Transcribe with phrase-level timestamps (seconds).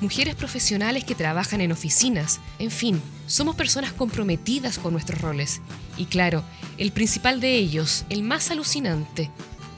[0.00, 5.60] mujeres profesionales que trabajan en oficinas, en fin, somos personas comprometidas con nuestros roles.
[5.96, 6.44] Y claro,
[6.78, 9.30] el principal de ellos, el más alucinante,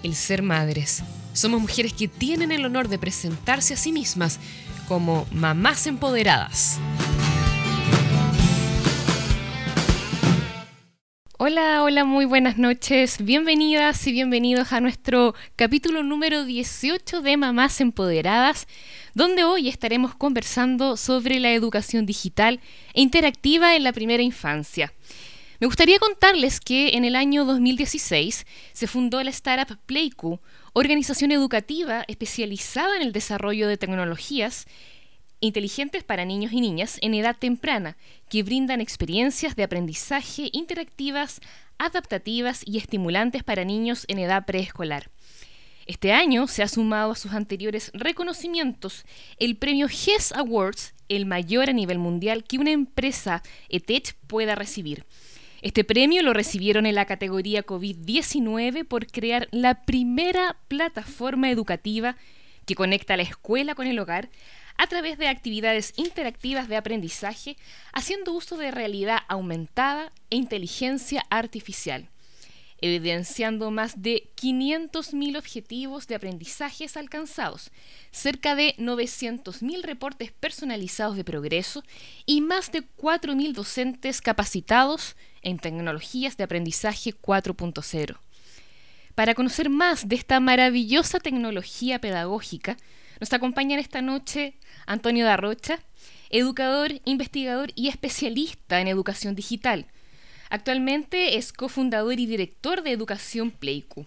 [0.03, 1.03] el ser madres.
[1.33, 4.39] Somos mujeres que tienen el honor de presentarse a sí mismas
[4.89, 6.79] como mamás empoderadas.
[11.41, 13.25] Hola, hola, muy buenas noches.
[13.25, 18.67] Bienvenidas y bienvenidos a nuestro capítulo número 18 de Mamás Empoderadas,
[19.19, 22.61] donde hoy estaremos conversando sobre la educación digital
[22.95, 24.95] e interactiva en la primera infancia.
[25.59, 30.39] Me gustaría contarles que en el año 2016 se fundó la startup Playku,
[30.73, 34.67] organización educativa especializada en el desarrollo de tecnologías
[35.41, 37.97] inteligentes para niños y niñas en edad temprana,
[38.29, 41.41] que brindan experiencias de aprendizaje interactivas,
[41.77, 45.11] adaptativas y estimulantes para niños en edad preescolar.
[45.89, 49.07] Este año se ha sumado a sus anteriores reconocimientos
[49.39, 55.07] el premio GES Awards, el mayor a nivel mundial que una empresa ETECH pueda recibir.
[55.63, 62.19] Este premio lo recibieron en la categoría COVID-19 por crear la primera plataforma educativa
[62.67, 64.29] que conecta la escuela con el hogar
[64.77, 67.57] a través de actividades interactivas de aprendizaje,
[67.95, 72.11] haciendo uso de realidad aumentada e inteligencia artificial,
[72.81, 77.71] evidenciando más de 500.000 objetivos de aprendizajes alcanzados,
[78.11, 81.83] cerca de 900.000 reportes personalizados de progreso
[82.27, 88.19] y más de 4.000 docentes capacitados en tecnologías de aprendizaje 4.0.
[89.15, 92.77] Para conocer más de esta maravillosa tecnología pedagógica,
[93.19, 94.55] nos acompañan esta noche
[94.87, 95.81] Antonio Darrocha,
[96.31, 99.87] educador, investigador y especialista en educación digital.
[100.51, 104.07] Actualmente es cofundador y director de Educación Playku.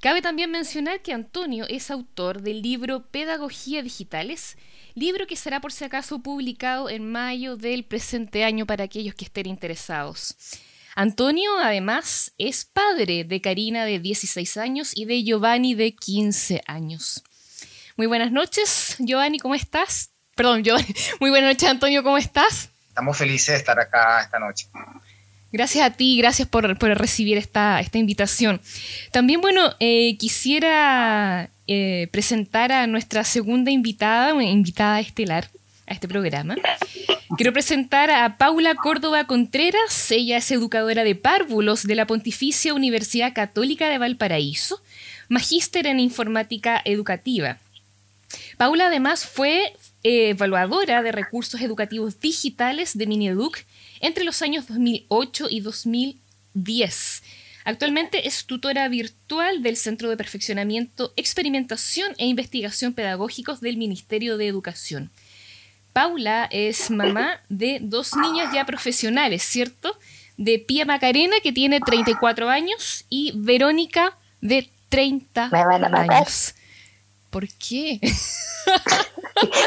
[0.00, 4.56] Cabe también mencionar que Antonio es autor del libro Pedagogía Digitales,
[4.94, 9.24] libro que será por si acaso publicado en mayo del presente año para aquellos que
[9.24, 10.34] estén interesados.
[10.94, 17.22] Antonio además es padre de Karina de 16 años y de Giovanni de 15 años.
[17.96, 20.10] Muy buenas noches, Giovanni, ¿cómo estás?
[20.34, 20.76] Perdón, yo,
[21.20, 22.70] muy buenas noches, Antonio, ¿cómo estás?
[22.88, 24.68] Estamos felices de estar acá esta noche.
[25.52, 26.64] Gracias a ti, gracias por,
[26.96, 28.60] recibir esta, invitación.
[29.10, 35.50] También, bueno, eh, quisiera eh, presentar a nuestra segunda invitada, una invitada estelar
[35.86, 36.56] a este programa.
[37.36, 40.10] Quiero presentar a Paula Córdoba Contreras.
[40.10, 44.80] Ella es educadora de párvulos de la Pontificia Universidad Católica de Valparaíso,
[45.28, 47.58] magíster en informática educativa.
[48.56, 53.58] Paula además fue evaluadora de recursos educativos digitales de Mineduc
[54.02, 57.22] entre los años 2008 y 2010.
[57.64, 64.48] Actualmente es tutora virtual del Centro de Perfeccionamiento, Experimentación e Investigación Pedagógicos del Ministerio de
[64.48, 65.10] Educación.
[65.92, 69.96] Paula es mamá de dos niñas ya profesionales, ¿cierto?
[70.36, 76.54] De Pía Macarena, que tiene 34 años, y Verónica, de 30 años.
[77.30, 78.00] ¿Por qué?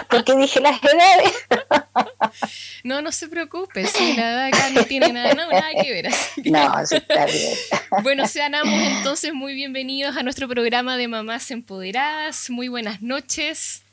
[0.10, 1.34] Porque dije las edades.
[2.84, 6.10] no, no se preocupe, si la edad acá no tiene nada, nada que ver.
[6.46, 7.54] No, está bien.
[8.04, 12.50] Bueno, sean ambos entonces muy bienvenidos a nuestro programa de Mamás Empoderadas.
[12.50, 13.85] Muy buenas noches.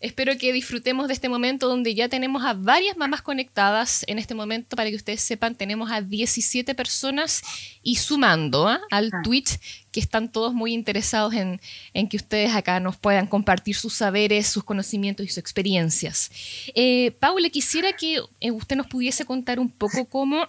[0.00, 4.04] Espero que disfrutemos de este momento donde ya tenemos a varias mamás conectadas.
[4.06, 7.42] En este momento, para que ustedes sepan, tenemos a 17 personas
[7.82, 8.80] y sumando ¿ah?
[8.90, 9.22] al ah.
[9.24, 9.58] Twitch,
[9.90, 11.60] que están todos muy interesados en,
[12.08, 16.30] que ustedes acá nos puedan compartir sus saberes, sus conocimientos y sus experiencias.
[16.76, 20.46] Eh, Paula, quisiera que eh, usted nos pudiese contar un poco cómo,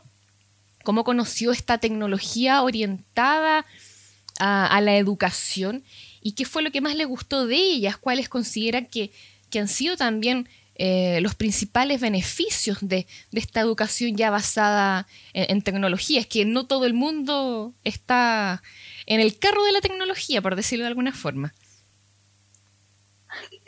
[0.84, 3.66] cómo conoció esta tecnología orientada
[4.40, 5.84] a, a la educación
[6.22, 9.12] y qué fue lo que más le gustó de ellas, cuáles consideran que
[9.50, 10.48] que han sido también
[10.82, 16.22] eh, los principales beneficios de, esta educación ya basada en, tecnología.
[16.22, 18.64] Es que no todo el mundo está
[19.06, 21.54] en el carro de la tecnología, por decirlo de alguna forma.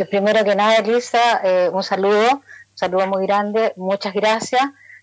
[0.09, 4.61] Primero que nada, Elisa, eh, un saludo, un saludo muy grande, muchas gracias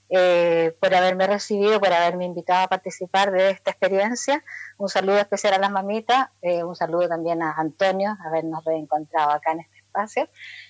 [0.08, 4.42] eh, por haberme recibido, por haberme invitado a participar de esta experiencia.
[4.78, 9.60] Un saludo especial a las mamitas, un saludo también a Antonio, habernos reencontrado acá en
[9.60, 9.77] este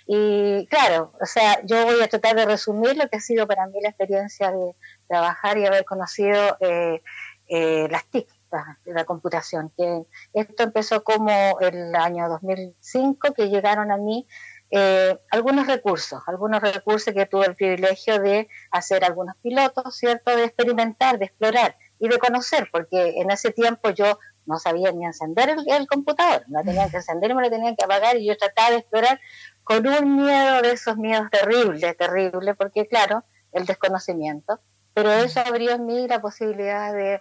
[0.07, 3.67] Y claro, o sea, yo voy a tratar de resumir lo que ha sido para
[3.67, 4.75] mí la experiencia de
[5.07, 7.03] trabajar y haber conocido eh,
[7.49, 8.29] eh, las TIC,
[8.87, 9.71] la computación.
[9.77, 10.03] Que
[10.33, 14.27] esto empezó como el año 2005, que llegaron a mí
[14.71, 20.37] eh, algunos recursos, algunos recursos que tuve el privilegio de hacer algunos pilotos, ¿cierto?
[20.37, 25.05] De experimentar, de explorar y de conocer, porque en ese tiempo yo no sabía ni
[25.05, 28.71] encender el, computador, no tenía que encender, me lo tenían que apagar y yo trataba
[28.71, 29.21] de explorar
[29.63, 33.23] con un miedo de esos miedos terribles, terribles, porque claro,
[33.53, 34.59] el desconocimiento,
[34.95, 37.21] pero eso abrió en mí la posibilidad de,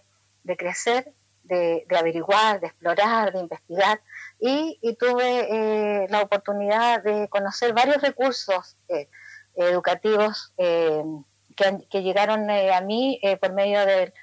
[0.56, 1.12] crecer,
[1.44, 4.00] de, averiguar, de explorar, de investigar,
[4.40, 9.10] y, tuve eh, la oportunidad de conocer varios recursos eh,
[9.56, 11.04] educativos eh,
[11.90, 14.14] que, llegaron a mí por medio del,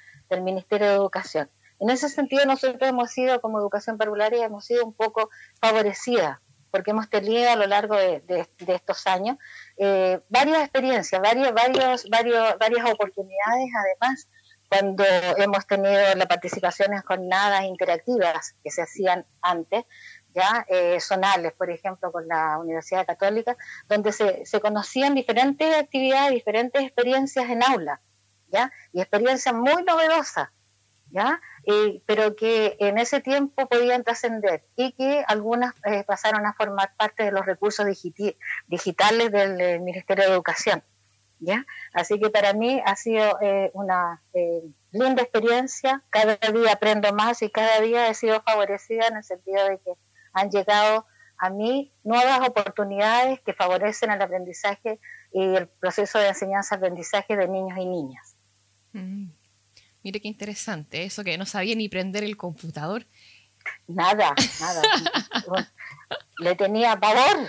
[0.41, 1.49] Ministerio de Educación.
[1.79, 5.29] En ese sentido, nosotros hemos sido, como educación parvularia, hemos sido un poco
[5.59, 6.39] favorecidas,
[6.71, 8.21] porque hemos tenido a lo largo de,
[8.67, 9.37] estos años
[10.29, 14.27] varias experiencias, varios, varios, varios, varias oportunidades, además,
[14.69, 15.03] cuando
[15.37, 19.85] hemos tenido la participación en jornadas interactivas que se hacían antes,
[20.33, 23.55] ya eh, zonales, por ejemplo, con la Universidad Católica,
[23.87, 28.01] donde se, se conocían diferentes actividades, diferentes experiencias en aula,
[28.49, 30.49] ya, y experiencias muy novedosas,
[31.15, 31.39] ya,
[32.05, 37.23] pero que en ese tiempo podían trascender y que algunas eh, pasaron a formar parte
[37.23, 37.85] de los recursos
[38.67, 40.83] digitales del Ministerio de Educación.
[41.39, 41.65] ¿ya?
[41.93, 47.41] Así que para mí ha sido eh, una eh, linda experiencia, cada día aprendo más
[47.41, 49.93] y cada día he sido favorecida en el sentido de que
[50.33, 51.05] han llegado
[51.37, 54.99] a mí nuevas oportunidades que favorecen el aprendizaje
[55.31, 58.35] y el proceso de enseñanza-aprendizaje de niños y niñas.
[58.91, 59.27] Mm.
[60.05, 63.07] Mire qué interesante, eso que no sabía ni prender el computador.
[63.87, 64.81] Nada, nada.
[66.37, 67.47] le tenía pavor,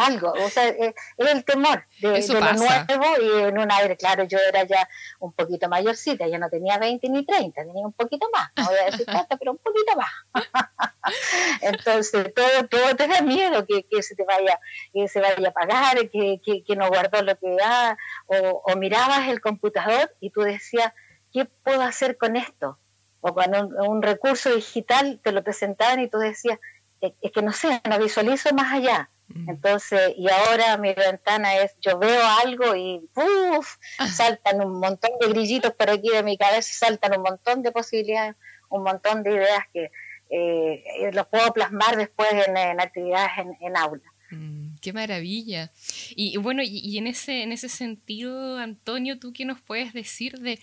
[0.00, 4.36] algo, o sea, es, el temor de, lo nuevo y en un aire, claro, yo
[4.38, 4.86] era ya
[5.20, 8.78] un poquito mayorcita, ya no tenía 20 ni 30, tenía un poquito más, no voy
[8.78, 10.10] a decir tanto, pero un poquito más.
[11.62, 14.60] Entonces, todo, todo te da miedo que, que se te vaya,
[14.92, 19.28] que se vaya a pagar, que, que, no guardó lo que da, o, o mirabas
[19.28, 20.92] el computador y tú decías,
[21.36, 22.78] ¿qué puedo hacer con esto?
[23.20, 26.58] O cuando un recurso digital te lo presentaban y tú decías,
[27.02, 29.10] es que no sé, no visualizo más allá.
[29.28, 29.50] Mm.
[29.50, 33.76] Entonces, y ahora mi ventana es, yo veo algo y ¡uf!
[33.98, 34.06] Ah.
[34.06, 38.36] saltan un montón de grillitos por aquí de mi cabeza, saltan un montón de posibilidades,
[38.70, 39.90] un montón de ideas que
[40.30, 44.02] eh, los puedo plasmar después en, actividades en, aula.
[44.30, 45.70] Mm, qué maravilla.
[46.14, 50.58] Y, bueno, y, en, ese, en ese sentido, Antonio, ¿tú qué nos puedes decir de,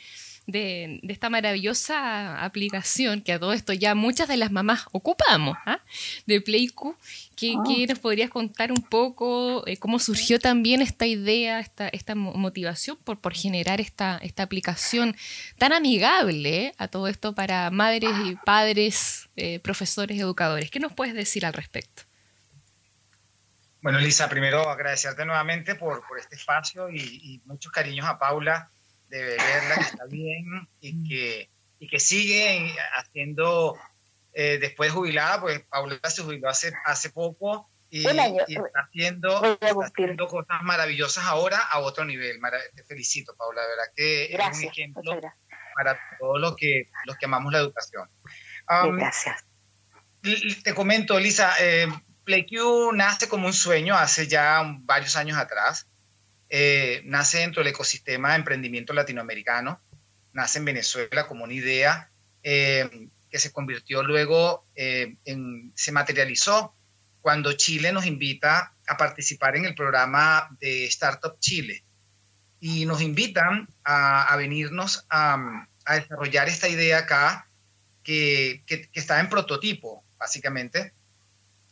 [0.48, 5.80] de, esta maravillosa aplicación que a todo esto ya muchas de las mamás ocupamos, ¿ah?
[6.25, 6.95] de PlayQ.
[7.36, 7.88] ¿Qué, oh.
[7.88, 13.19] nos podrías contar un poco eh, cómo surgió también esta idea, esta, esta motivación por,
[13.19, 15.15] por generar esta, esta aplicación
[15.57, 20.69] tan amigable eh, a todo esto para madres y padres, eh, profesores, educadores?
[20.69, 22.04] ¿Qué nos puedes decir al respecto?
[23.83, 28.69] Bueno, Lisa, primero agradecerte nuevamente por, por este espacio y, y, muchos cariños a Paula
[29.09, 30.45] de verla, que está bien
[30.80, 31.07] y mm.
[31.09, 31.50] que,
[31.80, 33.77] y que sigue haciendo,
[34.31, 38.24] eh, después de jubilada, pues Paula se jubiló hace, hace poco y, está,
[38.88, 42.39] haciendo, haciendo, cosas maravillosas ahora a otro nivel.
[42.74, 45.21] Te felicito, Paula, de verdad que es un ejemplo
[45.75, 48.10] para todos los que, los que amamos la educación.
[48.65, 49.43] gracias.
[50.63, 51.89] Te comento, Lisa, eh,
[52.24, 55.88] PlayQ nace como un sueño hace ya varios años atrás.
[56.50, 59.80] Eh, nace dentro del ecosistema de emprendimiento latinoamericano,
[60.34, 62.10] nace en Venezuela como una idea
[62.44, 66.75] eh, que se convirtió luego eh, en, se materializó
[67.22, 71.84] cuando Chile nos invita a participar en el programa de Startup Chile
[72.60, 77.48] y nos invitan a, venirnos a, desarrollar esta idea acá
[78.03, 78.62] que,
[78.94, 80.94] está en prototipo, básicamente.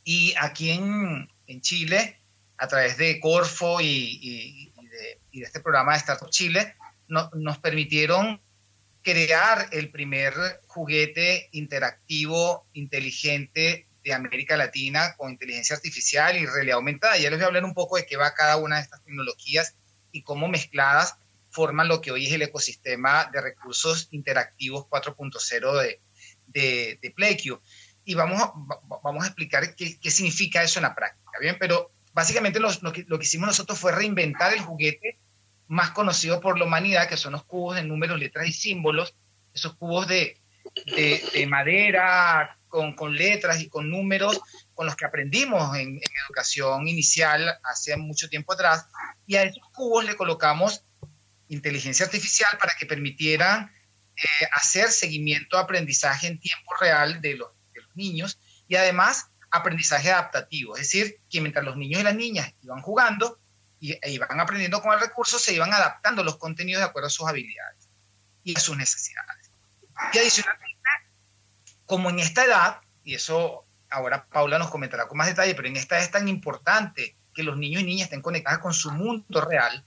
[0.04, 2.18] Y aquí en, en Chile,
[2.58, 4.72] a través de Corfo y,
[5.32, 6.76] y de este programa de Startup Chile
[7.08, 8.42] nos permitieron
[9.02, 10.34] crear el primer
[10.68, 17.18] juguete interactivo inteligente de América Latina con inteligencia artificial y realidad aumentada.
[17.18, 19.76] Ya les voy a hablar un poco de qué va cada una de estas tecnologías
[20.12, 21.16] y cómo mezcladas
[21.50, 26.00] forman lo que hoy es el ecosistema de recursos interactivos 4.0 de,
[26.48, 27.60] de, de.
[28.12, 28.52] Y vamos a,
[29.02, 31.56] vamos a explicar qué, qué significa eso en la práctica, ¿bien?
[31.58, 35.18] Pero básicamente lo, que, lo, que, hicimos nosotros fue reinventar el juguete
[35.70, 39.14] más conocido por la humanidad, que son los cubos de números, letras y símbolos,
[39.54, 40.38] esos cubos de,
[40.88, 44.42] de, madera con, con, letras y con números,
[44.74, 48.88] con los que aprendimos en, educación inicial hace mucho tiempo atrás,
[49.26, 50.84] y a esos cubos le colocamos
[51.48, 53.72] inteligencia artificial para que permitieran
[54.18, 57.61] eh, hacer seguimiento aprendizaje en tiempo real de los, de
[57.96, 62.82] niños y además aprendizaje adaptativo, es decir, que mientras los niños y las niñas iban
[62.82, 63.38] jugando
[63.80, 67.12] y, e iban aprendiendo con el recurso, se iban adaptando los contenidos de acuerdo a
[67.12, 67.88] sus habilidades
[68.44, 69.52] y a sus necesidades.
[70.14, 70.80] Y adicionalmente,
[71.86, 75.76] como en esta edad, y eso ahora Paula nos comentará con más detalle, pero en
[75.76, 79.42] esta edad es tan importante que los niños y niñas estén conectados con su mundo
[79.42, 79.84] real,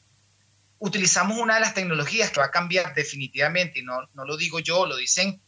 [0.78, 4.58] utilizamos una de las tecnologías que va a cambiar definitivamente, y no, no lo digo
[4.58, 5.40] yo, lo dicen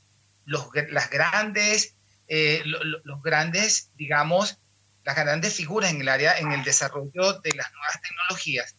[0.46, 1.95] los, las grandes,
[2.28, 4.58] eh, los grandes, digamos,
[5.04, 8.74] las grandes figuras en el área, en el desarrollo de las nuevas tecnologías,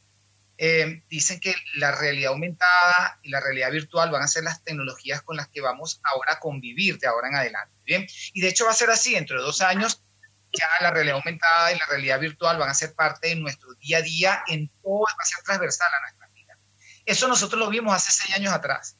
[0.59, 5.21] eh, dicen que la realidad aumentada y la realidad virtual van a ser las tecnologías
[5.21, 7.73] con las que vamos ahora a convivir de ahora en adelante.
[7.85, 10.01] Bien, y de hecho va a ser así, dentro de dos años
[10.53, 13.99] ya la realidad aumentada y la realidad virtual van a ser parte de nuestro día
[13.99, 16.57] a día en todo, va a ser transversal a nuestra vida.
[17.05, 18.95] Eso nosotros lo vimos hace seis años atrás.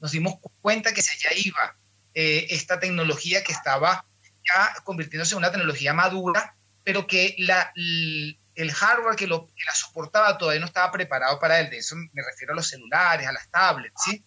[0.00, 1.76] Nos dimos cuenta que se allá iba
[2.18, 4.02] eh, esta tecnología que estaba
[4.42, 9.74] ya convirtiéndose en una tecnología madura, pero que la, el hardware que, lo, que la
[9.74, 11.68] soportaba todavía no estaba preparado para él.
[11.68, 14.24] De eso me refiero a los celulares, a las tablets, ¿sí?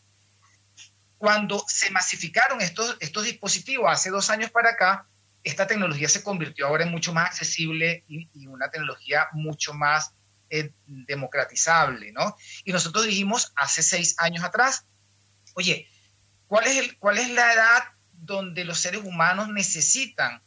[1.18, 5.08] Cuando se masificaron estos, estos dispositivos hace dos años para acá,
[5.44, 10.12] esta tecnología se convirtió ahora en mucho más accesible y, una tecnología mucho más
[10.52, 12.38] eh, democratizable, ¿no?
[12.66, 14.86] Y nosotros dijimos hace seis años atrás,
[15.56, 15.90] oye,
[16.50, 20.42] ¿cuál es, el, ¿cuál es la edad donde los seres humanos necesitan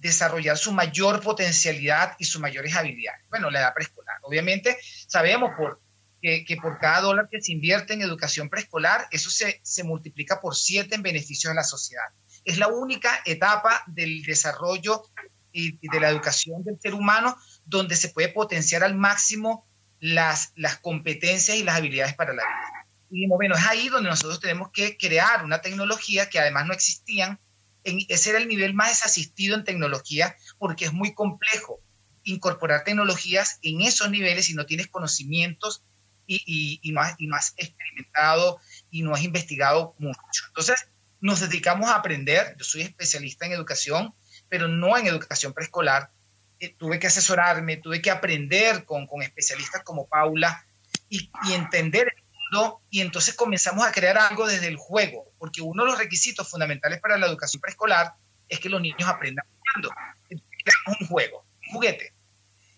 [0.00, 3.22] desarrollar su mayor potencialidad y sus mayores habilidades.
[3.28, 4.16] Bueno, la edad preescolar.
[4.22, 5.50] Obviamente sabemos
[6.22, 10.94] que, por cada dólar que se invierte en educación preescolar, eso se, multiplica por siete
[10.94, 12.04] en beneficio de la sociedad.
[12.44, 15.04] Es la única etapa del desarrollo
[15.52, 19.66] y, de la educación del ser humano donde se puede potenciar al máximo
[20.00, 22.86] las competencias y las habilidades para la vida.
[23.10, 27.38] Y bueno, es ahí donde nosotros tenemos que crear una tecnología que además no existían
[27.84, 31.80] ese era el nivel más desasistido en tecnología porque es muy complejo
[32.24, 35.82] incorporar tecnologías en esos niveles si no tienes conocimientos
[36.26, 40.44] y, y, no, has, y no has experimentado y no has investigado mucho.
[40.46, 40.86] Entonces,
[41.20, 42.54] nos dedicamos a aprender.
[42.56, 44.14] Yo soy especialista en educación,
[44.48, 46.08] pero no en educación preescolar.
[46.60, 50.64] Eh, tuve que asesorarme, tuve que aprender con, con especialistas como Paula
[51.08, 52.14] y, y entender
[52.90, 57.00] y entonces comenzamos a crear algo desde el juego, porque uno de los requisitos fundamentales
[57.00, 58.12] para la educación preescolar
[58.48, 59.90] es que los niños aprendan jugando.
[60.28, 62.12] Creamos un juego, un juguete.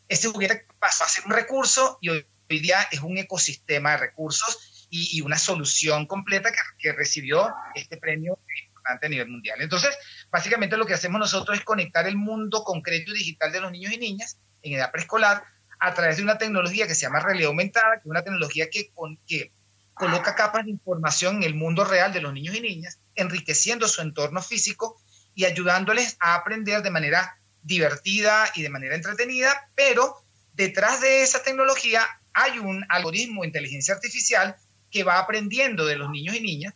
[0.09, 4.87] Ese juguete pasó a ser un recurso y hoy, día es un ecosistema de recursos
[4.91, 9.59] y, una solución completa que, que, recibió este premio importante a nivel mundial.
[9.63, 9.97] Entonces,
[10.31, 13.91] básicamente lo que hacemos nosotros es conectar el mundo concreto y digital de los niños
[13.95, 15.45] y niñas en edad preescolar
[15.81, 18.91] a través de una tecnología que se llama realidad aumentada, que es una tecnología que,
[18.91, 19.51] con, que
[19.95, 24.01] coloca capas de información en el mundo real de los niños y niñas, enriqueciendo su
[24.03, 25.01] entorno físico
[25.35, 30.17] y ayudándoles a aprender de manera divertida y de manera entretenida, pero
[30.55, 34.57] detrás de esa tecnología hay un algoritmo de inteligencia artificial
[34.91, 36.75] que va aprendiendo de los niños y niñas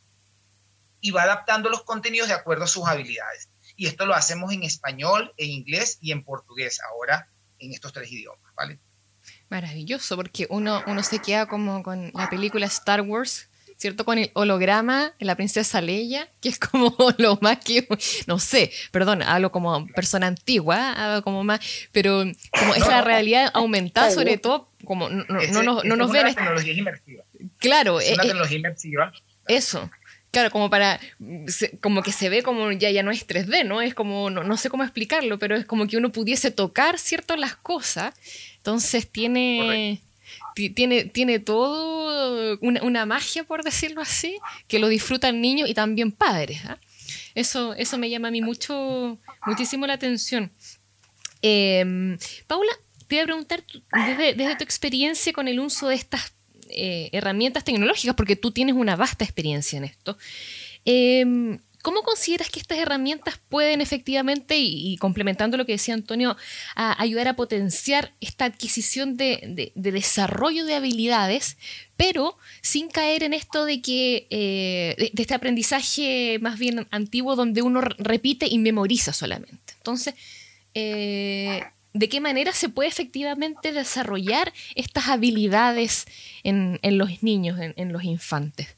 [1.01, 3.49] y va adaptando los contenidos de acuerdo a sus habilidades.
[3.77, 8.11] Y esto lo hacemos en español, en inglés y en portugués, ahora en estos tres
[8.11, 8.79] idiomas, ¿vale?
[9.49, 14.05] Maravilloso, porque uno, uno se queda como con la película Star Wars, ¿cierto?
[14.05, 17.87] Con el holograma la princesa Leia, que es como lo más que,
[18.27, 21.61] no sé, perdón, hablo como persona antigua, hablo como más,
[21.93, 22.25] pero
[22.59, 26.27] como es la realidad aumentada, sobre todo, como no, no, no, no nos ven.
[26.27, 27.25] Es una tecnología inmersiva.
[27.59, 29.13] Claro, es una eh, tecnología inmersiva.
[29.47, 29.91] Eso.
[30.33, 31.01] Claro, como para,
[31.81, 33.81] como que se ve como ya, ya no es 3D, ¿no?
[33.81, 37.37] Es como, no, no sé cómo explicarlo, pero es como que uno pudiese tocar, ¿cierto?
[37.37, 38.13] Las cosas
[38.67, 40.03] entonces tiene,
[40.75, 46.65] tiene, tiene todo una, magia, por decirlo así, que lo disfrutan niños y también padres.
[46.65, 46.77] ¿ah?
[47.37, 50.51] Eso, eso me llama a mí mucho, muchísimo la atención.
[51.43, 52.19] Em,
[52.49, 52.73] Paula,
[53.07, 53.63] te voy a preguntar
[54.19, 56.33] desde, tu experiencia con el uso de estas
[56.69, 60.19] eh, herramientas tecnológicas, porque tú tienes una vasta experiencia en esto.
[60.85, 66.37] Em, ¿Cómo consideras que estas herramientas pueden efectivamente, y, complementando lo que decía Antonio,
[66.75, 71.57] ayudar a potenciar esta adquisición de, desarrollo de habilidades,
[71.97, 77.63] pero sin caer en esto de que eh, de, este aprendizaje más bien antiguo donde
[77.63, 79.75] uno repite y memoriza solamente?
[79.77, 80.17] Entonces,
[80.75, 81.63] eh,
[81.93, 86.07] ¿de qué manera se puede efectivamente desarrollar estas habilidades
[86.43, 88.75] en, los niños, en los infantes?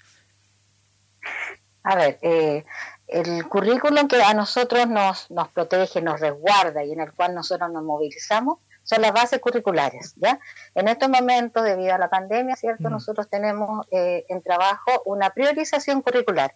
[1.88, 2.65] A ver, eh,
[3.09, 7.71] el currículum que a nosotros nos, nos protege, nos resguarda y en el cual nosotros
[7.71, 10.41] nos movilizamos son las bases curriculares, ¿ya?
[10.75, 12.88] En estos momentos, debido a la pandemia, ¿cierto?
[12.88, 12.93] Mm.
[12.93, 16.55] Nosotros tenemos eh, en trabajo una priorización curricular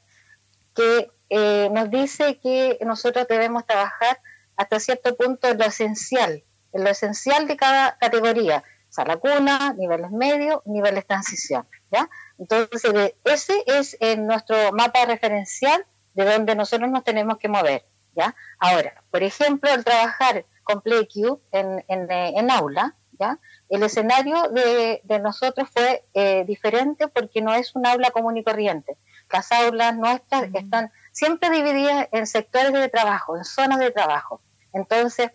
[0.75, 4.19] que eh, nos dice que nosotros debemos trabajar
[4.57, 6.43] hasta cierto punto en lo esencial,
[6.73, 12.09] en lo esencial de cada categoría, sala cuna, niveles medios, niveles transición, ¿ya?
[12.39, 18.35] Entonces, ese es nuestro mapa referencial de donde nosotros nos tenemos que mover, ¿ya?
[18.59, 23.39] Ahora, por ejemplo, el trabajar con PlayQ en, en, aula, ¿ya?
[23.69, 28.45] El escenario de, de nosotros fue eh, diferente porque no es un aula común y
[28.45, 28.97] corriente.
[29.33, 34.41] Las aulas nuestras están siempre divididas en sectores de trabajo, en zonas de trabajo.
[34.75, 35.31] Entonces,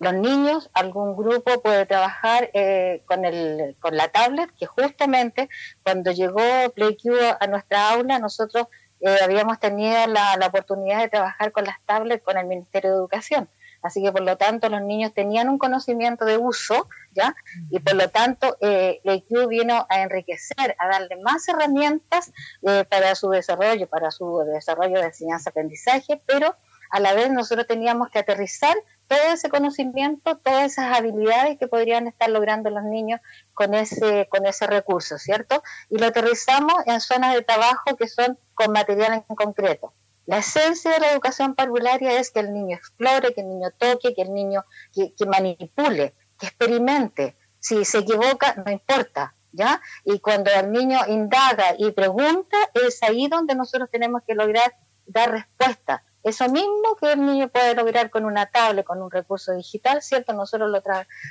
[0.00, 5.50] los niños, algún grupo puede trabajar eh, con, el, con la tablet, que justamente
[5.82, 6.40] cuando llegó
[6.74, 8.66] PlayQ a nuestra aula, nosotros
[9.00, 13.48] eh, habíamos tenido la, oportunidad de trabajar con las tablets con el Ministerio de Educación.
[13.82, 17.34] Así que por lo tanto los niños tenían un conocimiento de uso, ¿ya?
[17.70, 22.30] Y por lo tanto eh, la IQ vino a enriquecer, a darle más herramientas
[22.62, 26.54] eh, para su desarrollo, para su desarrollo de enseñanza-aprendizaje, pero
[26.90, 28.76] a la vez nosotros teníamos que aterrizar
[29.10, 33.20] todo ese conocimiento, todas esas habilidades que podrían estar logrando los niños
[33.54, 35.64] con ese, con ese recurso, ¿cierto?
[35.88, 39.92] Y lo aterrizamos en zonas de trabajo que son con material en concreto.
[40.26, 44.14] La esencia de la educación parvularia es que el niño explore, que el niño toque,
[44.14, 44.64] que el niño
[44.94, 47.34] que, manipule, que experimente.
[47.58, 49.82] Si se equivoca, no importa, ¿ya?
[50.04, 54.72] Y cuando el niño indaga y pregunta, es ahí donde nosotros tenemos que lograr
[55.04, 56.04] dar respuesta.
[56.22, 60.32] Eso mismo que el niño puede lograr con una tablet, con un recurso digital, ¿cierto?
[60.34, 60.82] Nosotros lo,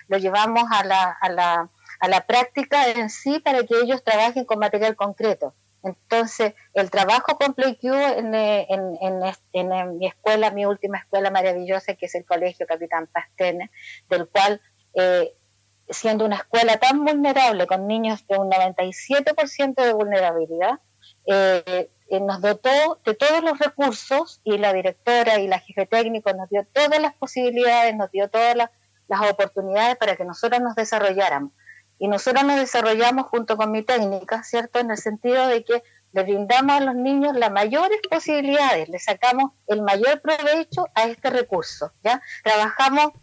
[0.07, 1.69] lo llevamos a la, a, la,
[1.99, 5.53] a la práctica en sí para que ellos trabajen con material concreto.
[5.83, 7.83] Entonces, el trabajo con PlayQ
[8.17, 13.71] en, en, mi escuela, mi última escuela maravillosa, que es el Colegio Capitán Pastene,
[14.09, 14.59] del cual,
[14.95, 15.33] eh,
[15.89, 20.79] siendo una escuela tan vulnerable, con niños de un 97% de vulnerabilidad,
[21.31, 26.33] eh, eh, nos dotó de todos los recursos y la directora y la jefe técnico
[26.33, 28.69] nos dio todas las posibilidades, nos dio todas las,
[29.29, 31.51] oportunidades para que nosotros nos desarrolláramos.
[31.99, 34.79] Y nosotros nos desarrollamos junto con mi técnica, ¿cierto?
[34.79, 39.51] En el sentido de que le brindamos a los niños las mayores posibilidades, le sacamos
[39.67, 42.21] el mayor provecho a este recurso, ¿ya?
[42.43, 43.13] Trabajamos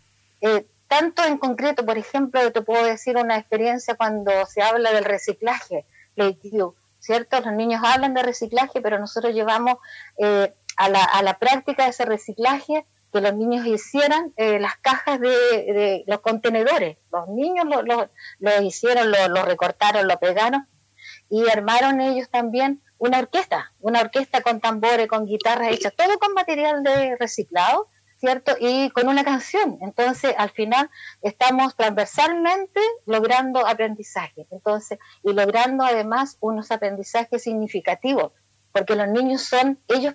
[0.40, 5.05] eh, tanto en concreto, por ejemplo, te puedo decir una experiencia cuando se habla del
[5.05, 5.85] reciclaje,
[7.07, 7.40] ¿cierto?
[7.40, 9.77] Los niños hablan de reciclaje, pero nosotros llevamos
[10.19, 14.77] eh, a, la, a la práctica de ese reciclaje que los niños hicieran eh, las
[14.79, 16.99] cajas de, los contenedores.
[17.12, 20.66] Los niños lo, hicieron, lo, recortaron, lo pegaron
[21.31, 26.35] y armaron ellos también una orquesta, una orquesta con tambores, con guitarras hechas, todo con
[26.35, 28.57] material de reciclado, ¿cierto?
[28.59, 29.79] Y con una canción.
[29.81, 30.90] Entonces, al final,
[31.22, 34.46] estamos transversalmente logrando aprendizaje.
[34.50, 38.33] Entonces, y logrando además unos aprendizajes significativos,
[38.72, 40.14] porque los niños son ellos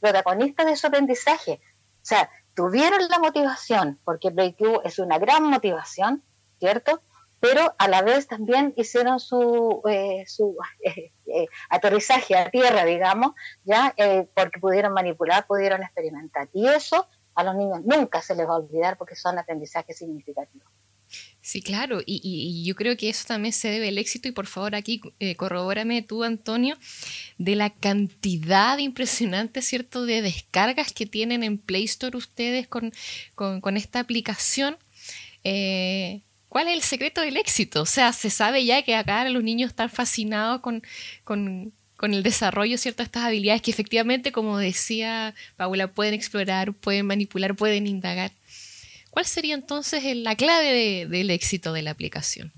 [0.00, 1.60] protagonistas de su aprendizaje.
[2.02, 6.22] O sea, tuvieron la motivación, porque BreakU es una gran motivación,
[6.58, 7.00] ¿cierto?
[7.40, 13.34] Pero a la vez también hicieron su, eh, su eh, eh, aterrizaje a tierra, digamos,
[13.64, 13.94] ya
[14.34, 16.48] porque pudieron manipular, pudieron experimentar.
[16.52, 20.66] Y eso a los niños nunca se les va a olvidar porque son aprendizajes significativos.
[21.42, 24.74] Sí, claro, y, yo creo que eso también se debe al éxito, y por favor
[24.74, 26.76] aquí eh, corrobórame tú, Antonio,
[27.38, 32.92] de la cantidad impresionante, ¿cierto?, de descargas que tienen en Play Store ustedes con,
[33.76, 34.76] esta aplicación.
[35.42, 37.82] Eh, ¿Cuál es el secreto del éxito?
[37.82, 40.82] O sea, se sabe ya que acá los niños están fascinados con,
[41.24, 43.02] con, con el desarrollo ¿cierto?
[43.02, 48.30] de estas habilidades que efectivamente, como decía Paula, pueden explorar, pueden manipular, pueden indagar.
[49.10, 52.52] ¿Cuál sería entonces la clave del éxito de la aplicación?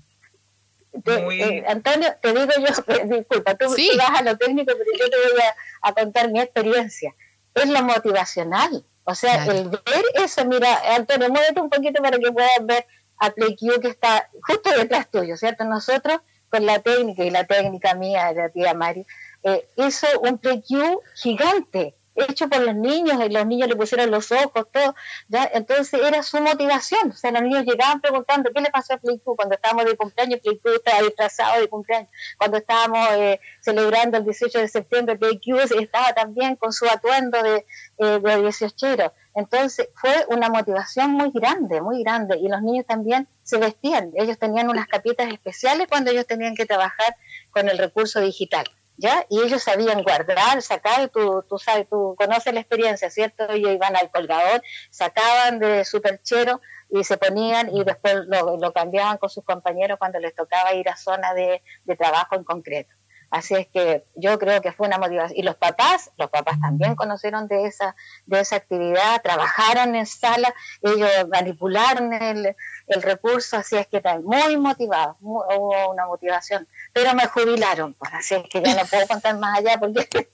[0.93, 3.65] Eh, Antonio, te digo yo, eh, disculpa, tú,
[3.97, 5.41] vas a lo técnico, pero yo te voy
[5.81, 7.13] a, contar mi experiencia.
[7.53, 8.85] Es lo motivacional.
[9.03, 12.85] O sea, el ver eso, mira, Antonio, muévete un poquito para que puedas ver
[13.17, 15.65] a PlayQ que está justo detrás tuyo, ¿cierto?
[15.65, 19.05] Nosotros, con la técnica y la técnica mía, de la tía Mari,
[19.43, 24.31] eh, hizo un PlayQ gigante hecho por los niños, y los niños le pusieron los
[24.31, 24.95] ojos, todo,
[25.27, 25.49] ¿ya?
[25.53, 29.35] Entonces era su motivación, o sea, los niños llegaban preguntando, ¿qué le pasó a Pleiku?
[29.35, 34.59] Cuando estábamos de cumpleaños, Pleiku estaba disfrazado de cumpleaños, cuando estábamos eh, celebrando el 18
[34.59, 37.65] de septiembre, Pleiku estaba también con su atuendo de,
[37.97, 43.27] eh, de 18 entonces fue una motivación muy grande, muy grande, y los niños también
[43.41, 47.15] se vestían, ellos tenían unas capitas especiales cuando ellos tenían que trabajar
[47.49, 48.65] con el recurso digital.
[48.97, 49.25] ¿Ya?
[49.29, 53.49] Y ellos sabían guardar, sacar, tú, tú sabes, tú conoces la experiencia, ¿cierto?
[53.49, 58.73] Ellos iban al colgador, sacaban de su perchero y se ponían y después lo, lo
[58.73, 62.93] cambiaban con sus compañeros cuando les tocaba ir a zona de, de trabajo en concreto.
[63.33, 65.39] Así es que yo creo que fue una motivación.
[65.39, 67.95] Y los papás, los papás también conocieron de esa,
[68.27, 74.23] de esa actividad, trabajaron en sala, ellos manipularon el, el recurso, así es que están
[74.23, 76.67] muy motivados, hubo una motivación.
[76.93, 80.07] Pero me jubilaron, pues, así es que ya no puedo contar más allá porque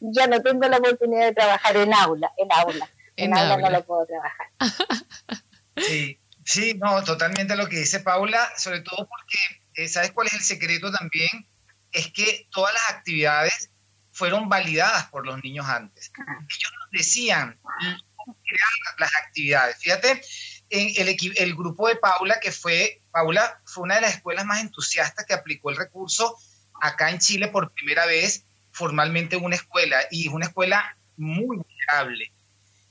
[0.00, 2.88] ya, no tengo la oportunidad de trabajar en aula, en aula.
[3.16, 4.48] En, aula, no lo puedo trabajar.
[5.76, 9.38] Sí, sí, no, totalmente lo que dice Paula, sobre todo porque,
[9.74, 11.46] eh, ¿sabes cuál es el secreto también?
[11.94, 13.70] Es que todas las actividades
[14.12, 16.12] fueron validadas por los niños antes.
[16.16, 17.58] Ellos nos decían
[18.16, 19.78] cómo crear las actividades.
[19.78, 20.22] Fíjate,
[20.70, 24.60] en el, el grupo de Paula, que fue, Paula fue una de las escuelas más
[24.60, 26.36] entusiastas que aplicó el recurso
[26.80, 31.56] acá en Chile por primera vez formalmente en una escuela, y es una escuela muy
[31.56, 32.32] vulnerable.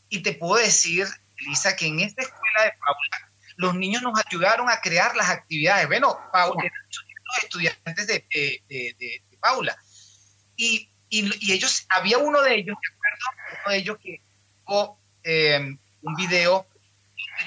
[0.09, 1.05] Y te puedo decir,
[1.37, 5.87] Elisa, que en esta escuela de Paula, los niños nos ayudaron a crear las actividades.
[5.87, 6.63] Bueno, Paula,
[7.41, 8.25] estudiantes de,
[8.67, 9.77] de, Paula.
[10.55, 13.61] Y, y, ellos, había uno de ellos, ¿de acuerdo?
[13.65, 14.21] Uno de ellos que
[15.23, 16.65] eh, un video.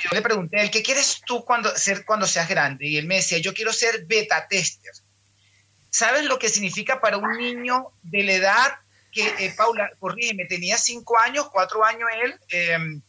[0.02, 2.86] Yo le pregunté a él, ¿qué quieres tú cuando, ser cuando seas grande?
[2.86, 4.92] Y él me decía, yo quiero ser beta tester.
[5.90, 8.78] ¿Sabes lo que significa para un niño de la edad
[9.12, 12.34] que, eh, Paula, corrígeme, tenía cinco años, cuatro años él?
[12.48, 13.00] Em,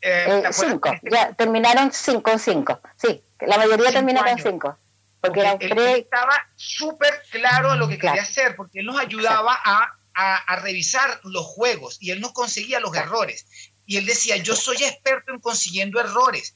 [0.00, 4.78] eh, cinco, ya terminaron cinco, cinco, sí, la mayoría terminaron cinco.
[5.20, 9.92] Porque, él estaba súper claro en lo que quería hacer, porque él nos ayudaba a,
[10.14, 13.46] a, revisar los juegos y él nos conseguía los errores.
[13.86, 16.54] Y él decía, yo soy experto en consiguiendo errores,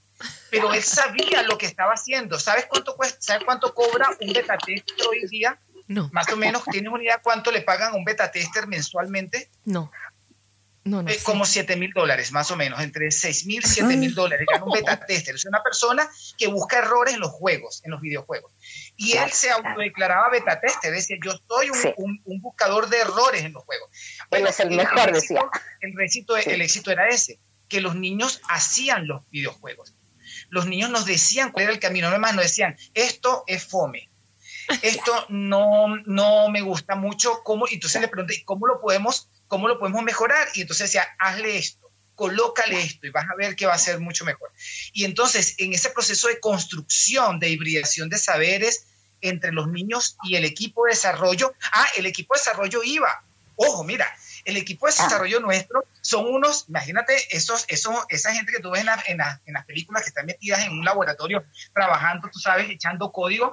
[0.51, 2.39] pero él sabía lo que estaba haciendo.
[2.39, 3.19] ¿Sabes cuánto cuesta?
[3.21, 5.59] ¿Sabes cuánto cobra un beta tester hoy día?
[5.89, 6.09] No.
[6.13, 9.51] Más o menos, ¿tienes una idea cuánto le pagan a un beta tester mensualmente?
[9.65, 9.91] No.
[10.85, 14.15] No, eh, como 7 mil dólares, más o menos, entre 6 mil y 7 mil
[14.15, 14.47] dólares.
[14.51, 15.37] Gana un beta tester.
[15.37, 18.53] Es una persona que busca errores en los juegos, en los videojuegos.
[18.97, 23.53] Y él se autodeclaraba beta tester, decía, yo soy un, un, buscador de errores en
[23.53, 23.89] los juegos.
[24.33, 25.41] él es el, mejor, decía.
[25.81, 29.95] El éxito, el éxito era ese, que los niños hacían los videojuegos.
[30.51, 34.09] Los niños nos decían cuál era el camino, no más nos decían, esto es fome,
[34.83, 37.67] esto no, no me gusta mucho, ¿cómo?
[37.69, 40.49] Y entonces le pregunté, ¿cómo lo podemos ¿Cómo lo podemos mejorar?
[40.55, 44.01] Y entonces decía, hazle esto, colócale esto y vas a ver que va a ser
[44.01, 44.51] mucho mejor.
[44.95, 48.87] Y entonces, en ese proceso de construcción, de hibridación de saberes
[49.21, 53.23] entre los niños y el equipo de desarrollo, ah, el equipo de desarrollo iba.
[53.57, 54.11] Ojo, mira,
[54.47, 55.05] el equipo de ah.
[55.05, 59.53] desarrollo nuestro son unos, imagínate, esos, esos, esa gente que tú ves en, en, en,
[59.53, 63.53] las películas que están metidas en un laboratorio trabajando, tú sabes, echando código.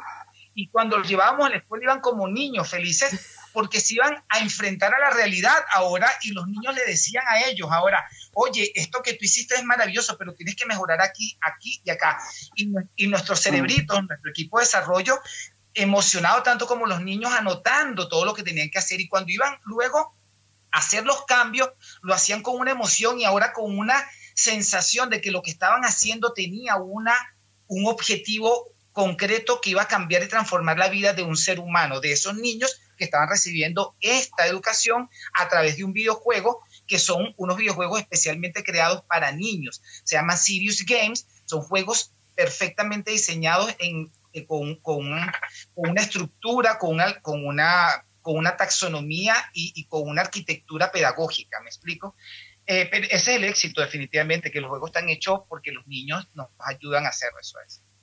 [0.55, 4.39] Y cuando los llevábamos a la escuela iban como niños felices porque se iban a
[4.39, 9.01] enfrentar a la realidad ahora y los niños le decían a ellos ahora, oye, esto
[9.01, 12.19] que tú hiciste es maravilloso, pero tienes que mejorar aquí, aquí y acá.
[12.55, 15.19] Y, y nuestros cerebritos, nuestro equipo de desarrollo,
[15.73, 19.57] emocionado tanto como los niños, anotando todo lo que tenían que hacer y cuando iban
[19.63, 20.13] luego
[20.71, 21.69] a hacer los cambios,
[22.01, 25.83] lo hacían con una emoción y ahora con una sensación de que lo que estaban
[25.83, 27.15] haciendo tenía una,
[27.67, 31.99] un objetivo concreto que iba a cambiar y transformar la vida de un ser humano,
[31.99, 37.33] de esos niños que estaban recibiendo esta educación a través de un videojuego que son
[37.37, 39.81] unos videojuegos especialmente creados para niños.
[40.03, 45.07] Se llaman Serious Games, son juegos perfectamente diseñados en, eh, con, con,
[45.75, 52.15] una estructura, con una, con una, taxonomía y, con una arquitectura pedagógica, ¿me explico?
[52.67, 56.49] Eh, ese es el éxito definitivamente, que los juegos están hechos porque los niños nos
[56.59, 57.57] ayudan a hacer eso.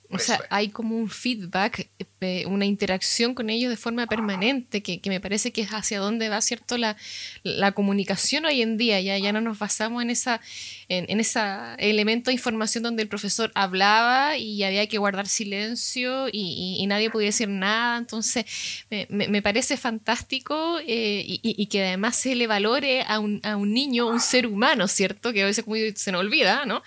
[0.09, 1.87] O sea, hay como un feedback,
[2.21, 6.29] eh, una interacción con ellos de forma permanente, que, me parece que es hacia dónde
[6.29, 6.77] va, ¿cierto?
[6.77, 6.95] La,
[7.43, 10.41] la comunicación hoy en día, ya, ya no nos basamos en esa
[10.89, 11.39] en, ese
[11.79, 17.27] elemento de información donde el profesor hablaba y había que guardar silencio y, nadie podía
[17.27, 17.97] decir nada.
[17.97, 18.45] Entonces,
[19.09, 24.07] me, parece fantástico eh, y, que además se le valore a un, a un, niño,
[24.07, 25.33] un ser humano, ¿cierto?
[25.33, 25.65] Que a veces
[25.95, 26.81] se nos olvida, ¿no?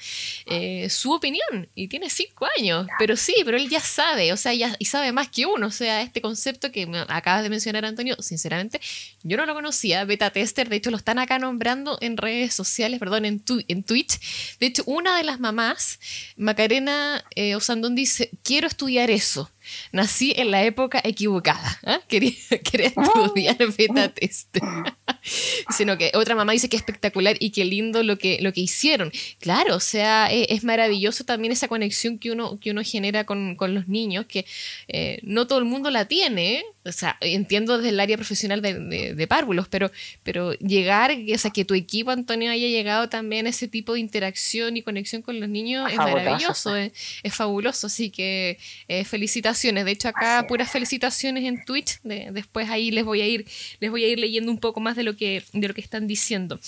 [0.47, 4.55] Eh, su opinión y tiene cinco años, pero sí, pero él ya sabe, o sea,
[4.55, 5.67] ya, y sabe más que uno.
[5.69, 8.81] O sea, este concepto que acabas de mencionar, Antonio, sinceramente,
[9.23, 10.05] yo no lo conocía.
[10.05, 13.83] Beta tester, de hecho, lo están acá nombrando en redes sociales, perdón, en, tu, en
[13.83, 14.19] Twitch.
[14.59, 15.99] De hecho, una de las mamás,
[16.37, 19.51] Macarena eh, Osandón, dice, quiero estudiar eso.
[19.93, 21.81] Nací en la época equivocada.
[21.85, 22.01] ¿ah?
[22.09, 22.33] Quería,
[22.65, 24.63] quería, estudiar beta tester.
[25.77, 28.61] sino que otra mamá dice que es espectacular y qué lindo lo que, lo que
[28.61, 29.13] hicieron.
[29.41, 33.57] Claro, o sea, e, es, maravilloso también esa conexión que uno, que uno genera con,
[33.61, 34.47] los niños, que
[34.89, 39.15] eh, no todo el mundo la tiene, o sea, entiendo desde el área profesional de,
[39.15, 39.91] de, párvulos, pero,
[40.23, 44.01] pero llegar, o sea, que tu equipo, Antonio, haya llegado también a ese tipo de
[44.01, 46.93] interacción y conexión con los niños es, maravilloso, es,
[47.31, 49.85] fabuloso, así que eh, felicitaciones.
[49.85, 53.47] De hecho, acá puras felicitaciones en Twitch, después ahí les voy a ir,
[53.81, 56.07] les voy a ir leyendo un poco más de lo que, de lo que están
[56.07, 56.61] diciendo.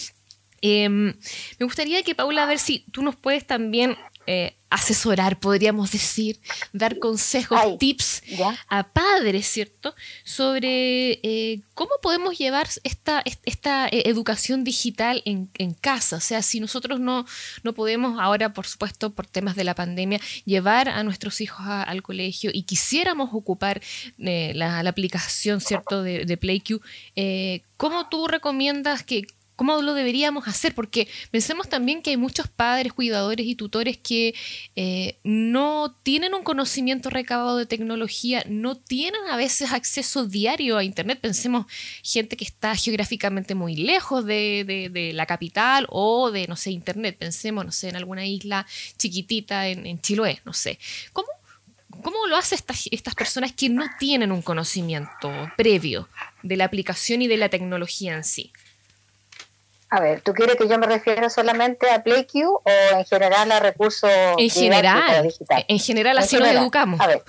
[0.60, 1.14] Em,
[1.58, 6.40] me gustaría que Paula, a ver si tú nos puedes también eh, asesorar, podríamos decir,
[6.72, 8.22] dar consejos, tips
[8.68, 9.94] a padres, ¿cierto?
[10.24, 16.16] Sobre eh, cómo podemos llevar esta, esta eh, educación digital en, casa.
[16.16, 17.26] O sea, si nosotros no,
[17.64, 22.02] no podemos ahora, por supuesto, por temas de la pandemia, llevar a nuestros hijos al
[22.02, 23.82] colegio y quisiéramos ocupar
[24.16, 26.80] la, aplicación, ¿cierto?, de, de PlayQ,
[27.76, 29.26] ¿cómo tú recomiendas que
[29.62, 30.74] ¿Cómo lo deberíamos hacer?
[30.74, 34.34] Porque pensemos también que hay muchos padres, cuidadores y tutores que
[34.74, 40.82] eh, no tienen un conocimiento recabado de tecnología, no tienen a veces acceso diario a
[40.82, 41.20] Internet.
[41.20, 41.66] Pensemos
[42.02, 47.16] gente que está geográficamente muy lejos de, la capital o de, no sé, Internet.
[47.16, 48.66] Pensemos, no sé, en alguna isla
[48.98, 50.80] chiquitita en, Chiloé, no sé.
[51.12, 51.28] ¿Cómo,
[52.02, 56.08] ¿Cómo lo hacen estas, estas personas que no tienen un conocimiento previo
[56.42, 58.50] de la aplicación y de la tecnología en sí?
[59.94, 63.60] A ver, ¿tú quieres que yo me refiera solamente a PlayQ o en general a
[63.60, 65.30] recursos en general,
[65.68, 66.98] En general, así nos educamos.
[66.98, 67.22] A ver,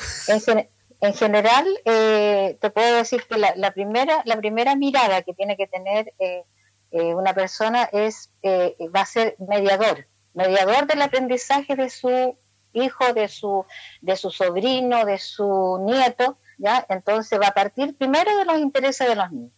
[1.02, 5.68] en, general, eh, te puedo decir que la, primera, la primera mirada que tiene que
[5.68, 6.44] tener eh,
[6.92, 12.38] eh, una persona es va a ser mediador, mediador del aprendizaje de su
[12.72, 13.66] hijo, de su,
[14.00, 16.86] de su sobrino, de su nieto, ¿ya?
[16.88, 19.52] Entonces va a partir primero de los intereses de los niños.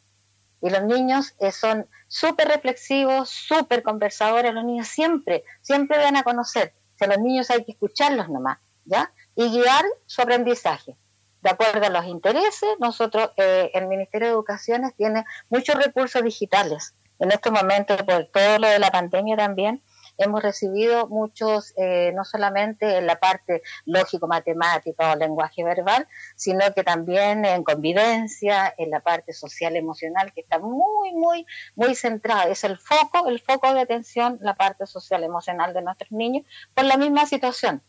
[0.61, 6.73] Y los niños son súper reflexivos, súper conversadores, los niños siempre, siempre van a conocer.
[7.01, 9.11] O los niños hay que escucharlos nomás, ¿ya?
[9.35, 10.95] Y guiar su aprendizaje.
[11.41, 16.93] De acuerdo a los intereses, nosotros, eh, el Ministerio de Educación tiene muchos recursos digitales.
[17.19, 19.81] En estos momentos, por todo lo de la pandemia también,
[20.17, 26.83] hemos recibido muchos, eh, no solamente en la parte lógico-matemática o lenguaje verbal, sino que
[26.83, 32.47] también en convivencia, en la parte social-emocional, que está muy, muy, muy centrada.
[32.47, 36.97] Es el foco, el foco de atención, la parte social-emocional de nuestros niños, por la
[36.97, 37.81] misma situación,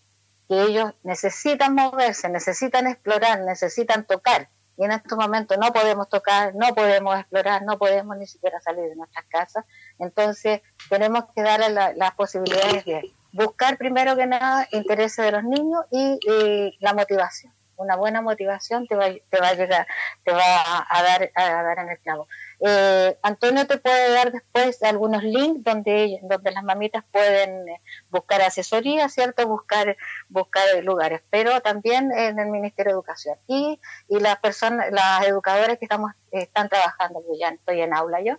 [0.48, 6.54] que ellos necesitan moverse, necesitan explorar, necesitan tocar y en estos momentos no podemos tocar,
[6.54, 9.64] no podemos explorar, no podemos ni siquiera salir de nuestras casas.
[9.98, 15.85] Entonces tenemos que darle las posibilidades de buscar primero que nada intereses de los niños
[15.90, 17.52] y, la motivación.
[17.78, 19.87] Una buena motivación te va, te va a llegar,
[20.24, 22.26] te va a dar, a dar en el clavo.
[22.61, 28.40] Eh, Antonio te puede dar después algunos links donde, donde las mamitas pueden eh, buscar
[28.40, 29.46] asesoría, ¿cierto?
[29.46, 29.94] Buscar,
[30.30, 33.37] buscar lugares, pero también en el Ministerio de Educación.
[33.46, 33.78] Y,
[34.09, 38.37] y las personas, las educadoras que estamos, están trabajando, ya estoy en aula yo,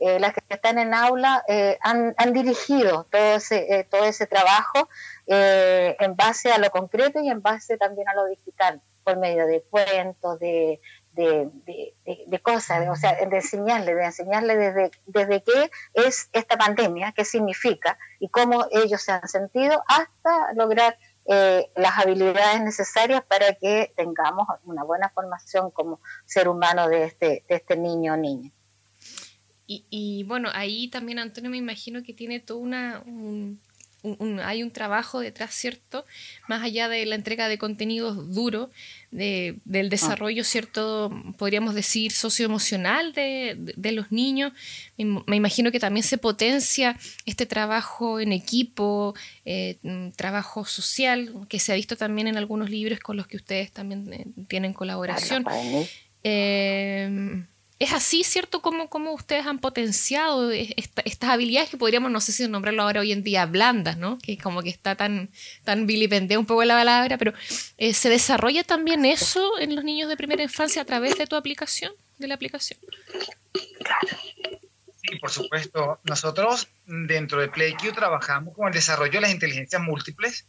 [0.00, 1.44] eh, las que están en aula
[1.80, 4.88] han, han, dirigido todo ese, todo ese trabajo
[5.26, 9.62] en base a lo concreto y en base también a lo digital, por medio de
[9.70, 10.80] cuentos, de,
[11.12, 11.94] de,
[12.26, 17.24] de, cosas, o sea, de enseñarle, de enseñarle desde, desde qué es esta pandemia, qué
[17.24, 23.92] significa y cómo ellos se han sentido hasta lograr eh, las habilidades necesarias para que
[23.96, 28.50] tengamos una buena formación como ser humano de este, de este niño o niña.
[29.70, 33.04] Y, y, bueno, ahí también Antonio me imagino que tiene toda una,
[34.42, 36.04] hay un trabajo detrás, ¿cierto?
[36.48, 38.70] Más allá de la entrega de contenidos duros,
[39.12, 39.90] de, del ah.
[39.90, 41.12] desarrollo, ¿cierto?
[41.38, 44.52] Podríamos decir socioemocional de, de, los niños.
[44.96, 49.76] Me, imagino que también se potencia este trabajo en equipo, eh,
[50.16, 54.12] trabajo social, que se ha visto también en algunos libros con los que ustedes también
[54.12, 55.44] eh, tienen colaboración.
[56.24, 57.44] Eh,
[57.80, 58.60] es así, ¿cierto?
[58.60, 63.10] Como, como ustedes han potenciado estas habilidades que podríamos, no sé si nombrarlo ahora hoy
[63.10, 64.18] en día, blandas, ¿no?
[64.18, 65.30] Que como que está tan,
[65.64, 65.86] tan
[66.36, 67.32] un poco la palabra, pero
[67.78, 71.36] eh, ¿se desarrolla también eso en los niños de primera infancia a través de tu
[71.36, 72.78] aplicación, de la aplicación?
[75.00, 76.00] Sí, por supuesto.
[76.04, 80.44] Nosotros dentro de PlayQ trabajamos con el desarrollo de las inteligencias múltiples,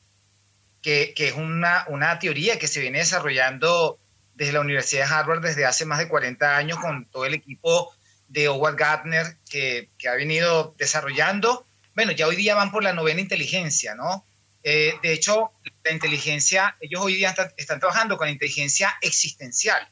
[0.81, 3.97] que, que es una, una teoría que se viene desarrollando
[4.35, 7.93] desde la Universidad de Harvard desde hace más de 40 años con todo el equipo
[8.27, 11.65] de Howard Gardner que, que ha venido desarrollando.
[11.95, 14.25] Bueno, ya hoy día van por la novena inteligencia, ¿no?
[14.63, 15.51] Eh, de hecho,
[15.83, 19.87] la inteligencia, ellos hoy día están, trabajando con la inteligencia existencial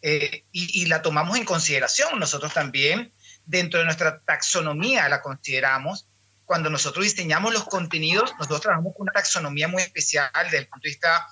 [0.00, 3.12] eh, y, y, la tomamos en consideración nosotros también
[3.44, 6.06] dentro de nuestra taxonomía la consideramos.
[6.44, 10.84] Cuando nosotros diseñamos los contenidos, nosotros trabajamos con una taxonomía muy especial desde el punto
[10.84, 11.26] de vista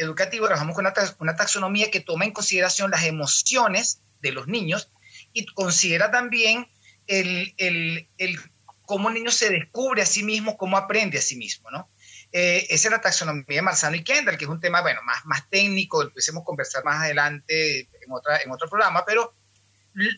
[0.00, 0.86] educativo, trabajamos con
[1.20, 4.90] una, taxonomía que toma en consideración las emociones de los niños
[5.32, 6.66] y considera también
[7.06, 8.38] el, el, el
[8.86, 11.88] cómo un niño se descubre a sí mismo, cómo aprende a sí mismo, ¿no?
[12.32, 15.24] Eh, esa es la taxonomía de Marzano y Kendall, que es un tema, bueno, más,
[15.26, 19.34] más técnico, lo pudiésemos conversar más adelante en, otra, en otro programa, pero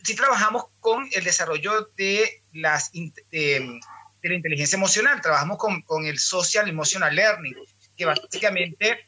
[0.05, 3.81] sí trabajamos con el desarrollo de, las, de,
[4.23, 7.57] la inteligencia emocional, trabajamos con, con, el Social Emotional Learning,
[7.97, 9.05] que básicamente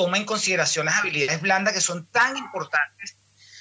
[0.00, 3.18] toma en consideración las habilidades blandas que son tan importantes,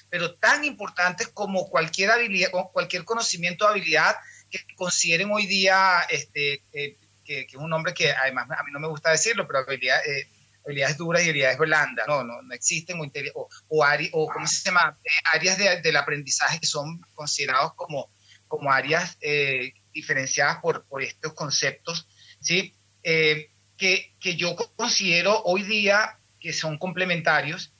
[0.09, 4.15] pero tan importantes como cualquier habilidad, cualquier conocimiento o habilidad
[4.49, 8.79] que consideren hoy día este, eh, que, es un nombre que además a mí no
[8.79, 10.29] me gusta decirlo, pero eh,
[10.65, 14.97] habilidades duras y habilidades blandas, no, no, no existen, o, o, o, ¿cómo se llama?
[15.03, 18.09] Eh, áreas del aprendizaje que son considerados como,
[18.47, 22.07] como áreas eh, diferenciadas por, por estos conceptos,
[22.39, 22.73] ¿sí?
[23.03, 27.71] que, que yo considero hoy día que son complementarios,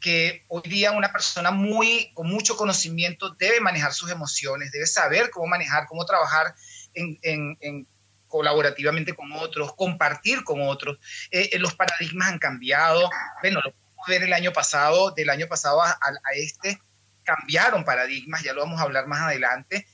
[0.00, 5.30] que hoy día una persona muy con mucho conocimiento debe manejar sus emociones, debe saber
[5.30, 6.54] cómo manejar, cómo trabajar
[6.94, 7.18] en,
[7.60, 7.86] en,
[8.26, 10.98] colaborativamente con otros, compartir con otros.
[11.30, 13.10] Eh, eh, los paradigmas han cambiado.
[13.42, 15.98] Bueno, lo podemos ver el año pasado, del año pasado a,
[16.34, 16.80] este,
[17.24, 19.86] cambiaron paradigmas, ya lo vamos a hablar más adelante.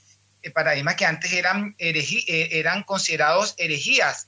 [0.47, 4.27] Eh, paradigmas que antes eran, eran considerados herejías.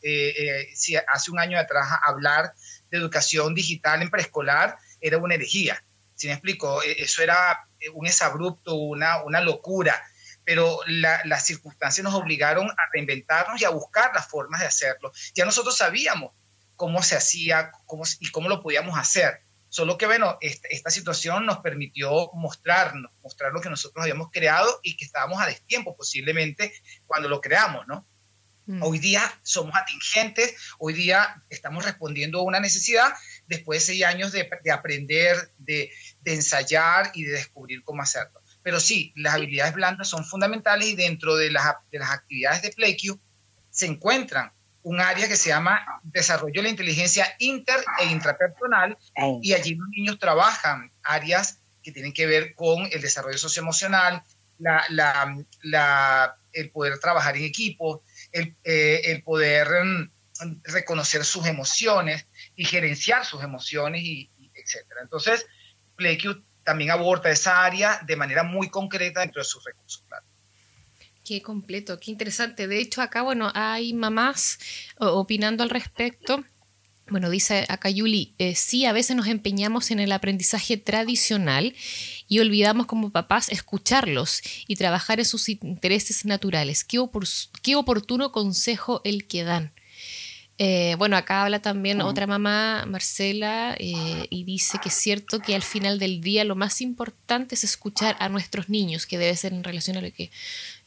[0.75, 2.53] si hace un año atrás hablar
[2.91, 5.83] de educación digital en preescolar era una herejía.
[6.17, 10.03] Si me explico, eso era un exabrupto, una, una locura
[10.49, 15.13] pero las circunstancias nos obligaron a reinventarnos y a buscar las formas de hacerlo.
[15.35, 16.33] Ya nosotros sabíamos
[16.75, 19.43] cómo se hacía cómo, y cómo lo podíamos hacer.
[19.71, 24.97] Solo que, bueno, esta, situación nos permitió mostrarnos, mostrar lo que nosotros habíamos creado y
[24.97, 26.73] que estábamos a destiempo posiblemente
[27.07, 28.07] cuando lo creamos, ¿no?
[28.67, 28.83] Mm.
[28.83, 33.13] Hoy día somos atingentes, hoy día estamos respondiendo a una necesidad
[33.47, 38.41] después de seis años de, aprender, de, de ensayar y de descubrir cómo hacerlo.
[38.63, 42.73] Pero sí, las habilidades blandas son fundamentales y dentro de las, de las actividades de
[42.73, 43.19] PlayQ
[43.71, 48.97] se encuentran un área que se llama desarrollo de la inteligencia inter e intrapersonal
[49.43, 54.23] y allí los niños trabajan áreas que tienen que ver con el desarrollo socioemocional,
[54.59, 54.85] la,
[55.63, 60.11] la, el poder trabajar en equipo, el, eh, el poder mm,
[60.65, 64.87] reconocer sus emociones y gerenciar sus emociones, y, y etc.
[65.03, 65.47] Entonces,
[65.97, 70.05] PlayQ también aborda esa área de manera muy concreta dentro de sus recursos.
[71.29, 72.67] Qué completo, qué interesante.
[72.69, 74.59] De hecho, acá, bueno, hay mamás
[74.97, 76.43] opinando al respecto.
[77.11, 81.75] Bueno, dice acá Yuli, eh, sí, a veces nos empeñamos en el aprendizaje tradicional
[82.29, 86.83] y olvidamos como papás escucharlos y trabajar en sus intereses naturales.
[86.83, 86.99] Qué,
[87.61, 89.75] qué oportuno consejo el que dan.
[90.61, 95.55] Eh, bueno, acá habla también otra mamá, Marcela, eh, y dice que es cierto que
[95.55, 99.53] al final del día lo más importante es escuchar a nuestros niños, que debe ser
[99.53, 100.33] en relación a lo que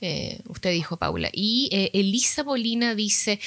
[0.02, 1.30] eh, usted dijo, Paula.
[1.32, 3.40] Y Elisa Molina dice,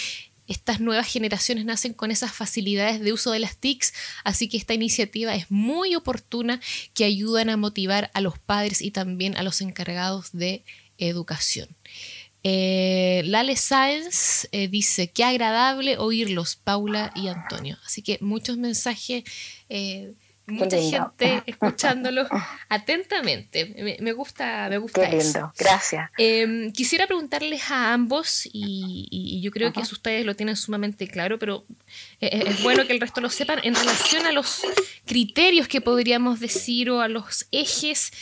[0.47, 3.93] estas nuevas generaciones nacen con esas facilidades de uso de las TICs,
[4.25, 6.59] así que esta iniciativa es muy oportuna
[6.95, 10.63] que ayudan a motivar a los padres y también a los encargados de
[10.97, 11.69] educación.
[12.47, 17.79] Eh, Lale Sáenz eh, dice, qué agradable oírlos, Paula y Antonio.
[17.87, 19.25] Así que muchos mensajes,
[19.71, 20.13] eh,
[20.47, 22.29] mucha gente escuchándolos
[22.69, 23.99] atentamente.
[23.99, 25.55] Me, gusta, me gusta qué lindo.
[25.57, 26.11] Gracias.
[26.19, 31.39] Em, quisiera preguntarles a ambos, y, yo creo que eso ustedes lo tienen sumamente claro,
[31.39, 31.65] pero
[32.21, 34.61] es bueno que el resto lo sepan, en relación a los
[35.07, 38.13] criterios que podríamos decir o a los ejes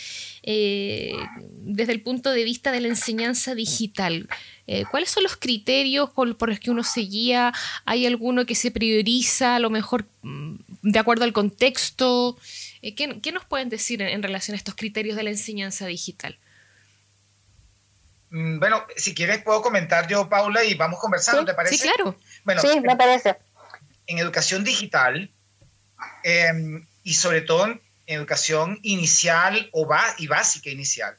[0.45, 4.29] eh, desde el punto de vista de la enseñanza digital.
[4.67, 7.53] Eh, ¿Cuáles son los criterios por, los que uno se guía?
[7.85, 12.37] ¿Hay alguno que se prioriza a lo mejor mm, de acuerdo al contexto?
[12.83, 16.37] Eh, ¿qué, nos pueden decir en, relación a estos criterios de la enseñanza digital?
[18.31, 21.77] Mm, bueno, si quieres puedo comentar yo, Paula, y vamos conversando, ¿te parece?
[21.77, 22.17] Sí, claro.
[22.45, 23.37] Bueno, sí, me parece.
[24.09, 25.31] En educación digital,
[26.25, 29.89] em, y sobre todo en educación inicial o
[30.19, 31.17] y básica inicial,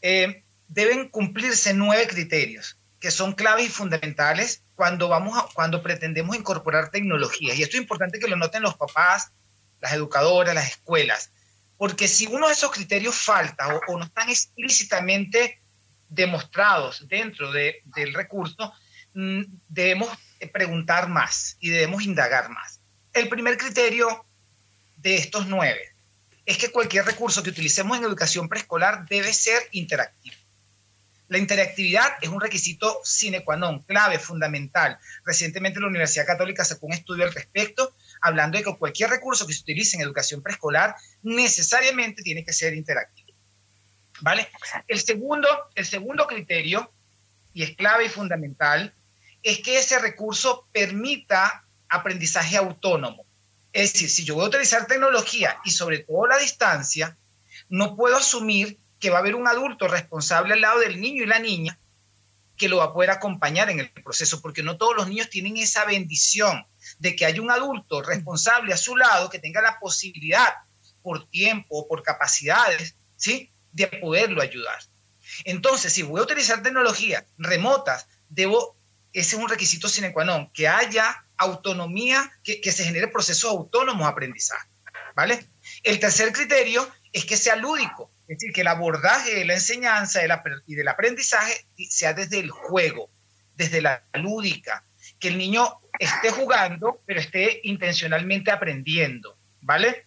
[0.00, 6.36] eh, deben cumplirse nueve criterios que son claves y fundamentales cuando, vamos a, cuando pretendemos
[6.36, 7.58] incorporar tecnologías.
[7.58, 9.32] Y esto es importante que lo noten los papás,
[9.80, 11.30] las educadoras, las escuelas,
[11.76, 15.60] porque si uno de esos criterios falta o, no están explícitamente
[16.08, 18.72] demostrados dentro de, del recurso,
[19.14, 20.08] mm, debemos
[20.52, 22.78] preguntar más y debemos indagar más.
[23.12, 24.24] El primer criterio
[25.02, 25.92] de estos nueve
[26.46, 30.36] es que cualquier recurso que utilicemos en educación preescolar debe ser interactivo.
[31.28, 34.98] La interactividad es un requisito sine qua non, clave, fundamental.
[35.24, 39.54] Recientemente la Universidad Católica sacó un estudio al respecto, hablando de que cualquier recurso que
[39.54, 43.32] se utilice en educación preescolar necesariamente tiene que ser interactivo.
[44.20, 44.48] ¿Vale?
[44.88, 46.92] El segundo, el segundo criterio,
[47.54, 48.92] y es clave y fundamental,
[49.42, 53.24] es que ese recurso permita aprendizaje autónomo.
[53.72, 57.16] Es decir, si yo voy a utilizar tecnología y sobre todo la distancia,
[57.68, 61.26] no puedo asumir que va a haber un adulto responsable al lado del niño y
[61.26, 61.78] la niña
[62.56, 65.56] que lo va a poder acompañar en el proceso, porque no todos los niños tienen
[65.56, 66.64] esa bendición
[66.98, 70.54] de que haya un adulto responsable a su lado que tenga la posibilidad
[71.02, 73.50] por tiempo o por capacidades, ¿sí?
[73.72, 74.78] De poderlo ayudar.
[75.44, 78.76] Entonces, si voy a utilizar tecnologías remotas, debo,
[79.12, 84.06] ese es un requisito sine qua non, que haya autonomía, que, se genere procesos autónomos
[84.06, 84.68] de aprendizaje,
[85.14, 85.46] ¿vale?
[85.82, 90.20] El tercer criterio es que sea lúdico, es decir, que el abordaje de la enseñanza
[90.66, 93.10] y del aprendizaje sea desde el juego,
[93.56, 94.84] desde la lúdica,
[95.18, 100.06] que el niño esté jugando, pero esté intencionalmente aprendiendo, ¿vale?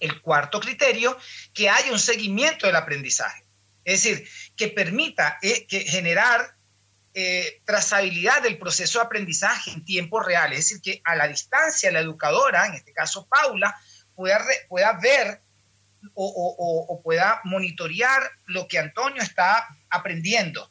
[0.00, 1.16] El cuarto criterio,
[1.54, 3.42] que haya un seguimiento del aprendizaje.
[3.84, 6.54] Es decir, que permita eh, que generar
[7.14, 10.52] eh, trazabilidad del proceso de aprendizaje en tiempo real.
[10.52, 13.74] Es decir, que a la distancia la educadora, en este caso Paula,
[14.14, 15.40] pueda, pueda ver
[16.14, 20.68] o, o, pueda monitorear lo que Antonio está aprendiendo,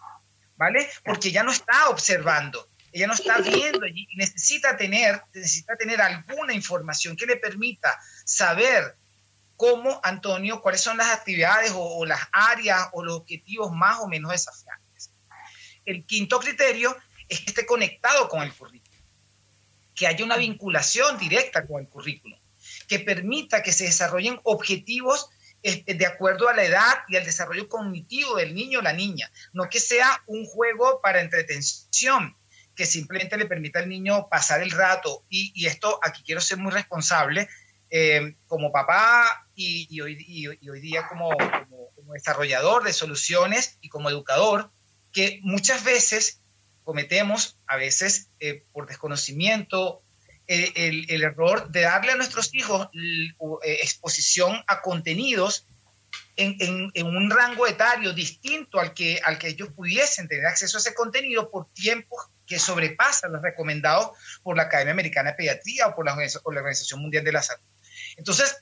[0.56, 0.90] ¿vale?
[1.04, 6.54] Porque ya no está observando, ella no está viendo y necesita tener, necesita tener alguna
[6.54, 8.96] información que le permita saber
[9.56, 14.32] cómo Antonio, cuáles son las actividades o, las áreas o los objetivos más o menos
[14.32, 14.87] desafiantes.
[15.88, 16.96] El quinto criterio
[17.30, 19.02] es que esté conectado con el currículo,
[19.96, 22.38] que haya una vinculación directa con el currículo,
[22.90, 25.30] que permita que se desarrollen objetivos
[25.64, 29.32] este, de acuerdo a la edad y al desarrollo cognitivo del niño o la niña,
[29.54, 32.36] no que sea un juego para entretención,
[32.76, 35.24] que simplemente le permita al niño pasar el rato.
[35.30, 37.48] Y, esto, aquí quiero ser muy responsable,
[37.90, 40.16] eh, como papá y, hoy,
[40.82, 41.32] día como,
[42.14, 44.70] desarrollador de soluciones y como educador,
[45.18, 46.42] que muchas veces
[46.84, 50.04] cometemos, a veces eh, por desconocimiento,
[50.48, 50.72] eh,
[51.10, 52.88] el, error de darle a nuestros hijos
[53.64, 55.66] exposición a contenidos
[56.36, 60.82] en, en, un rango etario distinto al que, al que ellos pudiesen tener acceso a
[60.82, 64.12] ese contenido por tiempos que sobrepasan los recomendados
[64.44, 67.66] por la Academia Americana de Pediatría o por la, la Organización Mundial de la Salud.
[68.18, 68.56] Entonces,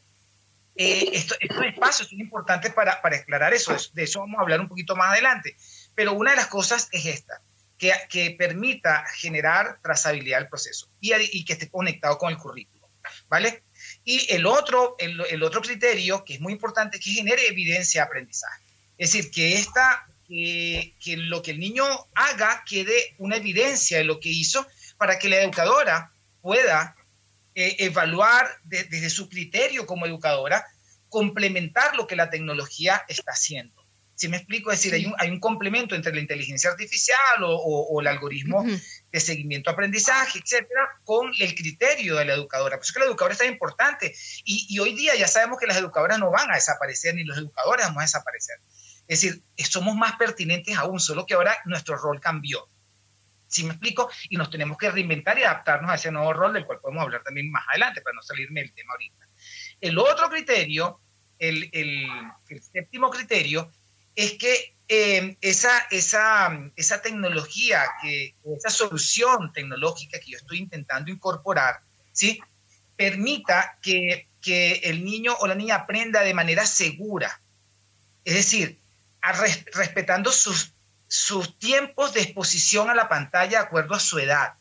[0.78, 4.70] eh, estos espacios son importantes para, para aclarar eso, de eso vamos a hablar un
[4.70, 5.58] poquito más adelante.
[5.96, 7.42] Pero una de las cosas es esta,
[7.78, 12.88] que, permita generar trazabilidad del proceso y, que esté conectado con el currículo,
[13.28, 13.64] ¿vale?
[14.04, 18.08] Y el otro, el, otro criterio que es muy importante es que genere evidencia de
[18.08, 18.62] aprendizaje.
[18.98, 24.20] Es decir, que, esta, que lo que el niño haga quede una evidencia de lo
[24.20, 24.66] que hizo
[24.98, 26.96] para que la educadora pueda
[27.56, 30.66] eh, evaluar desde su criterio como educadora,
[31.10, 33.75] complementar lo que la tecnología está haciendo.
[34.16, 38.00] Si me explico, es decir, hay, un, hay, un, complemento entre la inteligencia artificial o,
[38.00, 42.78] el algoritmo de seguimiento aprendizaje, etcétera, con el criterio de la educadora.
[42.78, 44.16] Por eso que la educadora es tan importante.
[44.46, 47.38] Y, y, hoy día ya sabemos que las educadoras no van a desaparecer, ni los
[47.38, 48.56] educadores vamos a desaparecer.
[49.08, 52.68] Es decir, somos más pertinentes aún, solo que ahora nuestro rol cambió.
[53.48, 54.10] ¿Sí me explico?
[54.30, 57.24] Y nos tenemos que reinventar y adaptarnos a ese nuevo rol del cual podemos hablar
[57.24, 59.28] también más adelante para no salirme del tema ahorita.
[59.82, 61.00] El otro criterio,
[61.38, 63.72] el, el, séptimo criterio,
[64.16, 71.12] es que eh, esa, esa, esa tecnología, que, esa solución tecnológica que yo estoy intentando
[71.12, 71.80] incorporar,
[72.12, 72.40] ¿sí?
[72.96, 77.40] permita que, que el niño o la niña aprenda de manera segura.
[78.24, 78.80] Es decir,
[79.74, 80.76] respetando sus
[81.08, 84.54] sus tiempos de exposición a la pantalla de acuerdo a su edad.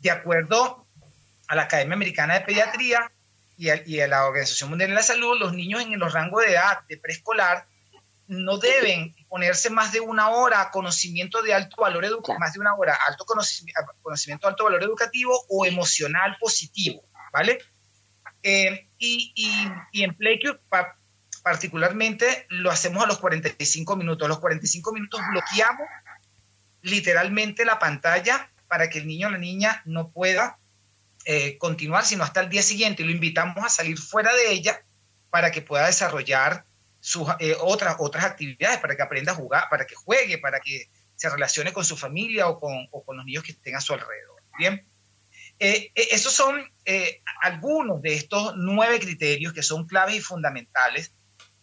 [0.00, 0.86] De acuerdo
[1.46, 3.10] a la Academia Americana de Pediatría
[3.56, 3.68] y
[4.00, 6.96] a, la Organización Mundial de la Salud, los niños en los rangos de edad de
[6.96, 7.66] preescolar
[8.26, 12.60] no deben ponerse más de una hora a conocimiento de alto valor educativo, más de
[12.60, 17.02] una hora alto conocimiento, de alto valor educativo o emocional positivo,
[17.32, 17.58] ¿vale?
[18.42, 20.58] Eh, y, y, y, en PlayQ,
[21.42, 24.26] particularmente lo hacemos a los 45 minutos.
[24.26, 25.88] A los 45 minutos bloqueamos
[26.82, 30.58] literalmente la pantalla para que el niño o la niña no pueda
[31.24, 33.02] eh, continuar, sino hasta el día siguiente.
[33.02, 34.80] Y lo invitamos a salir fuera de ella
[35.30, 36.64] para que pueda desarrollar
[37.04, 40.88] sus, eh, otras, otras actividades, para que aprenda a jugar, para que juegue, para que
[41.16, 44.40] se relacione con su familia o con, los niños que estén a su alrededor.
[44.58, 44.82] Bien.
[45.58, 51.12] Eh, eh, esos son eh, algunos de estos nueve criterios que son claves y fundamentales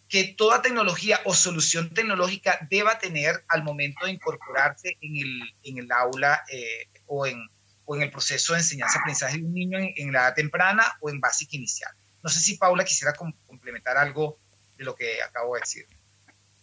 [0.08, 5.80] que toda tecnología o solución tecnológica deba tener al momento de incorporarse en el, en
[5.80, 6.44] el aula
[7.08, 7.48] o, en,
[7.86, 11.20] o en el proceso de enseñanza-aprendizaje de un niño en, la edad temprana o en
[11.20, 11.92] básica inicial.
[12.22, 14.38] No sé si Paula quisiera complementar algo
[14.82, 15.86] lo que acabo de decir.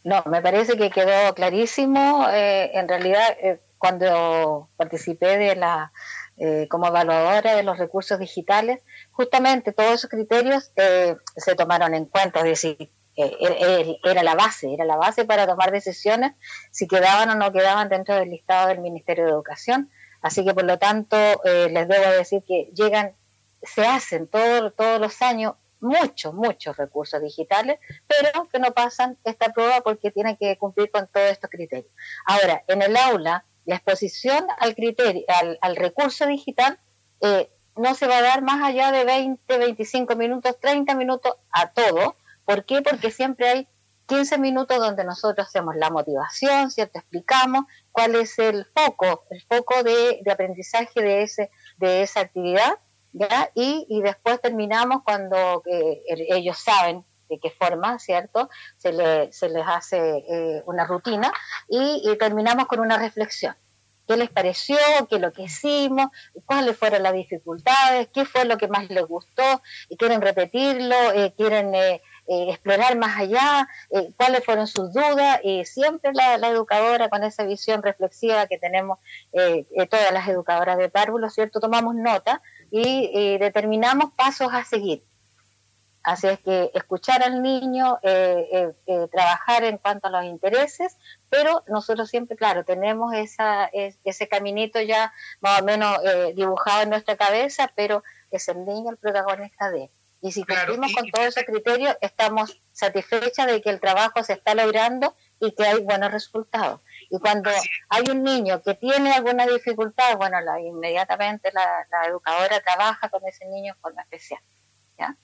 [0.05, 2.27] No, me parece que quedó clarísimo.
[2.31, 3.37] en realidad,
[3.79, 5.93] cuando participé de la
[6.41, 12.05] eh, como evaluadora de los recursos digitales, justamente todos esos criterios eh, se tomaron en
[12.05, 16.37] cuenta, es decir, eh, era la base, era la base para tomar decisiones
[16.71, 19.91] si quedaban o no quedaban dentro del listado del Ministerio de Educación.
[20.23, 23.15] Así que, por lo tanto, les debo decir que llegan,
[23.63, 29.81] se hacen todos los años muchos, muchos recursos digitales, pero que no pasan esta prueba
[29.81, 31.93] porque tienen que cumplir con todos estos criterios.
[32.27, 35.25] Ahora, en el aula, la exposición al criterio,
[35.61, 36.79] al, recurso digital,
[37.21, 41.69] eh, no se va a dar más allá de 20, 25 minutos, 30 minutos a
[41.71, 42.17] todo.
[42.45, 42.83] ¿Por qué?
[42.83, 43.69] Porque siempre hay
[44.09, 46.99] 15 minutos donde nosotros hacemos la motivación, ¿cierto?
[46.99, 52.79] Explicamos cuál es el foco, el foco de, aprendizaje de, ese, de esa actividad,
[53.13, 53.51] ¿ya?
[53.55, 58.49] Y, después terminamos cuando eh, ellos saben de qué forma, ¿cierto?
[58.77, 61.33] Se, le, se les hace eh, una rutina
[61.69, 63.55] y, terminamos con una reflexión.
[64.07, 64.79] ¿Qué les pareció?
[65.11, 66.07] ¿Qué lo que hicimos?
[66.47, 68.09] ¿Cuáles fueron las dificultades?
[68.09, 69.61] ¿Qué fue lo que más les gustó?
[69.99, 70.97] ¿Quieren repetirlo?
[71.13, 73.69] Eh, ¿Quieren eh, explorar más allá?
[74.17, 75.41] ¿Cuáles fueron sus dudas?
[75.45, 78.99] Y siempre la, educadora con esa visión reflexiva que tenemos
[79.91, 81.61] todas las educadoras de párvulo, ¿cierto?
[81.61, 82.41] Tomamos nota
[82.71, 85.03] y determinamos pasos a seguir.
[86.09, 90.97] Así es que escuchar al niño, eh, eh, eh, trabajar en cuanto a los intereses,
[91.29, 93.69] pero nosotros siempre, claro, tenemos esa,
[94.05, 95.99] ese caminito ya más o menos
[96.35, 99.91] dibujado en nuestra cabeza, pero es el niño el protagonista de.
[100.23, 104.55] Y si cumplimos con todos esos criterios, estamos satisfechas de que el trabajo se está
[104.55, 106.81] logrando y que hay buenos resultados.
[107.11, 107.51] Y cuando
[107.89, 113.27] hay un niño que tiene alguna dificultad, bueno, la, inmediatamente la, la educadora trabaja con
[113.27, 114.41] ese niño en forma especial.
[114.99, 115.17] ¿ya?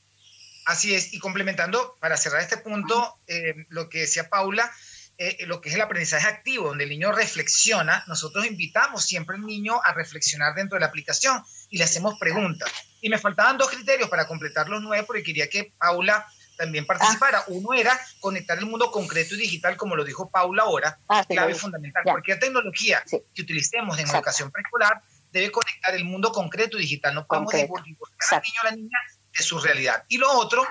[0.64, 4.70] Así es, y complementando, para cerrar este punto, eh, lo que decía Paula,
[5.18, 9.44] eh, lo que es el aprendizaje activo, donde el niño reflexiona, nosotros invitamos siempre al
[9.44, 12.70] niño a reflexionar dentro de la aplicación y le hacemos preguntas.
[13.00, 16.26] Y me faltaban dos criterios para completar los nueve porque quería que Paula
[16.56, 17.38] también participara.
[17.38, 17.44] Ah.
[17.48, 21.54] Uno era conectar el mundo concreto y digital, como lo dijo Paula ahora, ah, clave
[21.54, 22.02] fundamental.
[22.04, 23.02] Cualquier tecnología
[23.34, 25.02] que utilicemos en educación preescolar
[25.32, 27.14] debe conectar el mundo concreto y digital.
[27.14, 28.98] No podemos divulgar al niño o la niña
[29.36, 30.04] de su realidad.
[30.08, 30.62] Y lo otro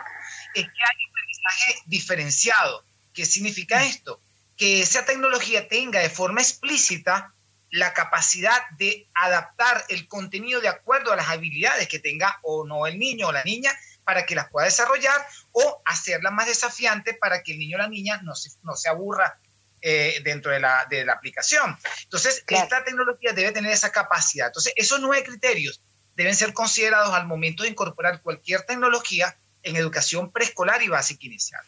[0.53, 2.83] es que hay un aprendizaje diferenciado.
[3.13, 4.19] ¿Qué significa esto?
[4.57, 7.33] Que esa tecnología tenga de forma explícita
[7.71, 12.85] la capacidad de adaptar el contenido de acuerdo a las habilidades que tenga o no
[12.85, 13.71] el niño o la niña
[14.03, 17.87] para que las pueda desarrollar o hacerla más desafiante para que el niño o la
[17.87, 19.37] niña no se, no se aburra
[19.81, 21.77] eh, dentro de la, de la, aplicación.
[22.03, 24.47] Entonces, esta tecnología debe tener esa capacidad.
[24.47, 25.81] Entonces, esos nueve criterios
[26.15, 31.61] deben ser considerados al momento de incorporar cualquier tecnología en educación preescolar y básica inicial.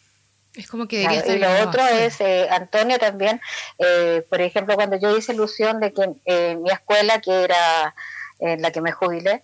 [0.56, 3.42] Es como que debería Y lo otro es, eh, Antonio, también,
[3.80, 7.94] eh, por ejemplo, cuando yo hice ilusión de que eh, mi escuela, que era
[8.40, 9.44] en la que me jubilé,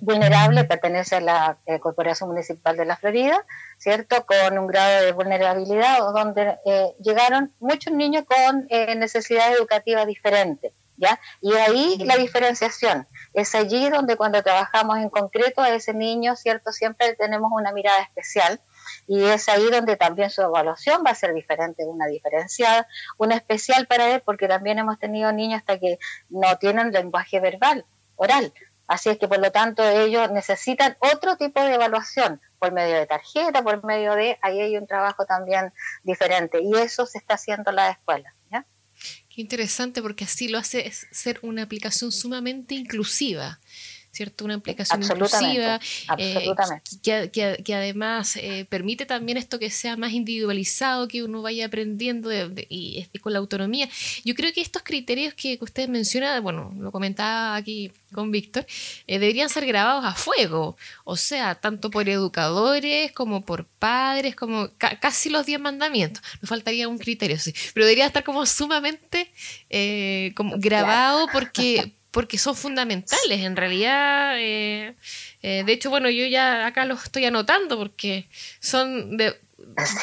[0.00, 3.44] vulnerable, pertenece a la Corporación Municipal de la Florida,
[3.78, 4.24] ¿cierto?
[4.26, 6.56] Con un grado de vulnerabilidad, donde
[7.00, 8.66] llegaron muchos niños con
[8.98, 10.72] necesidades educativas diferentes.
[10.96, 11.18] ¿Ya?
[11.40, 13.04] Y ahí la diferenciación.
[13.32, 16.70] Es allí donde cuando trabajamos en concreto a ese niño, ¿cierto?
[16.70, 18.60] Siempre tenemos una mirada especial
[19.08, 22.86] y es ahí donde también su evaluación va a ser diferente, una diferenciada,
[23.18, 25.98] una especial para él, porque también hemos tenido niños hasta que
[26.30, 27.84] no tienen lenguaje verbal,
[28.14, 28.52] oral.
[28.86, 33.06] Así es que por lo tanto ellos necesitan otro tipo de evaluación, por medio de
[33.06, 35.72] tarjeta, por medio de, ahí hay un trabajo también
[36.02, 38.32] diferente y eso se está haciendo en la escuela.
[39.34, 43.58] Qué interesante porque así lo hace ser una aplicación sumamente inclusiva.
[44.14, 44.44] ¿Cierto?
[44.44, 45.80] Una aplicación inclusiva,
[46.16, 46.54] eh,
[47.32, 52.30] que, además eh, permite también esto que sea más individualizado, que uno vaya aprendiendo
[52.68, 53.88] y, con la autonomía.
[54.24, 58.64] Yo creo que estos criterios que, usted menciona, bueno, lo comentaba aquí con Víctor,
[59.08, 64.70] eh, deberían ser grabados a fuego, o sea, tanto por educadores como por padres, como
[64.78, 66.22] casi los diez mandamientos.
[66.40, 69.32] Nos faltaría un criterio, sí, pero debería estar como sumamente
[70.36, 74.36] como grabado porque porque son fundamentales en realidad.
[74.38, 74.94] Eh,
[75.42, 78.28] eh, de hecho, bueno, yo ya acá los estoy anotando porque
[78.60, 79.34] son de,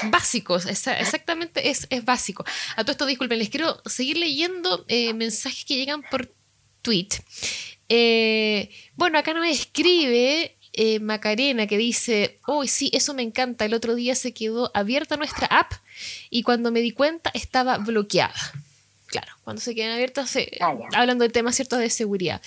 [0.10, 2.44] básicos, exactamente es, es, básico.
[2.76, 6.30] A todo esto, disculpen, les quiero seguir leyendo eh, mensajes que llegan por
[6.82, 7.08] tweet.
[7.88, 13.64] Eh, bueno, acá nos escribe eh, Macarena que dice, uy, sí, eso me encanta.
[13.64, 15.72] El otro día se quedó abierta nuestra app
[16.30, 18.36] y cuando me di cuenta estaba bloqueada.
[19.12, 22.42] Claro, cuando se quedan abiertas, ah, hablando de temas ciertos de seguridad.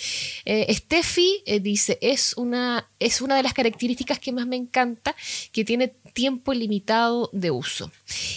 [0.46, 5.14] Eh, Steffi eh, dice, es una, es una de las características que más me encanta,
[5.52, 7.92] que tiene tiempo limitado de uso.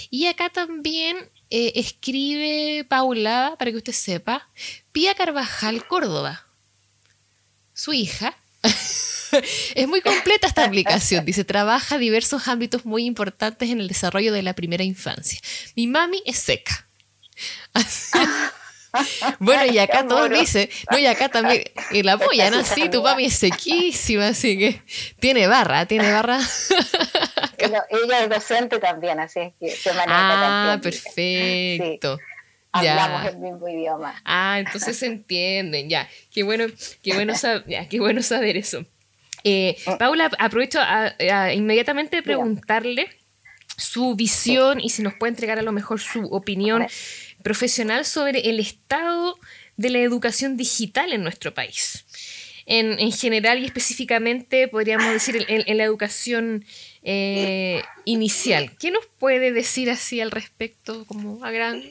[0.09, 1.15] Y acá también
[1.49, 4.45] eh, escribe Paula, para que usted sepa,
[4.91, 6.45] Pía Carvajal Córdoba,
[7.73, 8.37] su hija.
[9.73, 11.23] es muy completa esta aplicación.
[11.23, 15.39] Dice, trabaja diversos ámbitos muy importantes en el desarrollo de la primera infancia.
[15.77, 16.86] Mi mami es seca
[19.39, 23.25] bueno, y acá todos dicen, no, y acá también, y la apoyan así, tu mami
[23.25, 24.81] es sequísima, así que
[25.19, 26.39] tiene barra, tiene barra.
[27.57, 32.19] ella es docente también, así es que se maneja Ah, perfecto.
[32.71, 34.21] Hablamos el mismo idioma.
[34.25, 36.07] Ah, entonces se entienden, ya.
[36.31, 36.65] Qué bueno,
[37.01, 38.85] qué bueno, saber, qué bueno saber eso.
[39.43, 39.97] Eh, mm.
[39.97, 43.09] Paula, aprovecho a, inmediatamente preguntarle
[43.77, 46.87] su visión y si nos puede entregar a lo mejor su opinión
[47.47, 49.39] profesional sobre el estado
[49.77, 52.03] de la educación digital en nuestro país.
[52.65, 56.65] En, en general y específicamente, podríamos decir, en, la educación
[57.03, 58.75] eh, inicial.
[58.77, 61.81] ¿Qué nos puede decir así al respecto, como a gran...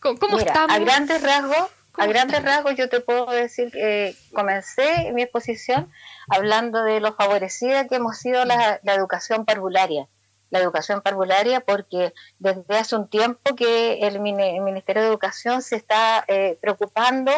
[0.00, 0.76] ¿Cómo, estamos?
[0.76, 5.88] A grandes rasgos, a grandes rasgos yo te puedo decir que comencé mi exposición
[6.28, 10.08] hablando de lo favorecida que hemos sido la, la educación parvularia
[10.50, 16.24] la educación parvularia porque desde hace un tiempo que el, Ministerio de Educación se está
[16.28, 17.32] eh, preocupando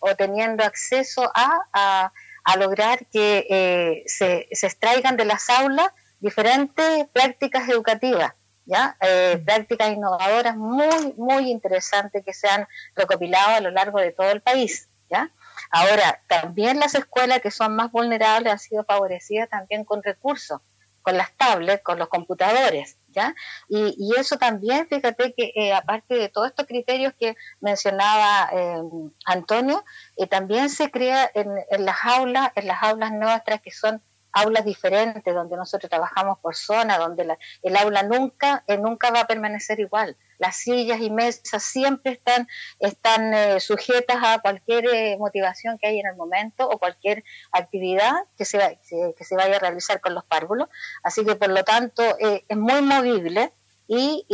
[0.00, 2.10] o, teniendo acceso a,
[2.44, 5.88] a, lograr que eh, se, se, extraigan de las aulas
[6.20, 8.32] diferentes prácticas educativas.
[8.64, 8.96] ¿Ya?
[9.00, 14.30] Eh, prácticas innovadoras muy, muy interesantes que se han recopilado a lo largo de todo
[14.30, 14.88] el país.
[15.10, 15.30] ¿ya?
[15.70, 20.60] Ahora, también las escuelas que son más vulnerables han sido favorecidas también con recursos
[21.02, 23.34] con las tablets, con los computadores, ¿ya?
[23.68, 28.82] Y, eso también, fíjate que eh, aparte de todos estos criterios que mencionaba eh,
[29.24, 29.84] Antonio,
[30.30, 34.00] también se crea en, en, las aulas, en las aulas nuestras que son
[34.32, 39.26] aulas diferentes, donde nosotros trabajamos por zona, donde el aula nunca, eh, nunca va a
[39.26, 40.16] permanecer igual.
[40.42, 42.48] Las sillas y mesas siempre están,
[42.80, 47.22] están eh, sujetas a cualquier eh, motivación que hay en el momento o cualquier
[47.52, 48.58] actividad que se,
[49.16, 50.68] que se vaya a realizar con los párvulos.
[51.04, 53.52] Así que, por lo tanto, es muy movible.
[53.88, 54.24] Y,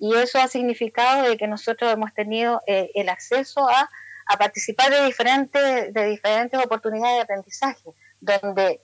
[0.00, 3.90] y, eso ha significado de que nosotros hemos tenido el acceso a,
[4.26, 7.90] a participar de diferentes, de diferentes oportunidades de aprendizaje,
[8.20, 8.80] donde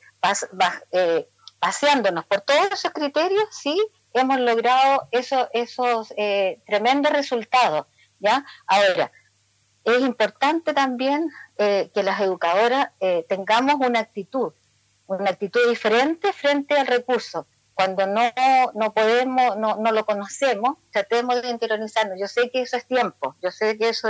[0.93, 3.81] eh, paseándonos por todos esos criterios, sí
[4.13, 7.87] hemos logrado eso, esos eh, tremendos resultados.
[8.19, 8.45] ¿ya?
[8.67, 9.11] Ahora,
[9.85, 12.91] es importante también eh, que las educadoras
[13.29, 14.53] tengamos una actitud,
[15.07, 17.47] una actitud diferente frente al recurso.
[17.75, 18.23] Cuando no,
[18.75, 22.19] no podemos, no, no lo conocemos, tratemos de interiorizarnos.
[22.19, 24.09] Yo sé que eso es tiempo, yo sé que eso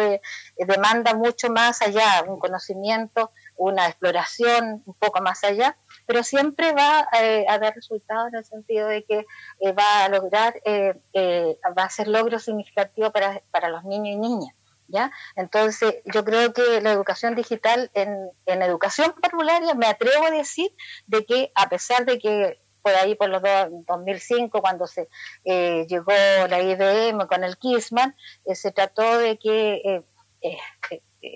[0.57, 7.07] demanda mucho más allá, un conocimiento, una exploración un poco más allá, pero siempre va
[7.21, 9.27] eh, a dar resultados en el sentido de que
[9.61, 14.17] eh, va a lograr, eh, va a ser logro significativo para, para los niños y
[14.17, 14.55] niñas.
[14.91, 15.13] ¿Ya?
[15.37, 20.71] Entonces, yo creo que la educación digital en, en educación parvularia, me atrevo a decir
[21.07, 23.43] de que a pesar de que por ahí por los
[23.87, 25.07] 2005 cuando se
[25.45, 26.13] llegó
[26.49, 28.17] la IBM con el Kisman,
[28.55, 30.03] se trató de que
[30.41, 30.59] eh,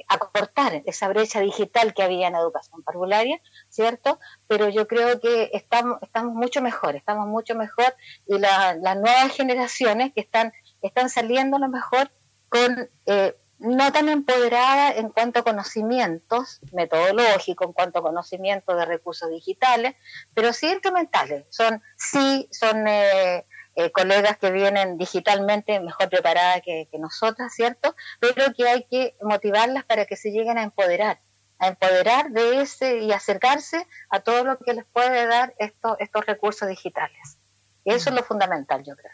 [0.08, 4.18] acortar esa brecha digital que había en educación parvularia, ¿cierto?
[4.46, 7.94] Pero yo creo que estamos, estamos mucho mejor, estamos mucho mejor
[8.26, 10.52] y las nuevas generaciones que están,
[10.82, 12.10] están saliendo a lo mejor
[12.48, 12.88] con...
[13.06, 19.30] Eh, no tan empoderadas en cuanto a conocimientos metodológicos, en cuanto a conocimientos de recursos
[19.30, 19.94] digitales,
[20.34, 21.44] pero sí incrementales.
[21.50, 27.94] Son, sí, son eh, eh, colegas que vienen digitalmente mejor preparadas que, nosotras, ¿cierto?
[28.20, 31.18] Pero que hay que motivarlas para que se lleguen a empoderar,
[31.58, 36.26] a empoderar de ese y acercarse a todo lo que les puede dar estos, estos
[36.26, 37.38] recursos digitales.
[37.84, 39.12] Y eso es lo fundamental, yo creo.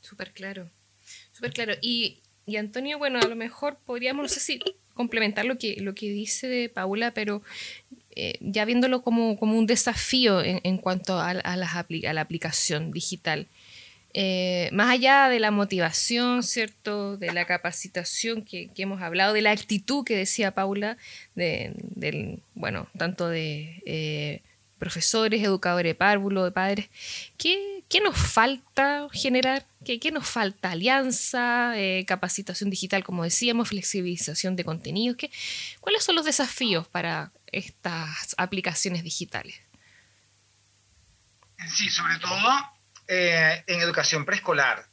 [0.00, 0.68] Súper claro,
[1.32, 1.74] súper claro.
[1.82, 4.60] Y, y Antonio, bueno, a lo mejor podríamos, no sé si
[4.94, 7.42] complementar lo que, lo que dice Paula, pero
[8.12, 12.20] eh, ya viéndolo como, como, un desafío en, en cuanto a, a, las a la
[12.22, 13.46] aplicación digital.
[14.18, 17.18] Eh, más allá de la motivación, ¿cierto?
[17.18, 20.96] De la capacitación que, hemos hablado, de la actitud que decía Paula,
[21.34, 24.40] de, del, bueno, tanto de eh,
[24.78, 26.86] profesores, educadores de de padres,
[27.36, 29.66] ¿qué, ¿qué nos falta generar?
[29.84, 30.70] ¿Qué, qué nos falta?
[30.70, 35.18] Alianza, eh, capacitación digital, como decíamos, flexibilización de contenidos.
[35.18, 35.30] ¿qué,
[35.80, 39.56] ¿Cuáles son los desafíos para estas aplicaciones digitales?
[41.68, 42.75] Sí, sobre todo
[43.08, 44.84] eh, en educación preescolar.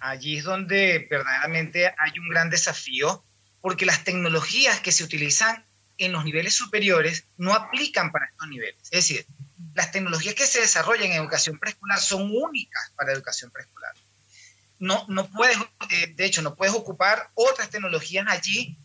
[0.00, 3.22] allí es donde verdaderamente hay un gran desafío
[3.60, 5.64] porque las tecnologías que se utilizan
[5.98, 8.76] en los niveles superiores no aplican para estos niveles.
[8.84, 9.26] Es decir,
[9.74, 13.92] las tecnologías que se desarrollan en educación preescolar son únicas para educación preescolar.
[14.78, 15.58] No, no puedes,
[15.90, 18.78] eh, de hecho, no puedes ocupar otras tecnologías allí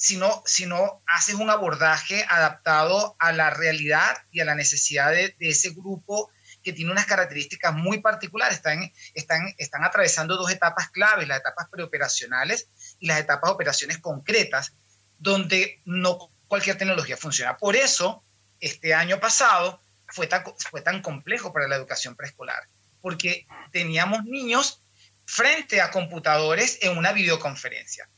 [0.00, 0.66] si no, si
[1.06, 6.30] haces un abordaje adaptado a la realidad y a la necesidad de, de ese grupo
[6.62, 8.56] que tiene unas características muy particulares.
[8.56, 14.72] Están, están, están atravesando dos etapas claves, las etapas preoperacionales y las etapas operaciones concretas,
[15.18, 17.56] donde no cualquier tecnología funciona.
[17.56, 18.22] Por eso,
[18.60, 20.28] este año pasado fue
[20.70, 22.64] fue tan complejo para la educación preescolar,
[23.00, 24.80] porque teníamos niños
[25.24, 28.08] frente a computadores en una videoconferencia.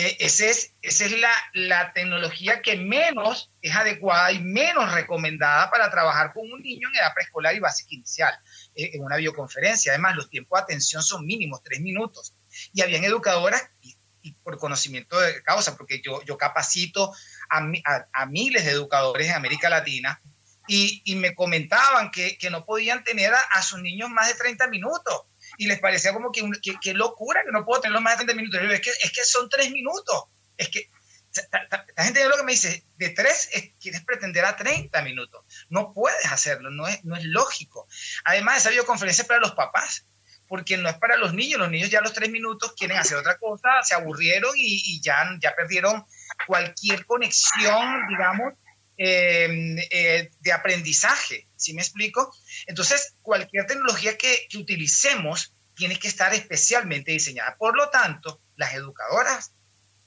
[0.00, 5.68] Eh, ese es, esa es la, la, tecnología que menos es adecuada y menos recomendada
[5.72, 8.32] para trabajar con un niño en edad preescolar y básica inicial,
[8.76, 9.90] eh, en una videoconferencia.
[9.90, 12.32] Además, los tiempos de atención son mínimos, tres minutos.
[12.72, 17.12] Y habían educadoras, y, y por conocimiento de causa, porque yo, yo capacito
[17.50, 20.20] a, miles de educadores en América Latina
[20.68, 25.22] y, me comentaban que, no podían tener a, sus niños más de 30 minutos
[25.58, 26.48] y les parecía como que,
[26.80, 28.60] que, locura que no puedo tenerlos más de 30 minutos.
[28.72, 30.24] es, que, es que son 3 minutos.
[30.56, 30.88] Es que,
[31.32, 32.84] ¿estás entendiendo lo que me dice?
[32.96, 33.50] De 3
[33.80, 35.44] quieres pretender a 30 minutos.
[35.68, 37.88] No puedes hacerlo, no es, no es lógico.
[38.24, 40.06] Además, esa videoconferencia es para los papás
[40.46, 41.58] porque no es para los niños.
[41.58, 45.00] Los niños ya a los tres minutos quieren hacer otra cosa, se aburrieron y, y
[45.00, 46.06] ya, ya perdieron
[46.46, 48.54] cualquier conexión, digamos,
[48.98, 52.34] em, eh, de aprendizaje, ¿sí me explico?
[52.66, 57.56] Entonces, cualquier tecnología que, utilicemos tiene que estar especialmente diseñada.
[57.56, 59.52] Por lo tanto, las educadoras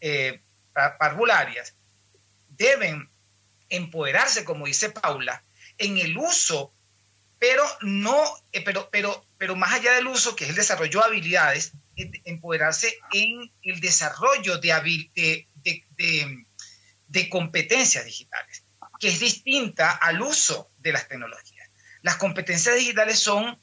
[0.02, 0.42] eh,
[0.74, 1.74] parvularias
[2.50, 3.10] deben
[3.70, 5.42] empoderarse, como dice Paula,
[5.78, 6.74] en el uso,
[7.40, 8.22] pero no,
[8.52, 12.96] eh, pero, pero, pero más allá del uso, que es el desarrollo de habilidades, empoderarse
[13.14, 15.48] en el desarrollo de,
[17.08, 18.61] de, competencias digitales,
[19.02, 21.68] que es distinta al uso de las tecnologías.
[22.04, 23.60] Las competencias digitales son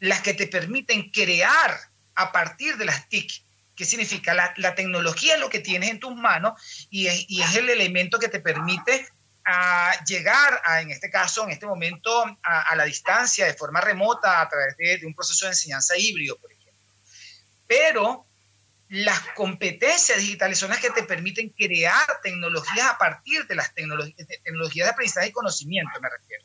[0.00, 1.78] las que te permiten crear
[2.16, 3.30] a partir de las TIC.
[3.76, 4.34] ¿Qué significa?
[4.34, 6.60] La, tecnología es lo que tienes en tus manos
[6.90, 9.08] y es, el elemento que te permite
[9.44, 14.40] a llegar a, en este caso, en este momento, a, la distancia, de forma remota,
[14.40, 16.82] a través de, de, un proceso de enseñanza híbrido, por ejemplo.
[17.66, 18.26] Pero
[18.90, 24.86] las competencias digitales son las que te permiten crear tecnologías a partir de las tecnologías
[24.86, 26.44] de aprendizaje y conocimiento, me refiero.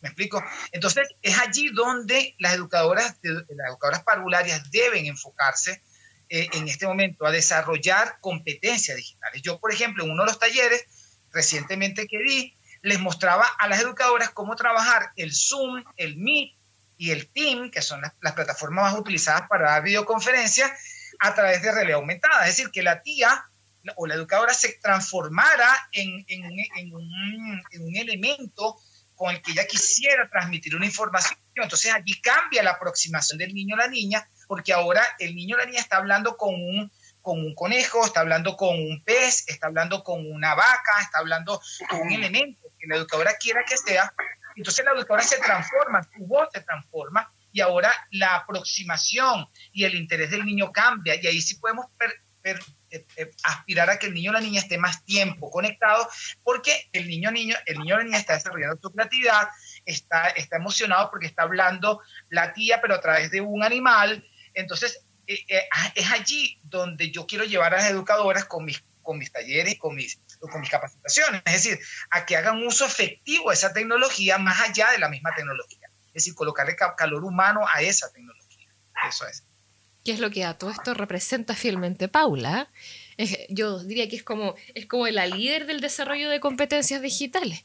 [0.00, 0.42] ¿Me explico?
[0.72, 5.82] Entonces, es allí donde las educadoras, las educadoras parvularias deben enfocarse
[6.30, 9.42] eh, en este momento a desarrollar competencias digitales.
[9.42, 10.86] Yo, por ejemplo, en uno de los talleres
[11.32, 16.54] recientemente que di, les mostraba a las educadoras cómo trabajar el Zoom, el Meet
[16.96, 20.70] y el Team, que son las, las plataformas más utilizadas para dar videoconferencias,
[21.20, 22.46] a través de realidad aumentada.
[22.46, 23.44] Es decir, que la tía
[23.96, 26.24] o la educadora se transformara en,
[26.92, 28.78] un, elemento
[29.14, 31.38] con el que ella quisiera transmitir una información.
[31.54, 35.58] Entonces allí cambia la aproximación del niño o la niña, porque ahora el niño o
[35.58, 36.90] la niña está hablando con un,
[37.22, 41.60] con un conejo, está hablando con un pez, está hablando con una vaca, está hablando
[41.88, 44.12] con un elemento que la educadora quiera que sea.
[44.56, 49.94] Entonces la educadora se transforma, su voz se transforma y ahora la aproximación y el
[49.94, 51.14] interés del niño cambia.
[51.14, 51.86] Y ahí sí podemos
[52.42, 52.56] eh,
[52.90, 56.06] eh, aspirar a que el niño o la niña esté más tiempo conectado
[56.42, 59.48] porque el niño niño el niño o la niña está desarrollando su creatividad
[59.86, 64.26] está está emocionado porque está hablando la tía pero a través de un animal.
[64.52, 65.46] Entonces eh,
[65.94, 69.94] es allí donde yo quiero llevar a las educadoras con mis con mis talleres con
[69.94, 71.78] mis, con mis capacitaciones, es decir,
[72.10, 75.88] a que hagan uso efectivo de esa tecnología más allá de la misma tecnología.
[76.14, 78.68] Es decir, colocarle calor humano a esa tecnología.
[79.08, 79.42] Eso es.
[80.04, 82.68] ¿Qué es lo que a todo esto representa fielmente Paula?
[83.48, 87.64] yo diría que es como, es como la líder del desarrollo de competencias digitales.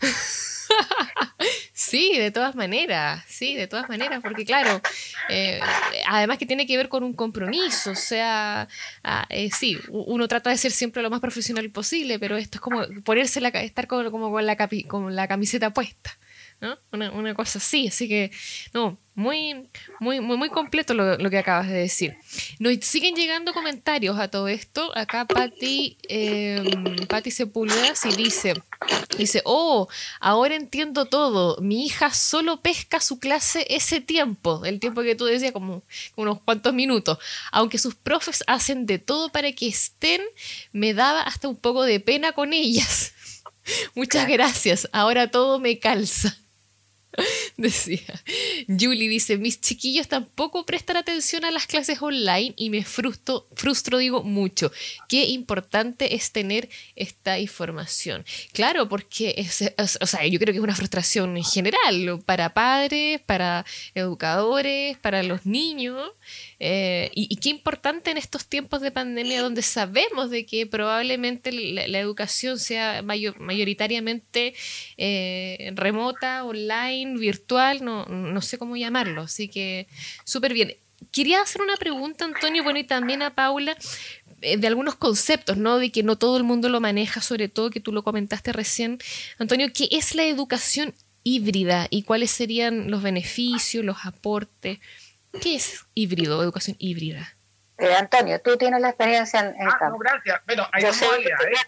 [1.72, 4.80] sí, de todas maneras, sí, de todas maneras, porque claro,
[5.28, 5.60] eh,
[6.08, 8.68] además que tiene que ver con un compromiso, o sea,
[9.04, 12.62] ah, eh, sí, uno trata de ser siempre lo más profesional posible, pero esto es
[12.62, 14.56] como ponerse la, estar como, con, la
[14.88, 16.16] con la camiseta puesta.
[16.62, 16.78] ¿No?
[16.92, 18.30] Una, una, cosa así, así que,
[18.72, 22.16] no, muy, muy, muy, muy completo lo, lo, que acabas de decir.
[22.60, 24.96] Nos siguen llegando comentarios a todo esto.
[24.96, 26.62] Acá Patti, eh,
[27.08, 28.54] Patti Sepúlveda y dice,
[29.18, 29.88] dice, oh,
[30.20, 31.60] ahora entiendo todo.
[31.60, 35.82] Mi hija solo pesca su clase ese tiempo, el tiempo que tú decías, como
[36.14, 37.18] unos cuantos minutos.
[37.50, 40.22] Aunque sus profes hacen de todo para que estén,
[40.72, 43.12] me daba hasta un poco de pena con ellas.
[43.94, 44.88] Muchas gracias.
[44.92, 46.36] Ahora todo me calza.
[47.56, 48.22] Decía.
[48.66, 53.98] Julie dice, mis chiquillos tampoco prestan atención a las clases online y me frustro, frustro
[53.98, 54.72] digo, mucho.
[55.08, 58.24] Qué importante es tener esta información.
[58.52, 59.62] Claro, porque es,
[60.00, 65.22] o sea, yo creo que es una frustración en general para padres, para educadores, para
[65.22, 66.10] los niños.
[66.60, 71.98] Eh, y, qué importante en estos tiempos de pandemia donde sabemos de que probablemente la,
[71.98, 74.54] educación sea mayoritariamente
[74.96, 79.22] eh, remota, online, virtual, no, sé cómo llamarlo.
[79.22, 79.86] Así que
[80.24, 80.76] súper bien.
[81.10, 83.76] Quería hacer una pregunta, Antonio, bueno, y también a Paula,
[84.42, 85.78] eh, de algunos conceptos, ¿no?
[85.78, 88.98] De que no todo el mundo lo maneja, sobre todo que tú lo comentaste recién.
[89.38, 90.94] Antonio, ¿qué es la educación
[91.24, 94.78] híbrida y cuáles serían los beneficios, los aportes?
[95.40, 97.34] ¿Qué es híbrido, educación híbrida?
[97.78, 100.40] Eh, Antonio, tú tienes la experiencia en, ah, No, gracias.
[100.46, 101.58] Bueno, hay dos modalidades.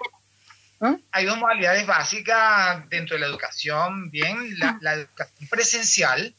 [0.81, 0.95] ¿Mm?
[1.13, 4.11] Hay dos modalidades básicas dentro de la educación.
[4.11, 4.87] Bien, la, ¿Mm?
[4.87, 6.35] educación presencial,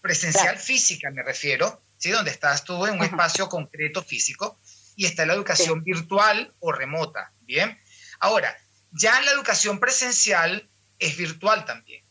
[0.00, 2.10] presencial física me refiero, ¿sí?
[2.10, 4.58] Donde estás tú en un espacio concreto físico,
[4.96, 7.30] y está la educación virtual o remota.
[7.42, 7.78] Bien.
[8.18, 8.56] Ahora,
[8.92, 10.66] ya la educación presencial
[10.98, 12.02] es virtual también.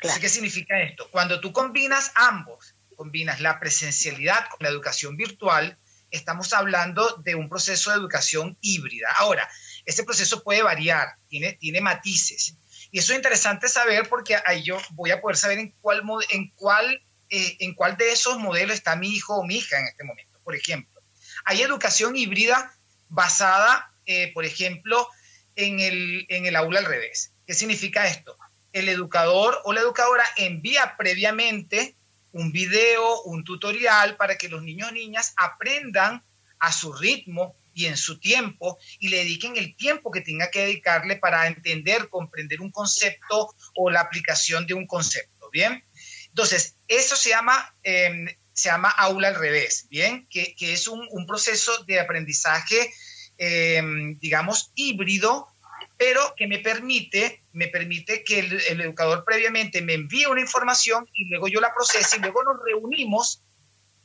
[0.00, 1.08] ¿Qué significa esto?
[1.10, 5.78] Cuando tú combinas ambos, combinas la presencialidad con la educación virtual,
[6.10, 9.08] estamos hablando de un proceso de educación híbrida.
[9.16, 9.48] Ahora,
[9.84, 12.54] este proceso puede variar, tiene, tiene matices.
[12.90, 16.50] Y eso es interesante saber porque ahí yo voy a poder saber en cuál, en
[16.50, 20.04] cuál, eh, en cuál de esos modelos está mi hijo o mi hija en este
[20.04, 20.38] momento.
[20.44, 21.00] Por ejemplo,
[21.44, 22.72] hay educación híbrida
[23.08, 25.08] basada, eh, por ejemplo,
[25.56, 27.32] en el, en el aula al revés.
[27.46, 28.36] ¿Qué significa esto?
[28.72, 31.96] El educador o la educadora envía previamente
[32.34, 36.22] un video, un tutorial para que los niños y niñas aprendan
[36.58, 40.60] a su ritmo y en su tiempo y le dediquen el tiempo que tenga que
[40.60, 45.84] dedicarle para entender, comprender un concepto o la aplicación de un concepto, ¿bien?
[46.28, 50.26] Entonces, eso se llama, em, se llama aula al revés, ¿bien?
[50.28, 52.92] Que, es un, proceso de aprendizaje,
[53.38, 55.53] em, digamos, híbrido,
[55.96, 61.28] pero que me permite, me permite que el, educador previamente me envíe una información y
[61.28, 63.40] luego yo la procese y luego nos reunimos,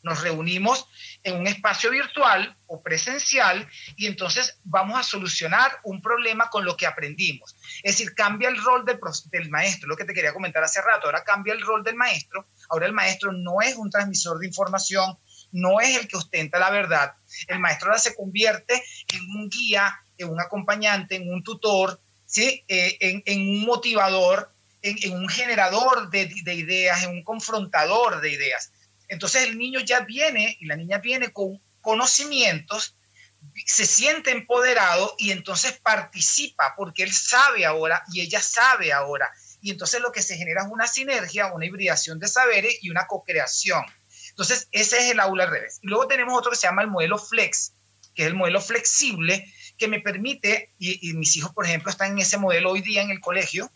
[0.04, 0.88] nos reunimos
[1.24, 3.68] en un espacio virtual o presencial
[3.98, 7.56] y entonces vamos a solucionar un problema con lo que aprendimos.
[7.84, 9.00] Es decir, cambia el rol del,
[9.32, 12.46] del maestro, lo que te quería comentar hace rato, ahora cambia el rol del maestro,
[12.70, 15.18] ahora el maestro no es un transmisor de información,
[15.52, 17.14] no es el que ostenta la verdad,
[17.48, 22.64] el maestro ahora se convierte en un guía en un acompañante, en un tutor, ¿sí?
[22.68, 28.72] Eh, en, un motivador, en, un generador de, ideas, en un confrontador de ideas.
[29.08, 32.96] Entonces el niño ya viene y la niña viene con conocimientos,
[33.66, 39.32] se siente empoderado y entonces participa porque él sabe ahora y ella sabe ahora.
[39.62, 43.08] Y entonces lo que se genera es una sinergia, una hibridación de saberes y una
[43.08, 43.84] co-creación.
[44.40, 45.80] Entonces ese es el aula al revés.
[45.82, 47.74] Y luego tenemos otro que se llama el modelo flex,
[48.16, 52.20] que es el modelo flexible, que me permite, y, mis hijos, por ejemplo, están en
[52.20, 53.70] ese modelo hoy día en el colegio,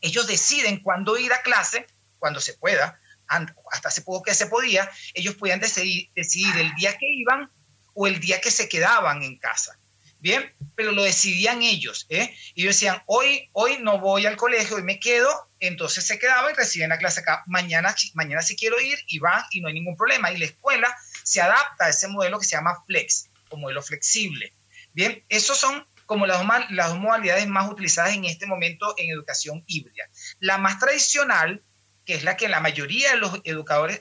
[0.00, 1.84] ellos deciden cuándo ir a clase,
[2.20, 6.96] cuando se pueda, hasta hace poco que se podía, ellos podían decidir, decidir el día
[6.96, 7.50] que iban
[7.94, 9.76] o el día que se quedaban en casa.
[10.20, 12.06] Bien, pero lo decidían ellos.
[12.08, 12.32] ¿eh?
[12.54, 16.52] Y ellos decían, hoy, hoy no voy al colegio y me quedo, entonces se quedaban
[16.52, 17.42] y reciben la clase acá.
[17.46, 20.30] Mañana, mañana si quiero ir y van y no hay ningún problema.
[20.30, 24.52] Y la escuela se adapta a ese modelo que se llama flex, o modelo flexible.
[24.92, 29.62] Bien, esos son como las, las dos modalidades más utilizadas en este momento en educación
[29.66, 30.08] híbrida.
[30.40, 31.62] La más tradicional,
[32.06, 34.00] que es la que la mayoría de los educadores,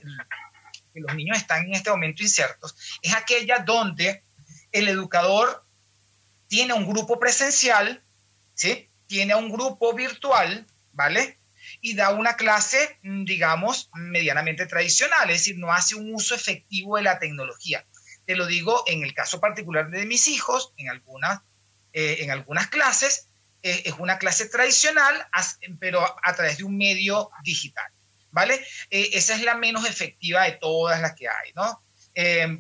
[0.93, 4.23] que los niños están en este momento insertos, es aquella donde
[4.71, 5.63] el educador
[6.47, 8.01] tiene un grupo presencial,
[8.55, 8.89] ¿sí?
[9.07, 11.36] tiene un grupo virtual, ¿vale?
[11.87, 17.03] Y da una clase, digamos, medianamente tradicional, es decir, no hace un uso efectivo de
[17.03, 17.85] la tecnología.
[18.25, 21.39] Te lo digo en el caso particular de mis hijos, en algunas,
[21.93, 23.27] eh, en algunas clases,
[23.63, 25.15] eh, es una clase tradicional,
[25.79, 27.89] pero a, través de un medio digital,
[28.31, 28.55] ¿vale?
[28.89, 31.81] Eh, esa es la menos efectiva de todas las que hay, ¿no?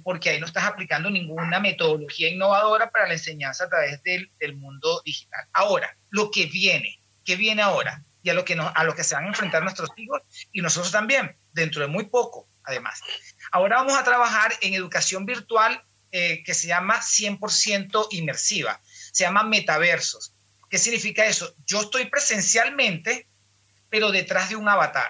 [0.03, 4.55] porque ahí no estás aplicando ninguna metodología innovadora para la enseñanza a través del, del
[4.55, 5.47] mundo digital.
[5.51, 8.03] Ahora, lo que viene, ¿qué viene ahora?
[8.27, 10.21] Y a lo, que a lo que se van a enfrentar nuestros hijos
[10.51, 12.99] y nosotros también, dentro de muy poco, además.
[13.53, 18.81] Ahora vamos a trabajar en educación virtual eh, que se llama 100% inmersiva,
[19.13, 20.33] se llama metaversos.
[20.69, 21.55] ¿Qué significa eso?
[21.65, 23.29] Yo estoy presencialmente,
[23.89, 25.09] pero detrás de un avatar.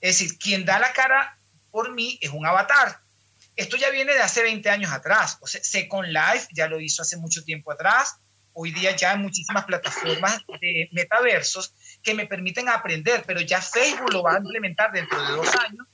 [0.00, 1.36] Es decir, quien da la cara
[1.70, 2.98] por mí es un avatar.
[3.56, 5.36] Esto ya viene de hace 20 años atrás.
[5.42, 8.14] O sea, Second Life ya lo hizo hace mucho tiempo atrás.
[8.54, 11.74] Hoy día ya hay muchísimas plataformas de metaversos
[12.04, 15.86] que me permiten aprender, pero ya Facebook lo va a implementar dentro de dos años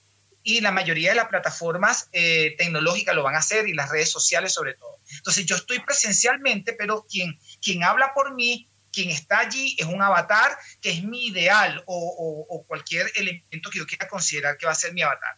[0.43, 4.11] y la mayoría de las plataformas eh, tecnológicas lo van a hacer y las redes
[4.11, 4.99] sociales sobre todo.
[5.13, 10.03] Entonces yo estoy presencialmente, pero quien, quien habla por mí, quien está allí es un
[10.03, 14.77] avatar que es mi ideal o, cualquier elemento que yo quiera considerar que va a
[14.77, 15.37] ser mi avatar.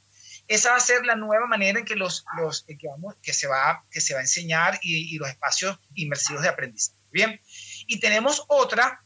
[0.49, 3.85] Esa va a ser la nueva manera en que, los, los vamos, que, se, va,
[3.91, 6.99] que se va a enseñar y los espacios inmersivos de aprendizaje.
[7.11, 7.39] Bien,
[7.87, 9.02] y tenemos otra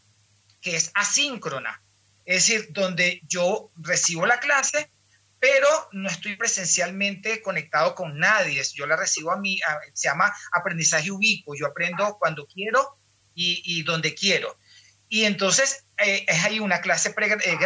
[0.66, 1.80] que es asíncrona,
[2.24, 4.90] es decir, donde yo recibo la clase,
[5.38, 8.60] pero no estoy presencialmente conectado con nadie.
[8.74, 9.60] Yo la recibo a mí,
[9.94, 11.54] se llama aprendizaje ubicuo.
[11.54, 12.84] Yo aprendo cuando quiero
[13.32, 14.56] y, donde quiero.
[15.08, 17.58] Y entonces eh, es ahí una clase eh,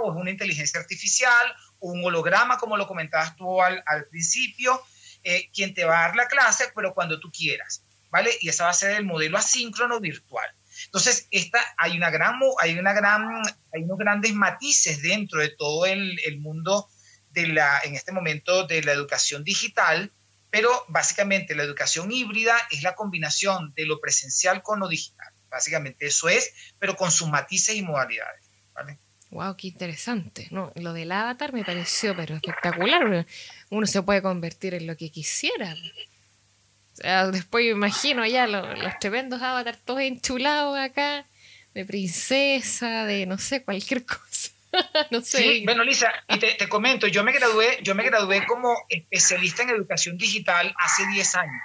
[0.00, 3.82] o es una inteligencia artificial o un holograma, como lo comentabas tú al,
[4.12, 4.80] principio,
[5.24, 8.30] eh, quien te va a dar la clase, pero cuando tú quieras, ¿vale?
[8.40, 10.48] Y ese va a ser el modelo asíncrono virtual.
[10.86, 15.86] Entonces, esta, hay, una gran, hay, una gran, hay unos grandes matices dentro de todo
[15.86, 16.88] el, el mundo
[17.30, 20.10] de la, en este momento de la educación digital,
[20.50, 25.28] pero básicamente la educación híbrida es la combinación de lo presencial con lo digital.
[25.50, 28.42] Básicamente eso es, pero con sus matices y modalidades.
[28.74, 28.98] ¿vale?
[29.30, 30.48] Wow, qué interesante.
[30.50, 33.26] No, lo del avatar me pareció pero espectacular.
[33.70, 35.76] Uno se puede convertir en lo que quisiera.
[37.32, 41.24] Después imagino ya los, los tremendos avatars todos enchulados acá,
[41.74, 44.50] de princesa, de no sé, cualquier cosa.
[45.10, 45.38] no sé.
[45.38, 49.70] Sí, bueno, Lisa, y te, comento, yo me gradué, yo me gradué como especialista en
[49.70, 51.62] educación digital hace 10 años.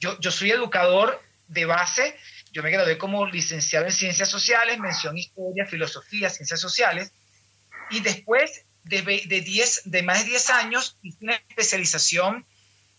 [0.00, 2.16] Yo, yo soy educador de base,
[2.52, 7.12] yo me gradué como licenciado en ciencias sociales, mención historia, filosofía, ciencias sociales,
[7.90, 12.46] y después de, de, 10, de más de 10 años hice una especialización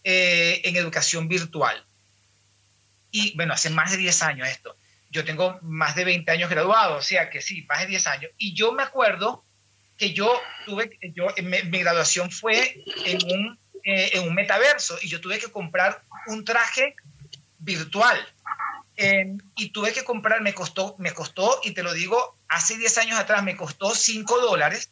[0.05, 1.85] eh, en educación virtual.
[3.11, 4.77] Y bueno, hace más de 10 años esto
[5.15, 8.31] yo tengo más de 20 años graduado, o sea que sí, más de 10 años.
[8.37, 9.43] Y yo me acuerdo
[9.97, 10.29] que yo
[10.65, 15.49] tuve, yo, mi, graduación fue en un, eh, en un metaverso y yo tuve que
[15.49, 16.95] comprar un traje
[17.59, 18.17] virtual.
[18.97, 22.97] Em, y tuve que comprar, me costó, me costó, y te lo digo, hace 10
[22.97, 24.89] años atrás me costó 5 dólares.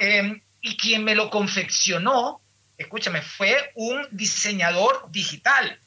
[0.00, 2.40] Em, y quien me lo confeccionó,
[2.78, 5.78] escúchame, fue un diseñador digital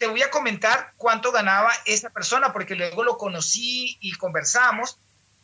[0.00, 4.96] te voy a comentar cuánto ganaba esa persona, porque luego lo conocí y conversamos.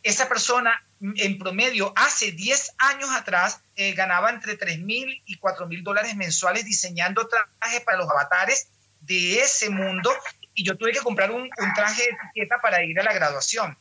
[0.02, 0.82] Esa persona
[1.16, 6.16] en promedio hace 10 años atrás eh, ganaba entre 3 mil y 4 mil dólares
[6.16, 8.68] mensuales diseñando trajes para los avatares
[9.00, 10.10] de ese mundo
[10.54, 13.76] y yo tuve que comprar un, un traje de etiqueta para ir a la graduación.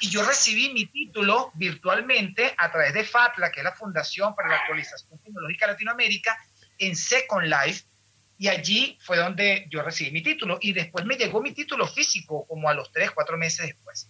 [0.00, 4.50] Y yo recibí mi título virtualmente a través de FATLA, que es la Fundación para
[4.50, 6.38] la Actualización Tecnológica Latinoamérica,
[6.78, 7.84] en Second Life,
[8.38, 10.58] y allí fue donde yo recibí mi título.
[10.60, 14.08] Y después me llegó mi título físico, como a los tres, cuatro meses después.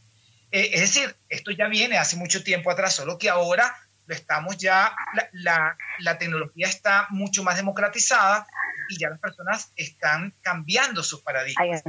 [0.50, 3.74] Eh, es decir, esto ya viene hace mucho tiempo atrás, solo que ahora
[4.06, 4.94] lo estamos ya,
[5.32, 8.46] la, la, tecnología está mucho más democratizada
[8.88, 11.82] y ya las personas están cambiando sus paradigmas.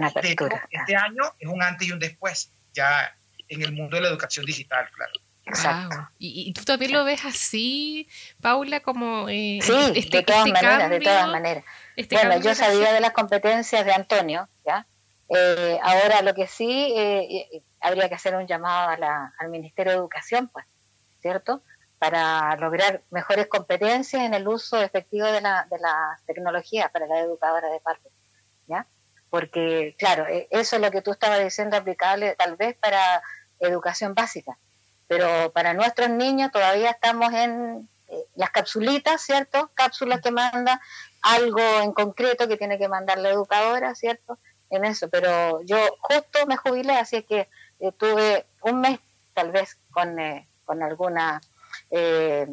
[0.70, 3.16] este año es un antes y un después, ya
[3.48, 5.14] en el mundo de la educación digital, claro.
[5.50, 6.10] Exacto.
[6.18, 8.08] ¿Y, tú también lo ves así,
[8.42, 11.64] Paula, como eh, sí, este, de todas este maneras, de todas maneras.
[11.96, 14.86] Este bueno, yo sabía de las competencias de Antonio, ¿ya?
[15.30, 18.98] Eh, ahora lo que sí eh, habría que hacer un llamado
[19.38, 20.66] al Ministerio de Educación, pues,
[21.22, 21.62] ¿cierto?
[21.98, 27.20] Para lograr mejores competencias en el uso efectivo de la, de la tecnología para la
[27.20, 28.10] educadora de parte,
[28.68, 28.86] ¿ya?
[29.30, 33.22] Porque, claro, e, eso es lo que tú estabas diciendo aplicable tal vez para
[33.60, 34.58] educación básica,
[35.10, 39.72] pero para nuestros niños todavía estamos en eh, las capsulitas, ¿cierto?
[39.74, 40.80] Cápsulas que manda
[41.22, 44.38] algo en concreto que tiene que mandar la educadora, ¿cierto?
[44.70, 47.50] En eso, pero yo justo me jubilé, así que
[47.80, 49.00] eh, tuve un mes
[49.34, 51.42] tal vez con, eh, con alguna,
[51.90, 52.48] eh,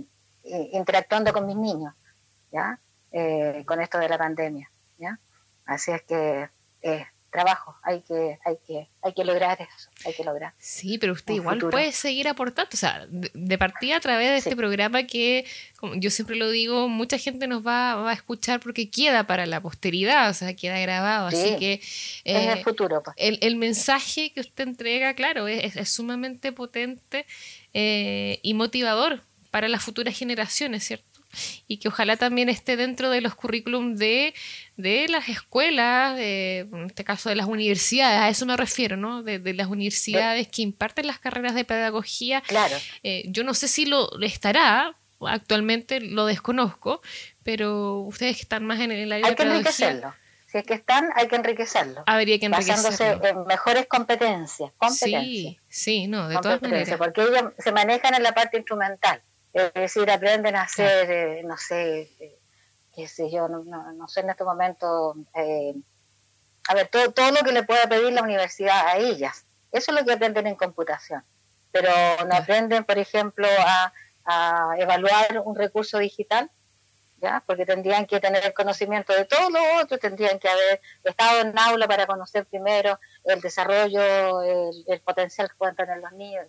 [0.73, 1.95] interactuando con mis niños,
[2.51, 2.79] ¿ya?
[3.65, 5.19] con esto de la pandemia, ¿ya?
[5.65, 6.51] Así es que
[7.31, 10.53] trabajo, hay que, hay que, hay que lograr eso, hay que lograr.
[10.59, 14.57] Sí, pero usted igual puede seguir aportando, o sea, de, partida a través de este
[14.57, 15.45] programa que,
[15.79, 19.61] como yo siempre lo digo, mucha gente nos va, a escuchar porque queda para la
[19.61, 21.81] posteridad, o sea, queda grabado, así que...
[22.25, 23.03] en el eh, futuro.
[23.03, 23.17] Pues.
[23.19, 27.27] El, mensaje que usted entrega, claro, es, es sumamente potente
[27.75, 31.16] eh, y motivador para las futuras generaciones, ¿cierto?
[31.67, 34.35] Y que ojalá también esté dentro de los currículum de,
[34.77, 39.23] de las escuelas, en este caso de las universidades, a eso me refiero, ¿no?
[39.23, 42.41] De, las universidades que imparten las carreras de pedagogía.
[42.43, 42.77] Claro.
[43.03, 47.01] Eh, yo no sé si lo estará, actualmente lo desconozco,
[47.43, 50.15] pero ustedes que están más en el área Hay que enriquecerlo.
[50.47, 52.05] Si es que están, hay que enriquecerlo.
[52.07, 52.91] Habría que enriquecerlo.
[52.91, 54.71] Basándose en mejores competencias.
[54.77, 55.23] competencias.
[55.23, 56.97] Sí, sí, no, de todas maneras.
[56.99, 59.21] Porque ellos se manejan en la parte instrumental.
[59.57, 62.39] Es decir, aprenden a hacer, eh, no sé, eh,
[62.95, 65.75] qué sé yo, no, no, sé en este momento, eh,
[66.69, 69.47] a ver, todo, todo lo que le pueda pedir la universidad a ellas.
[69.73, 71.25] Eso es lo que aprenden en computación.
[71.73, 71.91] Pero
[72.27, 73.95] no aprenden, por ejemplo, a,
[74.27, 76.51] a evaluar un recurso digital,
[77.23, 77.43] ¿ya?
[77.47, 81.59] Porque tendrían que tener el conocimiento de todo lo otro, tendrían que haber estado en
[81.59, 86.47] aula para conocer primero el desarrollo, el, el potencial que pueden tener los niños,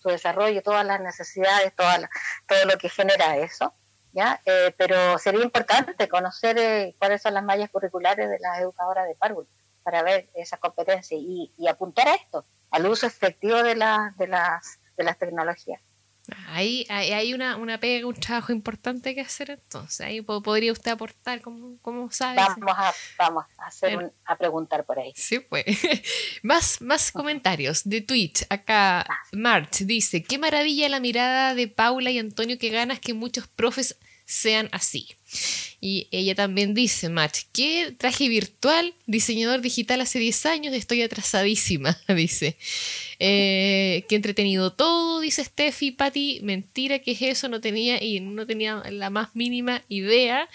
[0.00, 2.08] su desarrollo, todas las necesidades, toda
[2.46, 3.72] todo lo que genera eso.
[4.12, 4.40] ¿ya?
[4.44, 9.14] Eh, pero sería importante conocer eh, cuáles son las mallas curriculares de las educadoras de
[9.14, 9.46] párvulo
[9.82, 14.78] para ver esas competencias y, y, apuntar a esto, al uso efectivo de, de, las,
[14.96, 15.80] de las tecnologías.
[16.48, 20.00] Ahí hay una, una pega, un trabajo importante que hacer entonces.
[20.00, 22.36] Ahí podría usted aportar, como, como sabe.
[22.36, 25.12] Vamos a, vamos a, hacer a preguntar por ahí.
[25.14, 25.64] Sí, pues.
[26.42, 28.44] más, más comentarios de Twitch.
[28.50, 33.46] Acá March dice, qué maravilla la mirada de Paula y Antonio, que ganas que muchos
[33.48, 35.08] profes sean así.
[35.80, 38.94] Y ella también dice, Match, ¿qué traje virtual?
[39.06, 42.56] Diseñador digital hace 10 años, estoy atrasadísima, dice.
[43.18, 45.92] Eh, qué entretenido todo, dice Steffi.
[45.92, 47.48] Patti, mentira, que es eso?
[47.48, 50.48] No tenía, y no tenía la más mínima idea.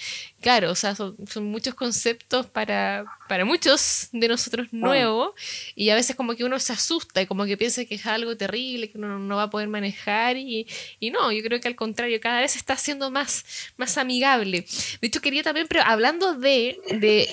[0.45, 5.31] Claro, o sea, son, muchos conceptos para, para muchos de nosotros nuevos,
[5.73, 8.37] y a veces como que uno se asusta y como que piensa que es algo
[8.37, 10.67] terrible, que uno no va a poder manejar, y,
[10.99, 13.43] y no, yo creo que al contrario, cada vez se está haciendo más,
[13.77, 14.67] más amigable.
[15.01, 16.77] De hecho, quería también, pero hablando de,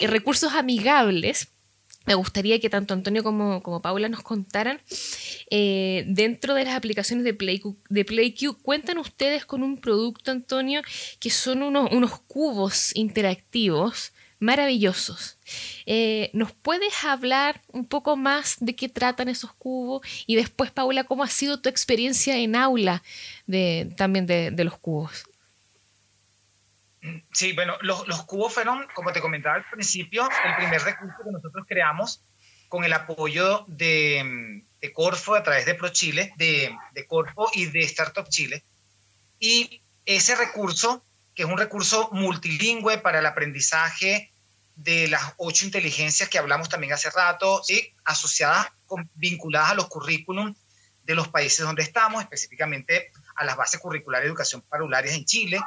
[0.08, 1.48] recursos amigables,
[2.06, 4.80] me gustaría que tanto Antonio como, como Paula nos contaran,
[5.50, 10.82] eh, dentro de las aplicaciones de PlayQ, de PlayQ, cuentan ustedes con un producto, Antonio,
[11.20, 15.38] que son unos, unos cubos interactivos maravillosos.
[15.86, 20.04] Eh, ¿Nos puedes hablar un poco más de qué tratan esos cubos?
[20.26, 23.04] Y después, Paula, ¿cómo ha sido tu experiencia en aula
[23.46, 25.26] de, también de los cubos?
[27.32, 31.66] Sí, bueno, los, cubos fueron, como te comentaba al principio, el primer recurso que nosotros
[31.68, 32.20] creamos
[32.68, 34.62] con el apoyo de,
[34.94, 38.62] Corfo a través de ProChile, de, de Corfo y de Startup Chile.
[39.40, 44.30] Y ese recurso, que es un recurso multilingüe para el aprendizaje
[44.76, 47.92] de las ocho inteligencias que hablamos también hace rato, ¿sí?
[48.04, 50.54] asociadas, con, vinculadas a los currículum
[51.04, 55.60] de los países donde estamos, específicamente a las bases curriculares de educación parvularias en Chile,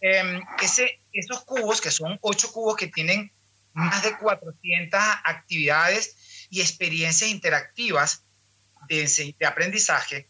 [0.00, 3.30] eh, ese, esos cubos, que son ocho cubos que tienen
[3.72, 6.16] más de 400 actividades
[6.50, 8.22] y experiencias interactivas
[8.88, 10.28] de, aprendizaje,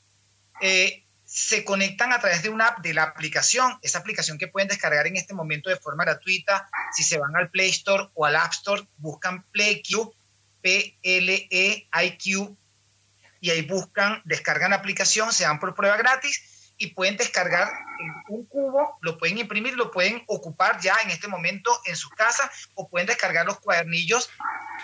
[0.60, 5.06] eh, se conectan a través de una de la aplicación, esa aplicación que pueden descargar
[5.06, 6.68] en este momento de forma gratuita.
[6.94, 10.12] Si se van al Play Store o al App Store, buscan PlayQ,
[10.62, 12.56] P-L-E-I-Q,
[13.40, 17.70] y ahí buscan, descargan la aplicación, se dan por prueba gratis y pueden descargar
[18.28, 22.50] un cubo, lo pueden imprimir, lo pueden ocupar ya en este momento en su casa
[22.74, 24.28] o pueden descargar los cuadernillos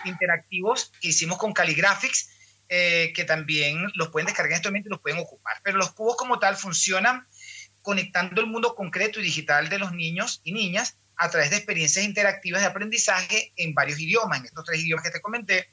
[0.05, 2.31] interactivos que hicimos con Caligraphics,
[2.69, 5.61] eh, que también los pueden descargar en este momento y los pueden ocupar.
[5.63, 7.27] Pero los cubos como tal funcionan
[7.83, 12.05] conectando el mundo concreto y digital de los niños y niñas a través de experiencias
[12.05, 15.69] interactivas de aprendizaje en varios idiomas, en estos tres idiomas que te comenté,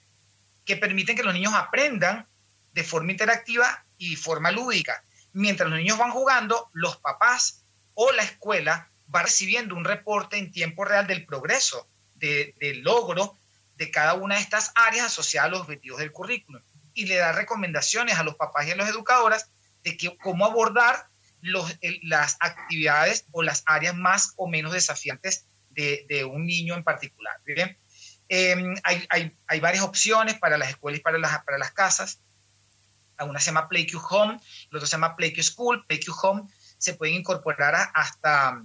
[0.65, 2.27] que permiten que los niños aprendan
[2.73, 5.01] de forma interactiva y forma lúdica
[5.33, 7.63] mientras los niños van jugando, los papás
[7.93, 13.37] o la escuela va recibiendo un reporte en tiempo real del progreso, del logro
[13.77, 16.61] de cada una de estas áreas asociadas a los objetivos del currículum
[16.93, 19.49] y le da recomendaciones a los papás y a las educadoras
[19.83, 21.07] de que, cómo abordar
[21.41, 27.39] las actividades o las áreas más o menos desafiantes de, un niño en particular.
[28.27, 32.19] Em, hay, varias opciones para las escuelas y para las, para las casas
[33.25, 34.39] una se llama PlayQ Home,
[34.71, 35.85] la otra se llama PlayQ School.
[35.85, 36.43] PlayQ Home
[36.77, 38.63] se pueden incorporar hasta,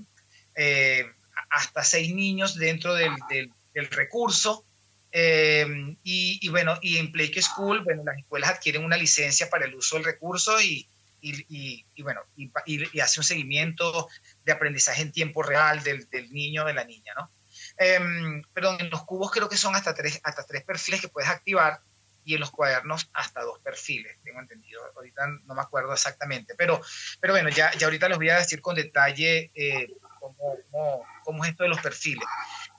[0.55, 1.07] eh,
[1.51, 4.65] hasta seis niños dentro del, del, recurso.
[5.13, 9.75] Eh, y, bueno, y en Play School, bueno, las escuelas adquieren una licencia para el
[9.75, 10.89] uso del recurso y,
[11.21, 14.09] y, bueno, y, hace un seguimiento
[14.45, 17.31] de aprendizaje en tiempo real del, del niño o de la niña, ¿no?
[17.79, 21.29] Eh, pero en los cubos creo que son hasta tres, hasta tres perfiles que puedes
[21.29, 21.81] activar
[22.25, 24.81] y en los cuadernos hasta dos perfiles, tengo entendido.
[24.97, 26.81] Ahorita no me acuerdo exactamente, pero,
[27.21, 29.89] pero bueno, ya, ya ahorita les voy a decir con detalle eh,
[30.19, 32.27] cómo, cómo, cómo, es esto de los perfiles.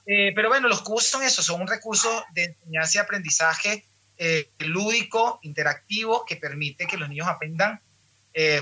[0.08, 3.86] Eh, pero bueno, los cubos son eso, son un recurso de enseñanza y aprendizaje
[4.18, 7.80] eh, lúdico, interactivo, que permite que los niños aprendan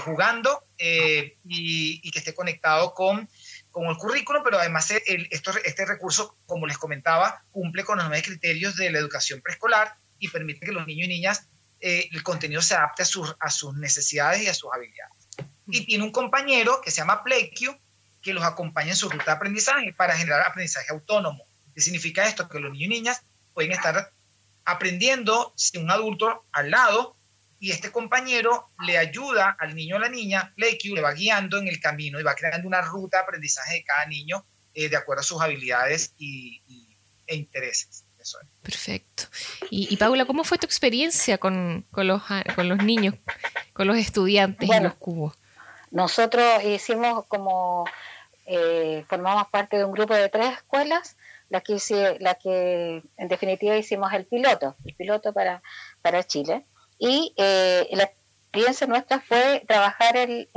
[0.05, 3.27] jugando y, y, que esté conectado con,
[3.71, 8.07] con el currículo, pero además el, esto, este recurso, como les comentaba, cumple con los
[8.07, 11.47] nueve criterios de la educación preescolar y permite que los niños y niñas
[11.81, 15.13] eh, el contenido se adapte a sus, a sus necesidades y a sus habilidades.
[15.67, 17.77] Y tiene un compañero que se llama PlayQ
[18.21, 21.43] que los acompaña en su ruta de aprendizaje para generar aprendizaje autónomo.
[21.75, 22.47] ¿Qué significa esto?
[22.47, 23.21] Que los niños y niñas
[23.53, 24.11] pueden estar
[24.63, 27.17] aprendiendo sin un adulto al lado
[27.59, 31.67] y este compañero le ayuda al niño o la niña, PlayQ le va guiando en
[31.67, 35.21] el camino y va creando una ruta de aprendizaje de cada niño eh, de acuerdo
[35.21, 36.61] a sus habilidades y,
[37.27, 38.02] e intereses.
[38.61, 39.23] Perfecto.
[39.69, 42.21] Y, Paula, ¿cómo fue tu experiencia con, los,
[42.55, 43.15] con los niños,
[43.73, 45.33] con los estudiantes en los cubos?
[45.91, 47.85] Nosotros hicimos como,
[48.45, 51.15] eh, formamos parte de un grupo de tres escuelas,
[51.49, 51.77] la que,
[52.19, 55.61] la que en definitiva hicimos el piloto, el piloto para,
[56.01, 56.65] para Chile.
[56.97, 60.47] Y eh, la experiencia nuestra fue trabajar el,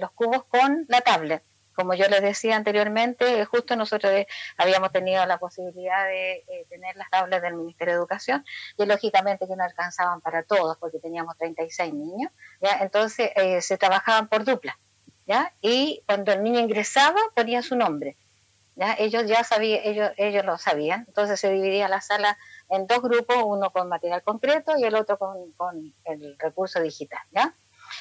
[0.00, 1.42] los cubos con la tablet
[1.74, 4.12] como yo les decía anteriormente, justo nosotros
[4.56, 8.44] habíamos tenido la posibilidad de eh, tener las tablas del Ministerio de Educación
[8.76, 12.30] y lógicamente que no alcanzaban para todos porque teníamos 36 niños,
[12.60, 12.78] ¿ya?
[12.80, 14.76] entonces eh, se trabajaban por dupla.
[15.26, 15.52] ¿ya?
[15.60, 18.16] Y cuando el niño ingresaba ponía su nombre.
[18.76, 18.94] ¿ya?
[18.98, 22.36] Ellos ya sabían, ellos, ellos lo sabían, entonces se dividía la sala
[22.68, 27.20] en dos grupos, uno con material concreto y el otro con, con el recurso digital.
[27.30, 27.52] ¿ya?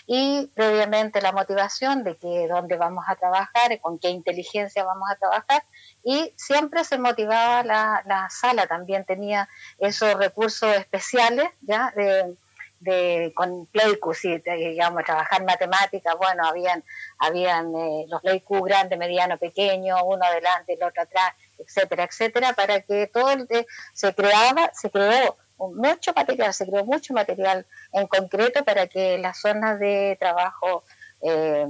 [0.08, 5.16] Y previamente la motivación de que dónde vamos a trabajar, con qué inteligencia vamos a
[5.16, 5.64] trabajar
[6.04, 9.48] y siempre se motivaba la, la sala, también tenía
[9.78, 12.36] esos recursos especiales ya de,
[12.82, 16.84] de con Playcu, si digamos, trabajar matemáticas, bueno, habían,
[17.20, 22.82] habían eh, los Playcu grande, mediano, pequeño, uno adelante, el otro atrás, etcétera, etcétera, para
[22.82, 23.48] que todo el,
[23.94, 25.38] se creaba, se creó
[25.70, 30.84] mucho material, se creó mucho material en concreto para que las zonas de trabajo
[31.22, 31.68] eh,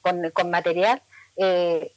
[0.00, 1.02] con, material
[1.36, 1.92] eh,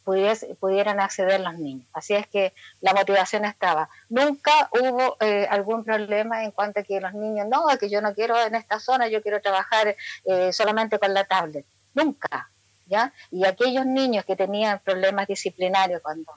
[0.59, 1.87] pudieran acceder los niños.
[1.93, 3.89] Así es que la motivación estaba.
[4.09, 8.13] Nunca hubo eh, algún problema en cuanto a que los niños, no, que yo no
[8.13, 9.95] quiero en esta zona, yo quiero trabajar
[10.25, 11.65] eh, solamente con la tablet.
[11.93, 12.49] Nunca.
[12.87, 13.11] ¿ya?
[13.31, 16.31] Y aquellos niños que tenían problemas disciplinarios, cuando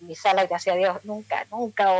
[0.00, 1.92] mi sala, gracias a Dios, nunca, nunca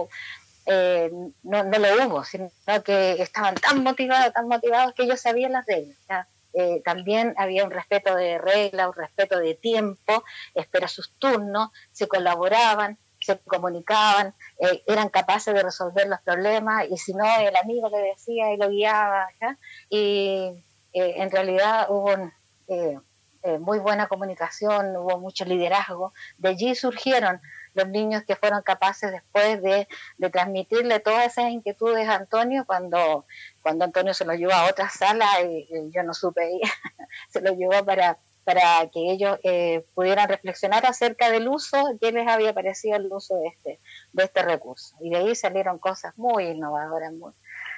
[0.66, 1.10] eh,
[1.42, 2.50] no, no, lo hubo, sino
[2.84, 6.26] que estaban tan motivados, tan motivados que ellos sabían las reglas.
[6.54, 10.22] Eh, también había un respeto de regla, un respeto de tiempo,
[10.54, 16.96] espera sus turnos, se colaboraban, se comunicaban, eh, eran capaces de resolver los problemas y
[16.98, 19.28] si no, el amigo le decía y lo guiaba.
[19.88, 20.62] Y
[20.92, 22.12] en realidad hubo
[23.60, 26.12] muy buena comunicación, hubo mucho liderazgo.
[26.38, 27.40] De allí surgieron
[27.74, 29.88] los niños que fueron capaces después de,
[30.30, 33.26] transmitirle todas esas inquietudes a Antonio cuando,
[33.62, 36.60] cuando Antonio se lo llevó a otra sala y, yo no supe,
[37.30, 42.28] se lo llevó para, para que ellos eh, pudieran reflexionar acerca del uso, que les
[42.28, 43.80] había parecido el uso de este,
[44.12, 44.96] de este recurso.
[45.00, 47.32] Y de ahí salieron cosas muy innovadoras, muy,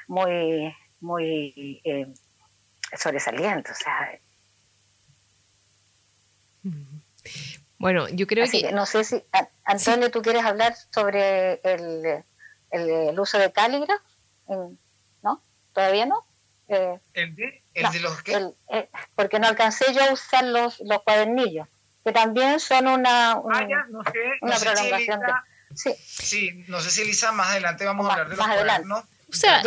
[0.08, 2.06] muy, muy eh,
[2.96, 3.72] sobresalientes.
[3.72, 4.18] O sea,
[7.78, 8.72] bueno, yo creo que...
[8.72, 9.22] No sé si,
[9.64, 12.24] Antonio, ¿tú quieres hablar sobre el,
[12.70, 14.00] el, uso de Caligraph?
[15.22, 15.42] ¿No?
[15.72, 16.24] ¿Todavía no?
[16.68, 18.50] Eh, ¿El, de, el de los qué?
[18.70, 21.68] Eh, porque no alcancé yo a usar los, los cuadernillos,
[22.04, 25.20] que también son una, ah, no sé, una prolongación.
[25.74, 25.94] sí.
[25.98, 29.62] sí, no sé si Elisa más adelante vamos a hablar de los cuadernos o sea,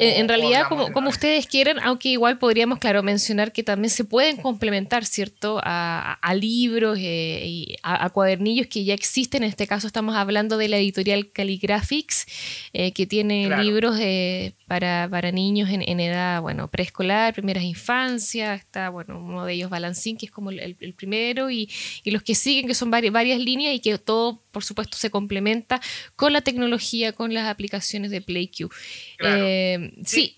[0.00, 4.36] en, realidad, como, como, ustedes quieren, aunque igual podríamos, claro, mencionar que también se pueden
[4.36, 9.44] complementar, ¿cierto?, a, libros eh, y a, cuadernillos que ya existen.
[9.44, 12.26] En este caso estamos hablando de la editorial Caligraphics,
[12.72, 18.60] eh, que tiene libros eh, para, para, niños en, edad, bueno, preescolar, primeras infancias.
[18.60, 21.70] Está, bueno, uno de ellos, Balancín, que es como el, primero, y,
[22.04, 25.10] y, los que siguen, que son varias, varias líneas y que todo, por supuesto, se
[25.10, 25.80] complementa
[26.14, 28.70] con la tecnología, con las aplicaciones de PlayQ.
[29.18, 30.36] Eh, sí,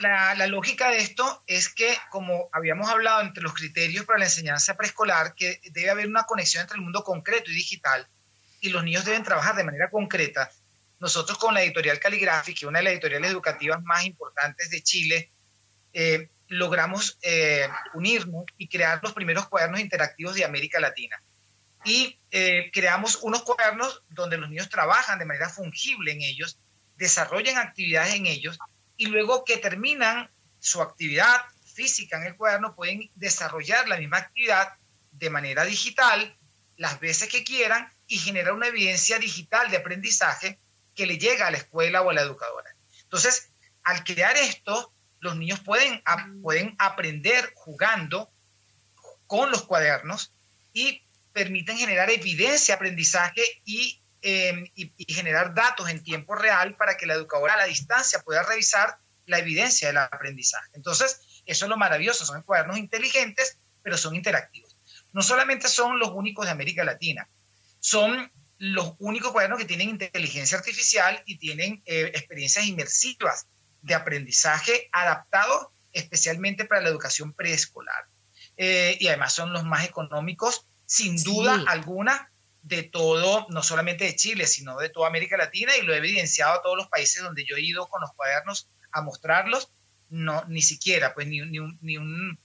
[0.00, 4.76] la, lógica de esto es que, como habíamos hablado entre los criterios para la enseñanza
[4.76, 8.06] preescolar, que debe haber una conexión entre el mundo concreto y digital,
[8.60, 10.50] y los niños deben trabajar de manera concreta.
[11.00, 14.82] nosotros con la editorial Caligraphic, que es una de las editoriales educativas más importantes de
[14.82, 15.30] Chile,
[15.92, 21.20] eh, logramos eh, unirnos y crear los primeros cuadernos interactivos de América Latina.
[21.84, 26.58] Y eh, creamos unos cuadernos donde los niños trabajan de manera fungible en ellos,
[26.96, 28.58] desarrollan actividades en ellos
[28.96, 30.30] y luego que terminan
[30.60, 31.40] su actividad
[31.74, 34.68] física en el cuaderno pueden desarrollar la misma actividad
[35.12, 36.36] de manera digital
[36.76, 40.58] las veces que quieran y generar una evidencia digital de aprendizaje
[40.94, 42.70] que le llega a la escuela o a la educadora.
[43.04, 43.48] Entonces,
[43.82, 46.02] al crear esto, los niños pueden,
[46.42, 48.30] pueden aprender jugando
[49.26, 50.32] con los cuadernos
[50.72, 51.01] y
[51.32, 57.14] permiten generar evidencia, aprendizaje y, em, y, generar datos en tiempo real para que la
[57.14, 58.96] educadora a la distancia pueda revisar
[59.26, 60.70] la evidencia del aprendizaje.
[60.74, 64.76] Entonces, eso es lo maravilloso, son cuadernos inteligentes, pero son interactivos.
[65.12, 67.28] No solamente son los únicos de América Latina,
[67.80, 73.46] son los únicos cuadernos que tienen inteligencia artificial y tienen eh, experiencias inmersivas
[73.82, 78.04] de aprendizaje adaptado especialmente para la educación preescolar.
[78.56, 82.28] Eh, y además son los más económicos, sin duda alguna,
[82.62, 86.52] de todo, no solamente de Chile, sino de toda América Latina, y lo he evidenciado
[86.52, 89.70] a todos los países donde yo he ido con los cuadernos a mostrarlos,
[90.10, 92.38] no, ni siquiera, pues ni, ni, un, ni un,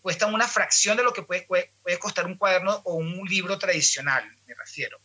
[0.00, 3.58] cuestan una fracción de lo que puede, puede, puede, costar un cuaderno o un libro
[3.58, 4.98] tradicional, me refiero.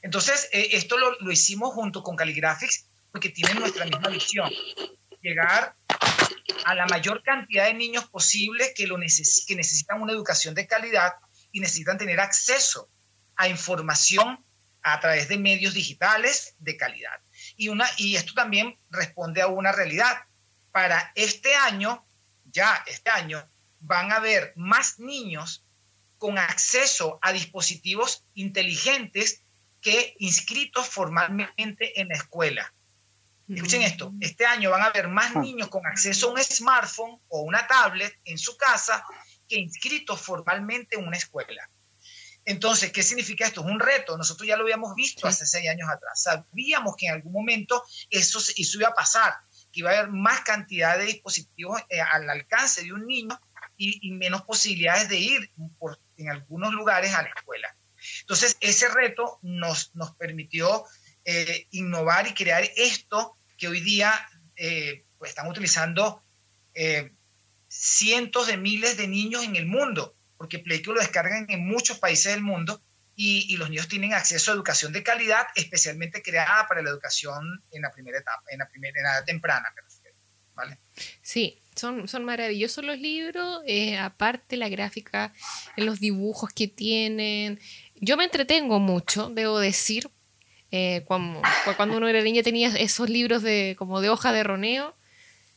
[0.00, 4.48] Entonces, eh, esto lo, lo, hicimos junto con Caligraphics porque tienen nuestra misma visión,
[5.20, 5.74] llegar
[6.64, 10.68] a la mayor cantidad de niños posible que, lo neces que necesitan una educación de
[10.68, 11.14] calidad
[11.52, 12.88] y necesitan tener acceso
[13.36, 14.38] a información
[14.82, 17.20] a través de medios digitales de calidad.
[17.56, 20.24] Y, una, y esto también responde a una realidad.
[20.72, 22.04] Para este año,
[22.52, 23.44] ya este año,
[23.80, 25.62] van a haber más niños
[26.18, 29.40] con acceso a dispositivos inteligentes
[29.80, 32.72] que inscritos formalmente en la escuela.
[33.48, 34.22] Escuchen esto, mm.
[34.22, 35.40] este año van a haber más ah.
[35.40, 39.04] niños con acceso a un smartphone o una tablet en su casa
[39.50, 41.68] que inscritos formalmente en una escuela.
[42.44, 43.60] Entonces, ¿qué significa esto?
[43.60, 44.16] Es un reto.
[44.16, 46.22] Nosotros ya lo habíamos visto hace seis años atrás.
[46.22, 49.34] Sabíamos que en algún momento eso, eso iba a pasar,
[49.72, 53.38] que iba a haber más cantidad de dispositivos eh, al alcance de un niño
[53.76, 57.74] y, y menos posibilidades de ir por, en algunos lugares a la escuela.
[58.20, 60.86] Entonces, ese reto nos, nos permitió
[61.24, 64.12] eh, innovar y crear esto que hoy día
[64.56, 66.22] eh, pues están utilizando
[66.74, 67.12] eh,
[67.80, 72.32] cientos de miles de niños en el mundo, porque PlayQ lo descargan en muchos países
[72.32, 72.82] del mundo
[73.16, 77.82] y, los niños tienen acceso a educación de calidad, especialmente creada para la educación en
[77.82, 79.68] la primera etapa, en la primera edad temprana,
[80.54, 80.78] ¿vale?
[81.22, 85.34] Sí, son, son maravillosos los libros, eh, aparte la gráfica,
[85.76, 87.60] los dibujos que tienen.
[87.96, 90.10] Yo me entretengo mucho, debo decir.
[90.72, 91.42] Eh, cuando,
[91.76, 94.94] cuando uno era niña tenía esos libros de como de hoja de roneo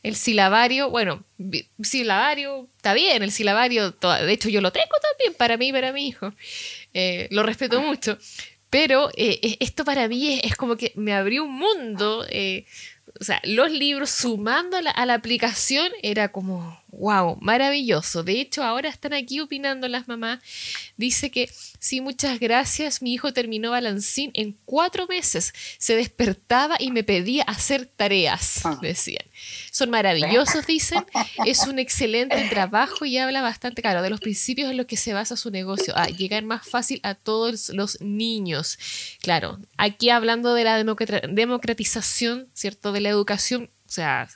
[0.04, 1.24] el silabario, bueno,
[1.82, 6.06] silabario, está bien, el silabario, de hecho yo lo tengo también para mí para mi
[6.06, 6.32] hijo,
[6.92, 8.18] eh, lo respeto mucho,
[8.68, 12.66] pero eh, esto para mí es, es, como que me abrió un mundo, eh,
[13.18, 18.22] o sea, los libros sumando a la, aplicación era como, wow, maravilloso.
[18.22, 20.40] De hecho, ahora están aquí opinando las mamás.
[20.96, 25.52] Dice que sí, muchas gracias, mi hijo terminó balancín en cuatro meses.
[25.78, 28.78] Se despertaba y me pedía hacer tareas, ah.
[28.80, 29.24] decían.
[29.70, 31.04] Son maravillosos, dicen.
[31.44, 35.12] Es un excelente trabajo y habla bastante, claro, de los principios en los que se
[35.12, 38.78] basa su negocio, a llegar más fácil a todos los niños.
[39.20, 42.92] Claro, aquí hablando de la democratización, ¿cierto?
[42.92, 44.28] De la educación, o sea,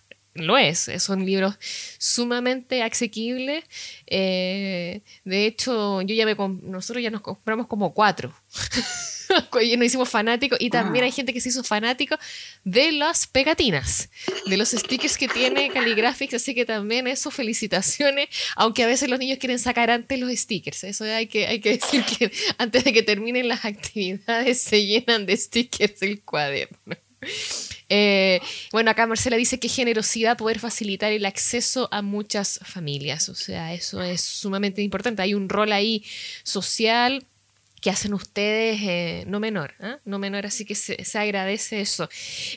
[0.47, 1.55] lo es, son libros
[1.99, 3.65] sumamente asequibles.
[4.07, 8.33] Eh, de hecho, yo ya me nosotros ya nos compramos como cuatro.
[9.53, 12.17] nos hicimos fanáticos y también hay gente que se hizo fanático
[12.65, 14.09] de las pegatinas,
[14.47, 19.19] de los stickers que tiene Caligraphics, así que también eso, felicitaciones, aunque a veces los
[19.19, 22.93] niños quieren sacar antes los stickers, eso hay que, hay que decir que antes de
[22.93, 26.97] que terminen las actividades se llenan de stickers el cuaderno.
[27.91, 33.31] Eh, bueno, acá Marcela dice que generosidad poder facilitar el acceso a muchas familias.
[33.31, 35.23] O sea, eso es sumamente importante.
[35.23, 36.05] Hay un rol ahí
[36.43, 37.25] social
[37.81, 39.97] que hacen ustedes eh, no menor, ¿eh?
[40.05, 42.09] no menor, así que se, se, agradece eso.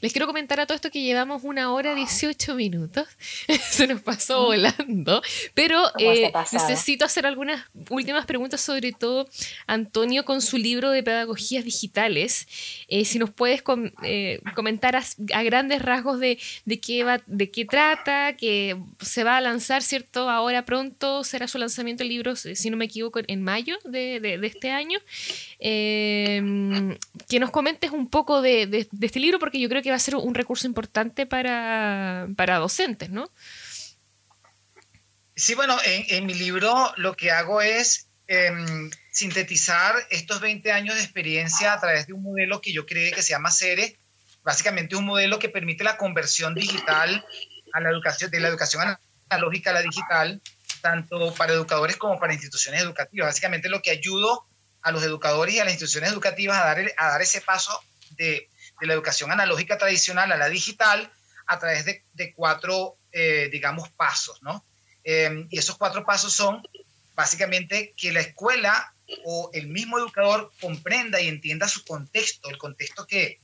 [0.02, 3.08] Les quiero comentar a todo esto que llevamos una hora 18 minutos,
[3.70, 5.22] se nos pasó volando,
[5.54, 9.30] pero eh, necesito hacer algunas últimas preguntas, sobre todo
[9.68, 12.48] Antonio con su libro de pedagogías digitales,
[12.88, 15.04] eh, si nos puedes com eh, comentar a,
[15.34, 19.84] a, grandes rasgos de, de, qué va, de qué trata, que se va a lanzar,
[19.84, 20.30] ¿cierto?
[20.30, 24.38] Ahora pronto será su lanzamiento el libro, si no me equivoco, en mayo de, de,
[24.38, 25.00] de este año.
[25.60, 26.98] Em,
[27.30, 30.16] que nos comentes un poco de, este libro, porque yo creo que va a ser
[30.16, 32.28] un recurso importante para,
[32.60, 33.30] docentes, ¿no?
[35.36, 41.02] Sí, bueno, en, mi libro lo que hago es em, sintetizar estos 20 años de
[41.02, 43.98] experiencia a través de un modelo que yo creé que se llama CERE,
[44.44, 47.26] básicamente un modelo que permite la conversión digital
[47.74, 48.98] a la educación, de la educación
[49.30, 50.42] analógica a la digital,
[50.82, 53.28] tanto para educadores como para instituciones educativas.
[53.28, 54.46] Básicamente lo que ayudo
[54.82, 57.80] a los educadores y a las instituciones educativas a dar, a dar ese paso
[58.12, 58.50] de,
[58.80, 61.12] de la educación analógica tradicional a la digital
[61.48, 64.64] a través de, cuatro, eh, digamos, pasos, ¿no?
[65.04, 66.64] Eh, y esos cuatro pasos son
[67.16, 68.94] básicamente que la escuela
[69.26, 73.40] o el mismo educador comprenda y entienda su contexto, el contexto que,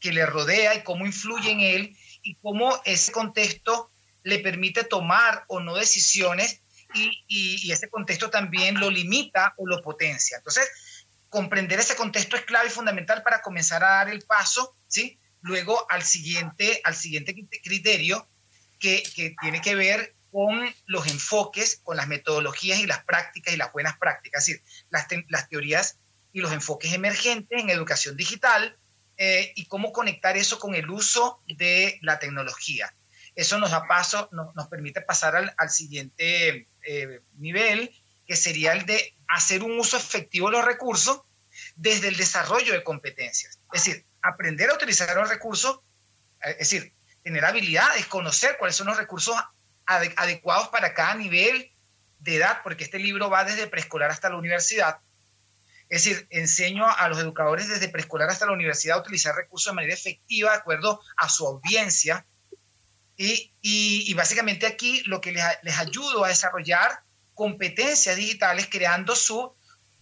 [0.00, 3.90] que le rodea y cómo influye en él y cómo ese contexto
[4.24, 6.60] le permite tomar o no decisiones
[6.94, 10.36] y, y, ese contexto también lo limita o lo potencia.
[10.36, 10.68] Entonces,
[11.28, 15.18] comprender ese contexto es clave y fundamental para comenzar a dar el paso, ¿sí?
[15.40, 18.26] Luego al siguiente, al siguiente criterio
[18.78, 23.56] que, que tiene que ver con los enfoques, con las metodologías y las prácticas y
[23.56, 25.96] las buenas prácticas, es decir, las, las teorías
[26.32, 28.76] y los enfoques emergentes en educación digital
[29.18, 32.92] eh, y cómo conectar eso con el uso de la tecnología.
[33.34, 37.94] Eso nos da paso, nos permite pasar al, al siguiente eh, nivel,
[38.26, 41.20] que sería el de hacer un uso efectivo de los recursos
[41.76, 43.58] desde el desarrollo de competencias.
[43.72, 45.80] Es decir, aprender a utilizar los recursos,
[46.44, 46.92] eh, es decir,
[47.22, 49.36] tener habilidades, conocer cuáles son los recursos
[49.84, 51.70] adecuados para cada nivel
[52.20, 54.98] de edad, porque este libro va desde preescolar hasta la universidad.
[55.88, 59.74] Es decir, enseño a los educadores desde preescolar hasta la universidad a utilizar recursos de
[59.74, 62.24] manera efectiva, de acuerdo a su audiencia,
[63.62, 67.00] y, básicamente aquí lo que les, ayudo a desarrollar
[67.34, 69.54] competencias digitales creando su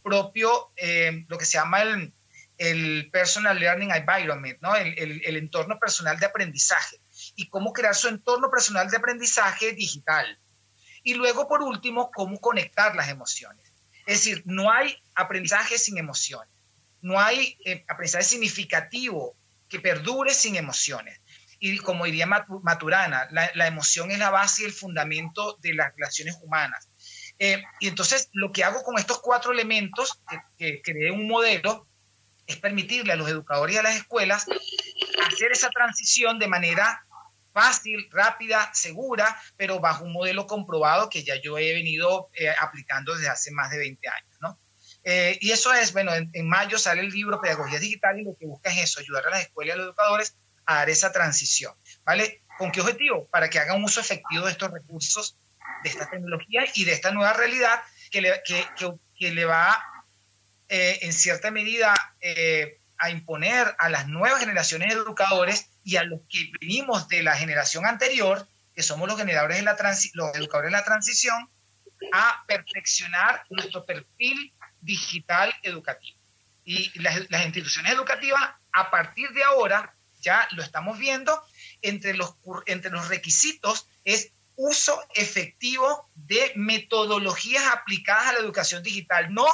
[0.03, 2.13] propio, eh, lo que se llama el,
[2.59, 4.75] el, Personal Learning Environment, ¿no?
[4.75, 6.97] El, el, entorno personal de aprendizaje
[7.37, 10.39] y cómo crear su entorno personal de aprendizaje digital.
[11.03, 13.65] Y luego, por último, cómo conectar las emociones.
[14.07, 16.49] Es decir, no hay aprendizaje sin emociones.
[17.03, 19.35] No hay eh, aprendizaje significativo
[19.69, 21.20] que perdure sin emociones
[21.61, 26.39] y como diría Maturana, la, emoción es la base y el fundamento de las relaciones
[26.43, 26.89] humanas.
[27.39, 31.87] Eh, y entonces lo que hago con estos cuatro elementos, que, que creé un modelo,
[32.47, 34.47] es permitirle a los educadores y a las escuelas
[35.27, 37.05] hacer esa transición de manera
[37.53, 43.15] fácil, rápida, segura, pero bajo un modelo comprobado que ya yo he venido eh, aplicando
[43.15, 44.37] desde hace más de 20 años.
[44.41, 44.59] ¿no?
[45.05, 48.37] Eh, y eso es, bueno, en, en, mayo sale el libro Pedagogía Digital y lo
[48.37, 50.35] que busca es eso, ayudar a las escuelas y a los educadores
[50.71, 51.75] a dar esa transición,
[52.05, 52.43] ¿vale?
[52.57, 53.27] ¿Con qué objetivo?
[53.27, 55.37] Para que hagan uso efectivo de estos recursos,
[55.83, 57.83] de esta tecnología y de esta nueva realidad
[58.13, 58.65] que le, que,
[59.19, 59.83] que, le va,
[60.69, 66.05] eh, en cierta medida, eh, a imponer a las nuevas generaciones de educadores y a
[66.05, 69.77] los que venimos de la generación anterior, que somos los generadores de la
[70.15, 71.49] los educadores de la transición,
[72.13, 76.17] a perfeccionar nuestro perfil digital educativo.
[76.65, 81.43] Y las, las instituciones educativas, a partir de ahora, ya lo estamos viendo,
[81.83, 82.35] entre los,
[82.67, 89.47] entre los requisitos es uso efectivo de metodologías aplicadas a la educación digital, no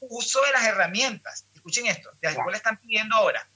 [0.00, 1.46] uso de las herramientas.
[1.54, 3.46] Escuchen esto, las escuelas están pidiendo ahora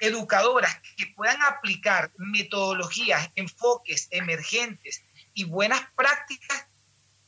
[0.00, 5.02] educadoras que puedan aplicar metodologías, enfoques emergentes
[5.34, 6.66] y buenas prácticas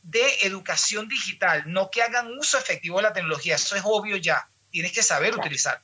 [0.02, 4.48] de educación digital, no que hagan uso efectivo de la tecnología, eso es obvio ya,
[4.70, 5.82] tienes que saber utilizar.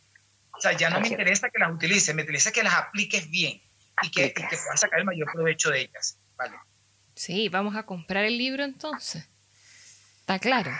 [0.56, 3.60] O sea, ya no me interesa que las utilices, me interesa que las apliques bien
[4.02, 6.16] y que, y que puedas sacar el mayor provecho de ellas.
[6.36, 6.56] Vale.
[7.14, 9.28] Sí, vamos a comprar el libro entonces.
[10.20, 10.72] Está claro.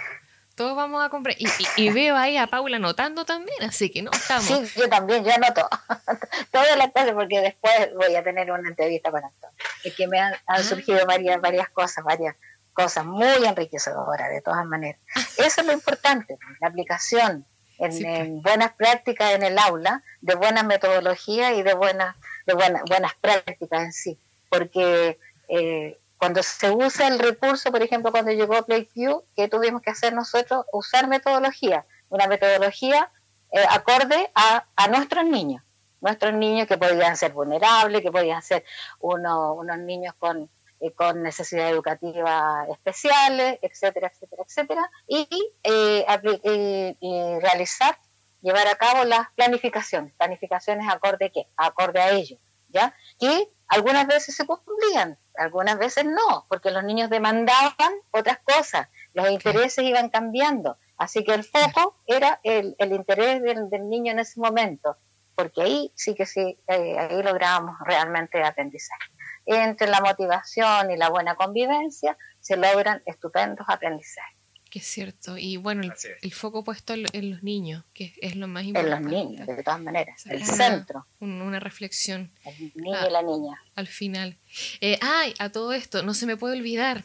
[0.54, 1.34] Todos vamos a comprar.
[1.38, 4.46] Y, y, veo ahí a Paula anotando también, así que no estamos.
[4.46, 5.68] Sí, yo también, yo anoto
[6.52, 9.56] todas las cosas porque después voy a tener una entrevista con Antonio.
[9.82, 10.62] Es que me han, han ah.
[10.62, 12.36] surgido varias, varias cosas, varias
[12.72, 15.00] cosas muy enriquecedoras de todas maneras.
[15.36, 17.44] Eso es lo importante, la aplicación
[17.78, 18.42] en, pues.
[18.42, 23.82] buenas prácticas en el aula, de buenas metodologías y de buenas, de buenas, buenas prácticas
[23.82, 24.18] en sí.
[24.48, 25.18] Porque
[25.48, 30.12] eh, cuando se usa el recurso, por ejemplo, cuando llegó PlayView, ¿qué tuvimos que hacer
[30.12, 30.64] nosotros?
[30.72, 33.10] Usar metodología, una metodología
[33.52, 35.62] eh, acorde a, a nuestros niños.
[36.00, 38.64] Nuestros niños que podían ser vulnerables, que podían ser
[39.00, 40.48] uno, unos niños con
[40.84, 45.28] eh, con necesidades educativas especiales, etcétera, etcétera, etcétera, y
[45.62, 47.96] eh, realizar,
[48.42, 52.36] llevar a cabo las planificaciones, planificaciones acorde a qué, acorde a ello,
[52.68, 52.94] ¿ya?
[53.18, 59.30] Y algunas veces se cumplían, algunas veces no, porque los niños demandaban otras cosas, los
[59.30, 64.20] intereses iban cambiando, Así que el foco era el, el interés del, del, niño en
[64.20, 64.96] ese momento,
[65.34, 69.10] porque ahí sí que sí, eh, ahí lográbamos realmente aprendizaje.
[69.46, 74.34] Entre la motivación y la buena convivencia se logran estupendos aprendizajes.
[74.70, 75.38] Que es cierto.
[75.38, 75.82] Y bueno,
[76.20, 78.96] el, foco puesto en, los niños, que es lo más importante.
[78.96, 80.26] En los niños, de todas maneras.
[80.26, 81.06] el centro.
[81.20, 82.28] Una reflexión.
[82.44, 83.62] El niño y la niña.
[83.76, 84.36] Al final.
[84.80, 87.04] Eh, ay, a todo esto, no se me puede olvidar.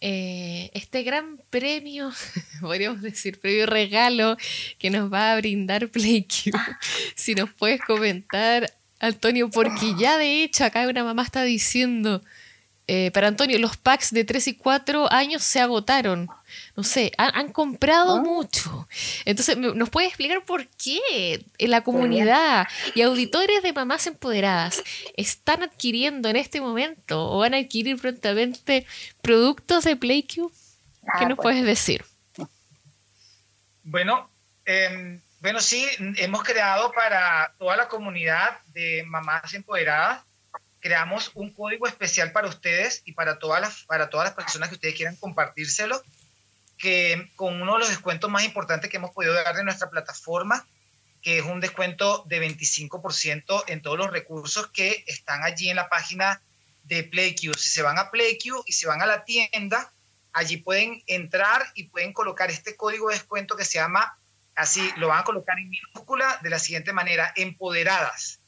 [0.00, 2.12] Eh, este gran premio,
[2.60, 4.36] podríamos decir, premio regalo
[4.78, 6.54] que nos va a brindar PlayQ.
[7.16, 12.22] si nos puedes comentar, Antonio, porque ya de hecho acá una mamá está diciendo,
[12.90, 16.26] eh, para Antonio, los packs de 3 y 4 años se agotaron.
[16.74, 18.22] No sé, han, comprado ah.
[18.22, 18.88] mucho.
[19.26, 24.82] Entonces, ¿nos puede explicar por qué en la comunidad y auditores de mamás empoderadas
[25.18, 28.86] están adquiriendo en este momento o van a adquirir prontamente
[29.20, 30.50] productos de PlayQ?
[31.18, 32.06] ¿Qué ah, nos puedes decir?
[33.84, 34.30] Bueno,
[34.64, 40.22] em, bueno, sí, hemos creado para toda la comunidad de mamás empoderadas
[40.80, 44.76] creamos un código especial para ustedes y para todas las, para todas las personas que
[44.76, 46.02] ustedes quieran compartírselo,
[46.76, 50.66] que con uno de los descuentos más importantes que hemos podido dar de nuestra plataforma,
[51.22, 55.88] que es un descuento de 25% en todos los recursos que están allí en la
[55.88, 56.40] página
[56.84, 57.56] de PlayQ.
[57.56, 59.92] Si se van a PlayQ y se van a la tienda,
[60.32, 64.16] allí pueden entrar y pueden colocar este código de descuento que se llama,
[64.58, 68.40] así, lo van a colocar en minúscula de la siguiente manera, empoderadas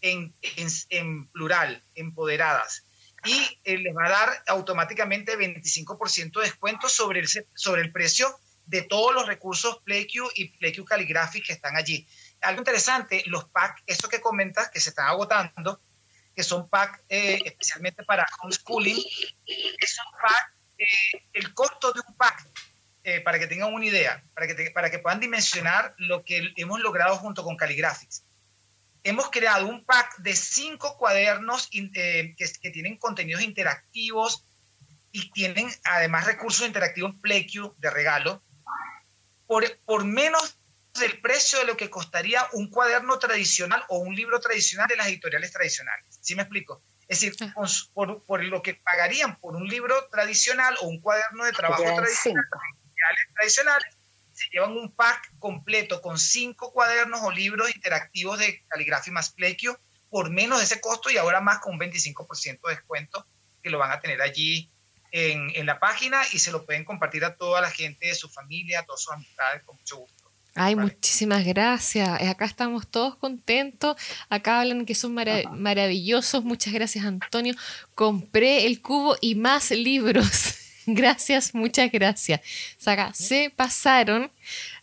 [0.00, 2.84] en, plural, empoderadas.
[3.24, 8.38] Y eh, les va a dar automáticamente 25% de descuento sobre el, sobre el precio
[8.66, 12.06] de todos los recursos PlayQ y PlayQ Calligraphic que están allí.
[12.42, 15.80] Algo interesante, los packs, eso que comentas, que se están agotando,
[16.34, 19.02] que son packs eh, especialmente para homeschooling,
[19.46, 22.46] es un pack, eh, el costo de un pack,
[23.24, 27.16] para que tengan una idea, para que, para que puedan dimensionar lo que hemos logrado
[27.16, 28.22] junto con Calligraphics
[29.06, 34.44] hemos creado un pack de cinco cuadernos eh, que, tienen contenidos interactivos
[35.12, 38.42] y tienen además recursos interactivos PlayQ de regalo
[39.46, 40.56] por, por menos
[40.98, 45.06] del precio de lo que costaría un cuaderno tradicional o un libro tradicional de las
[45.06, 46.04] editoriales tradicionales.
[46.20, 46.82] ¿Sí me explico?
[47.06, 47.66] Es decir, ah.
[47.94, 52.44] por, por, lo que pagarían por un libro tradicional o un cuaderno de trabajo tradicional,
[53.34, 53.94] tradicionales,
[54.32, 59.78] se llevan un pack completo con cinco cuadernos o libros interactivos de caligrafía más plequio
[60.10, 63.26] por menos de ese costo y ahora más con un 25% de descuento
[63.62, 64.70] que lo van a tener allí
[65.10, 68.28] en, en, la página y se lo pueden compartir a toda la gente de su
[68.28, 70.16] familia, a todas sus amistades con mucho gusto.
[70.58, 72.20] Ay, muchísimas gracias.
[72.20, 73.96] Eh, acá estamos todos contentos.
[74.30, 76.44] Acá hablan que son maravillosos.
[76.44, 77.54] Muchas gracias, Antonio.
[77.94, 80.54] Compré el cubo y más libros.
[80.86, 82.40] Gracias, muchas gracias.
[83.14, 84.30] Se pasaron,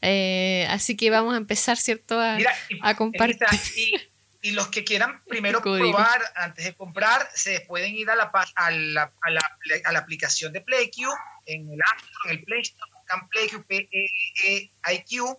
[0.02, 2.20] eh, así que vamos a empezar, ¿cierto?
[2.20, 2.38] A,
[2.82, 4.12] a compartir.
[4.42, 8.72] Y, los que quieran primero probar antes de comprar, se pueden ir a la, a
[8.72, 9.42] la, a la,
[9.86, 11.08] a la aplicación de PlayQ,
[11.46, 14.10] en el App en el Play Store, buscan PlayQ, p e,
[14.46, 15.38] e i q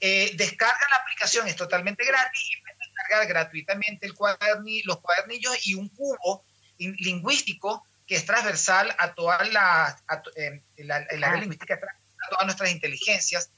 [0.00, 5.66] eh, descargan la aplicación, es totalmente gratis y pueden descargar gratuitamente el cuaderni, los cuadernillos
[5.66, 6.44] y un cubo
[6.78, 11.36] lingüístico que es transversal a toda la, a, eh, la, área ah.
[11.36, 13.52] lingüística, a todas nuestras inteligencias,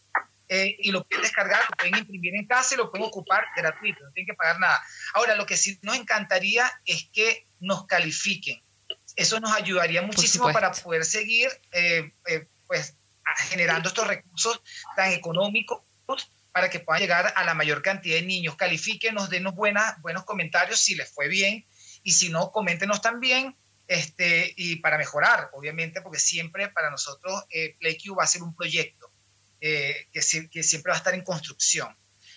[0.46, 4.04] eh, y lo pueden descargar, lo pueden imprimir en casa y lo pueden ocupar gratuito,
[4.04, 4.78] no tienen que pagar nada.
[5.14, 8.60] Ahora, lo que sí nos encantaría es que nos califiquen.
[9.16, 12.12] Eso nos ayudaría muchísimo para poder seguir eh,
[12.66, 12.94] pues,
[13.48, 14.60] generando estos recursos
[14.96, 15.80] tan económicos
[16.52, 18.56] para que puedan llegar a la mayor cantidad de niños.
[18.56, 21.64] Califíquenos, denos buenas, buenos comentarios si les fue bien
[22.02, 23.56] y si no, coméntenos también
[23.92, 28.54] este, y para mejorar, obviamente, porque siempre para nosotros eh, PlayQ va a ser un
[28.54, 29.10] proyecto
[29.60, 31.94] eh, que, siempre va a estar en construcción.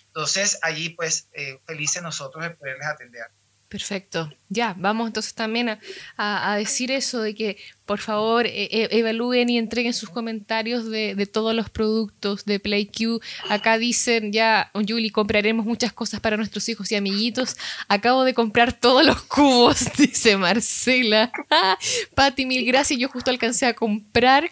[0.08, 3.26] Entonces, allí, pues, eh, felices nosotros de poderles atender.
[3.68, 4.32] Perfecto.
[4.48, 5.76] Ya, vamos entonces también
[6.16, 11.26] a, decir eso de que por favor e, e, evalúen y entreguen sus comentarios de,
[11.26, 13.20] todos los productos de PlayQ.
[13.48, 17.56] Acá dicen ya, Julie, compraremos muchas cosas para nuestros hijos y amiguitos.
[17.88, 21.32] Acabo de comprar todos los cubos, dice Marcela.
[22.14, 23.00] Pati, mil gracias.
[23.00, 24.48] Yo justo alcancé a comprar.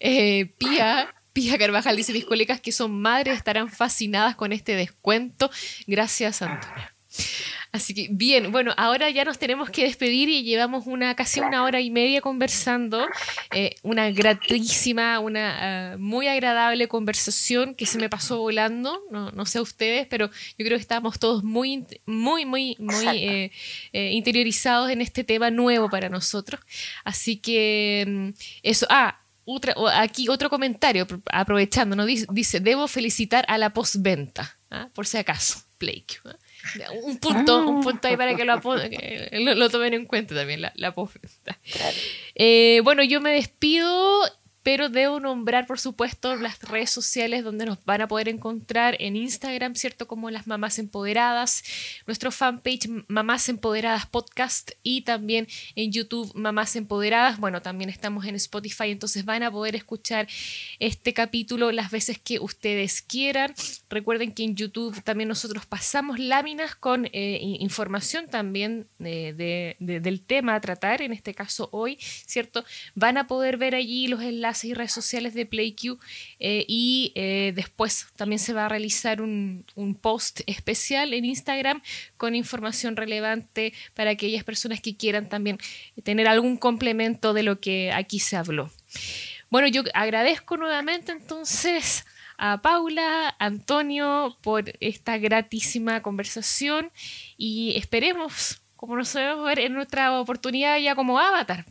[0.00, 5.52] Eh, Pía, Pía Carvajal dice, mis colegas que son madres estarán fascinadas con este descuento.
[5.86, 6.92] Gracias, Antonia.
[7.72, 11.62] Así que bien, bueno, ahora ya nos tenemos que despedir y llevamos una casi una
[11.62, 13.06] hora y media conversando,
[13.54, 19.46] eh, una gratísima, una ah, muy agradable conversación que se me pasó volando, no, no,
[19.46, 23.52] sé ustedes, pero yo creo que estamos todos muy, muy, muy, muy eh,
[23.92, 26.60] eh, interiorizados en este tema nuevo para nosotros.
[27.04, 28.28] Así que mm,
[28.64, 29.20] eso, ah,
[29.94, 32.04] aquí otro comentario, aprovechando, ¿no?
[32.04, 34.88] dice, debo felicitar a la postventa, ¿ah?
[34.92, 36.16] por si acaso, Blake.
[36.24, 36.34] ¿ah?
[37.02, 40.92] Un punto, un punto ahí para que lo, lo, tomen en cuenta también, la, la
[40.92, 41.58] postventa.
[42.34, 44.22] Eh, bueno, yo me despido
[44.62, 49.16] pero debo nombrar, por supuesto, las redes sociales donde nos van a poder encontrar en
[49.16, 50.06] Instagram, ¿cierto?
[50.06, 51.62] Como las Mamás Empoderadas,
[52.06, 57.38] nuestro fanpage Mamás Empoderadas Podcast y también en YouTube Mamás Empoderadas.
[57.38, 60.28] Bueno, también estamos en Spotify, entonces van a poder escuchar
[60.78, 63.54] este capítulo las veces que ustedes quieran.
[63.88, 70.54] Recuerden que en YouTube también nosotros pasamos láminas con eh, información también de, del tema
[70.54, 72.62] a tratar, en este caso hoy, ¿cierto?
[72.94, 75.98] Van a poder ver allí los enlaces y redes sociales de PlayQ
[76.38, 79.64] eh, y eh, después también se va a realizar un,
[80.00, 81.82] post especial en Instagram
[82.16, 85.58] con información relevante para aquellas personas que quieran también
[86.02, 88.70] tener algún complemento de lo que aquí se habló.
[89.50, 92.04] Bueno, yo agradezco nuevamente entonces
[92.38, 96.90] a Paula, Antonio, por esta gratísima conversación
[97.36, 101.66] y esperemos, como nos podemos ver en nuestra oportunidad ya como avatar.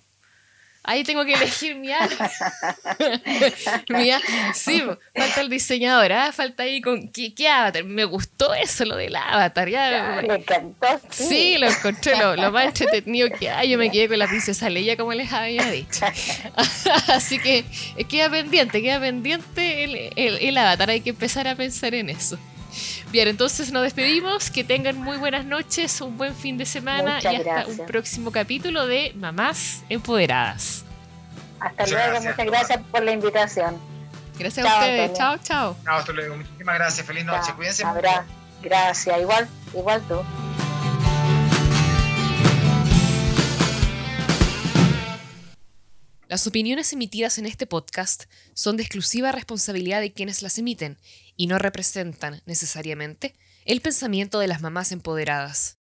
[0.84, 2.30] Ahí tengo que elegir mi arma.
[4.54, 4.82] sí,
[5.14, 6.32] falta el diseñador, ¿ah?
[6.32, 7.84] falta ahí con ¿qué, avatar.
[7.84, 9.70] Me gustó eso, lo del avatar.
[9.70, 10.88] Ya, me encantó.
[11.10, 13.70] Sí, lo encontré lo, más entretenido que hay.
[13.70, 16.06] Yo me quedé con la princesa Leia, como les había dicho.
[17.08, 17.66] Así que
[17.98, 20.90] eh, queda pendiente, queda pendiente el, el avatar.
[20.90, 22.40] Hay que empezar a pensar en eso.
[23.12, 24.52] Bien, entonces nos despedimos.
[24.52, 28.88] Que tengan muy buenas noches, un buen fin de semana y hasta un próximo capítulo
[28.88, 30.86] de Mamás Empoderadas.
[31.60, 33.78] Hasta luego, muchas gracias por la invitación.
[34.38, 35.14] Gracias a ustedes.
[35.14, 35.76] Chao, chao.
[35.84, 36.38] Chao, hasta luego.
[36.38, 37.06] Muchísimas gracias.
[37.06, 37.52] Feliz noche.
[37.56, 38.08] Cuídense mucho.
[38.62, 40.22] Gracias, igual, igual tú.
[46.30, 50.98] Las opiniones emitidas en este podcast son de exclusiva responsabilidad de quienes las emiten
[51.40, 53.34] y no representan necesariamente
[53.64, 55.79] el pensamiento de las mamás empoderadas.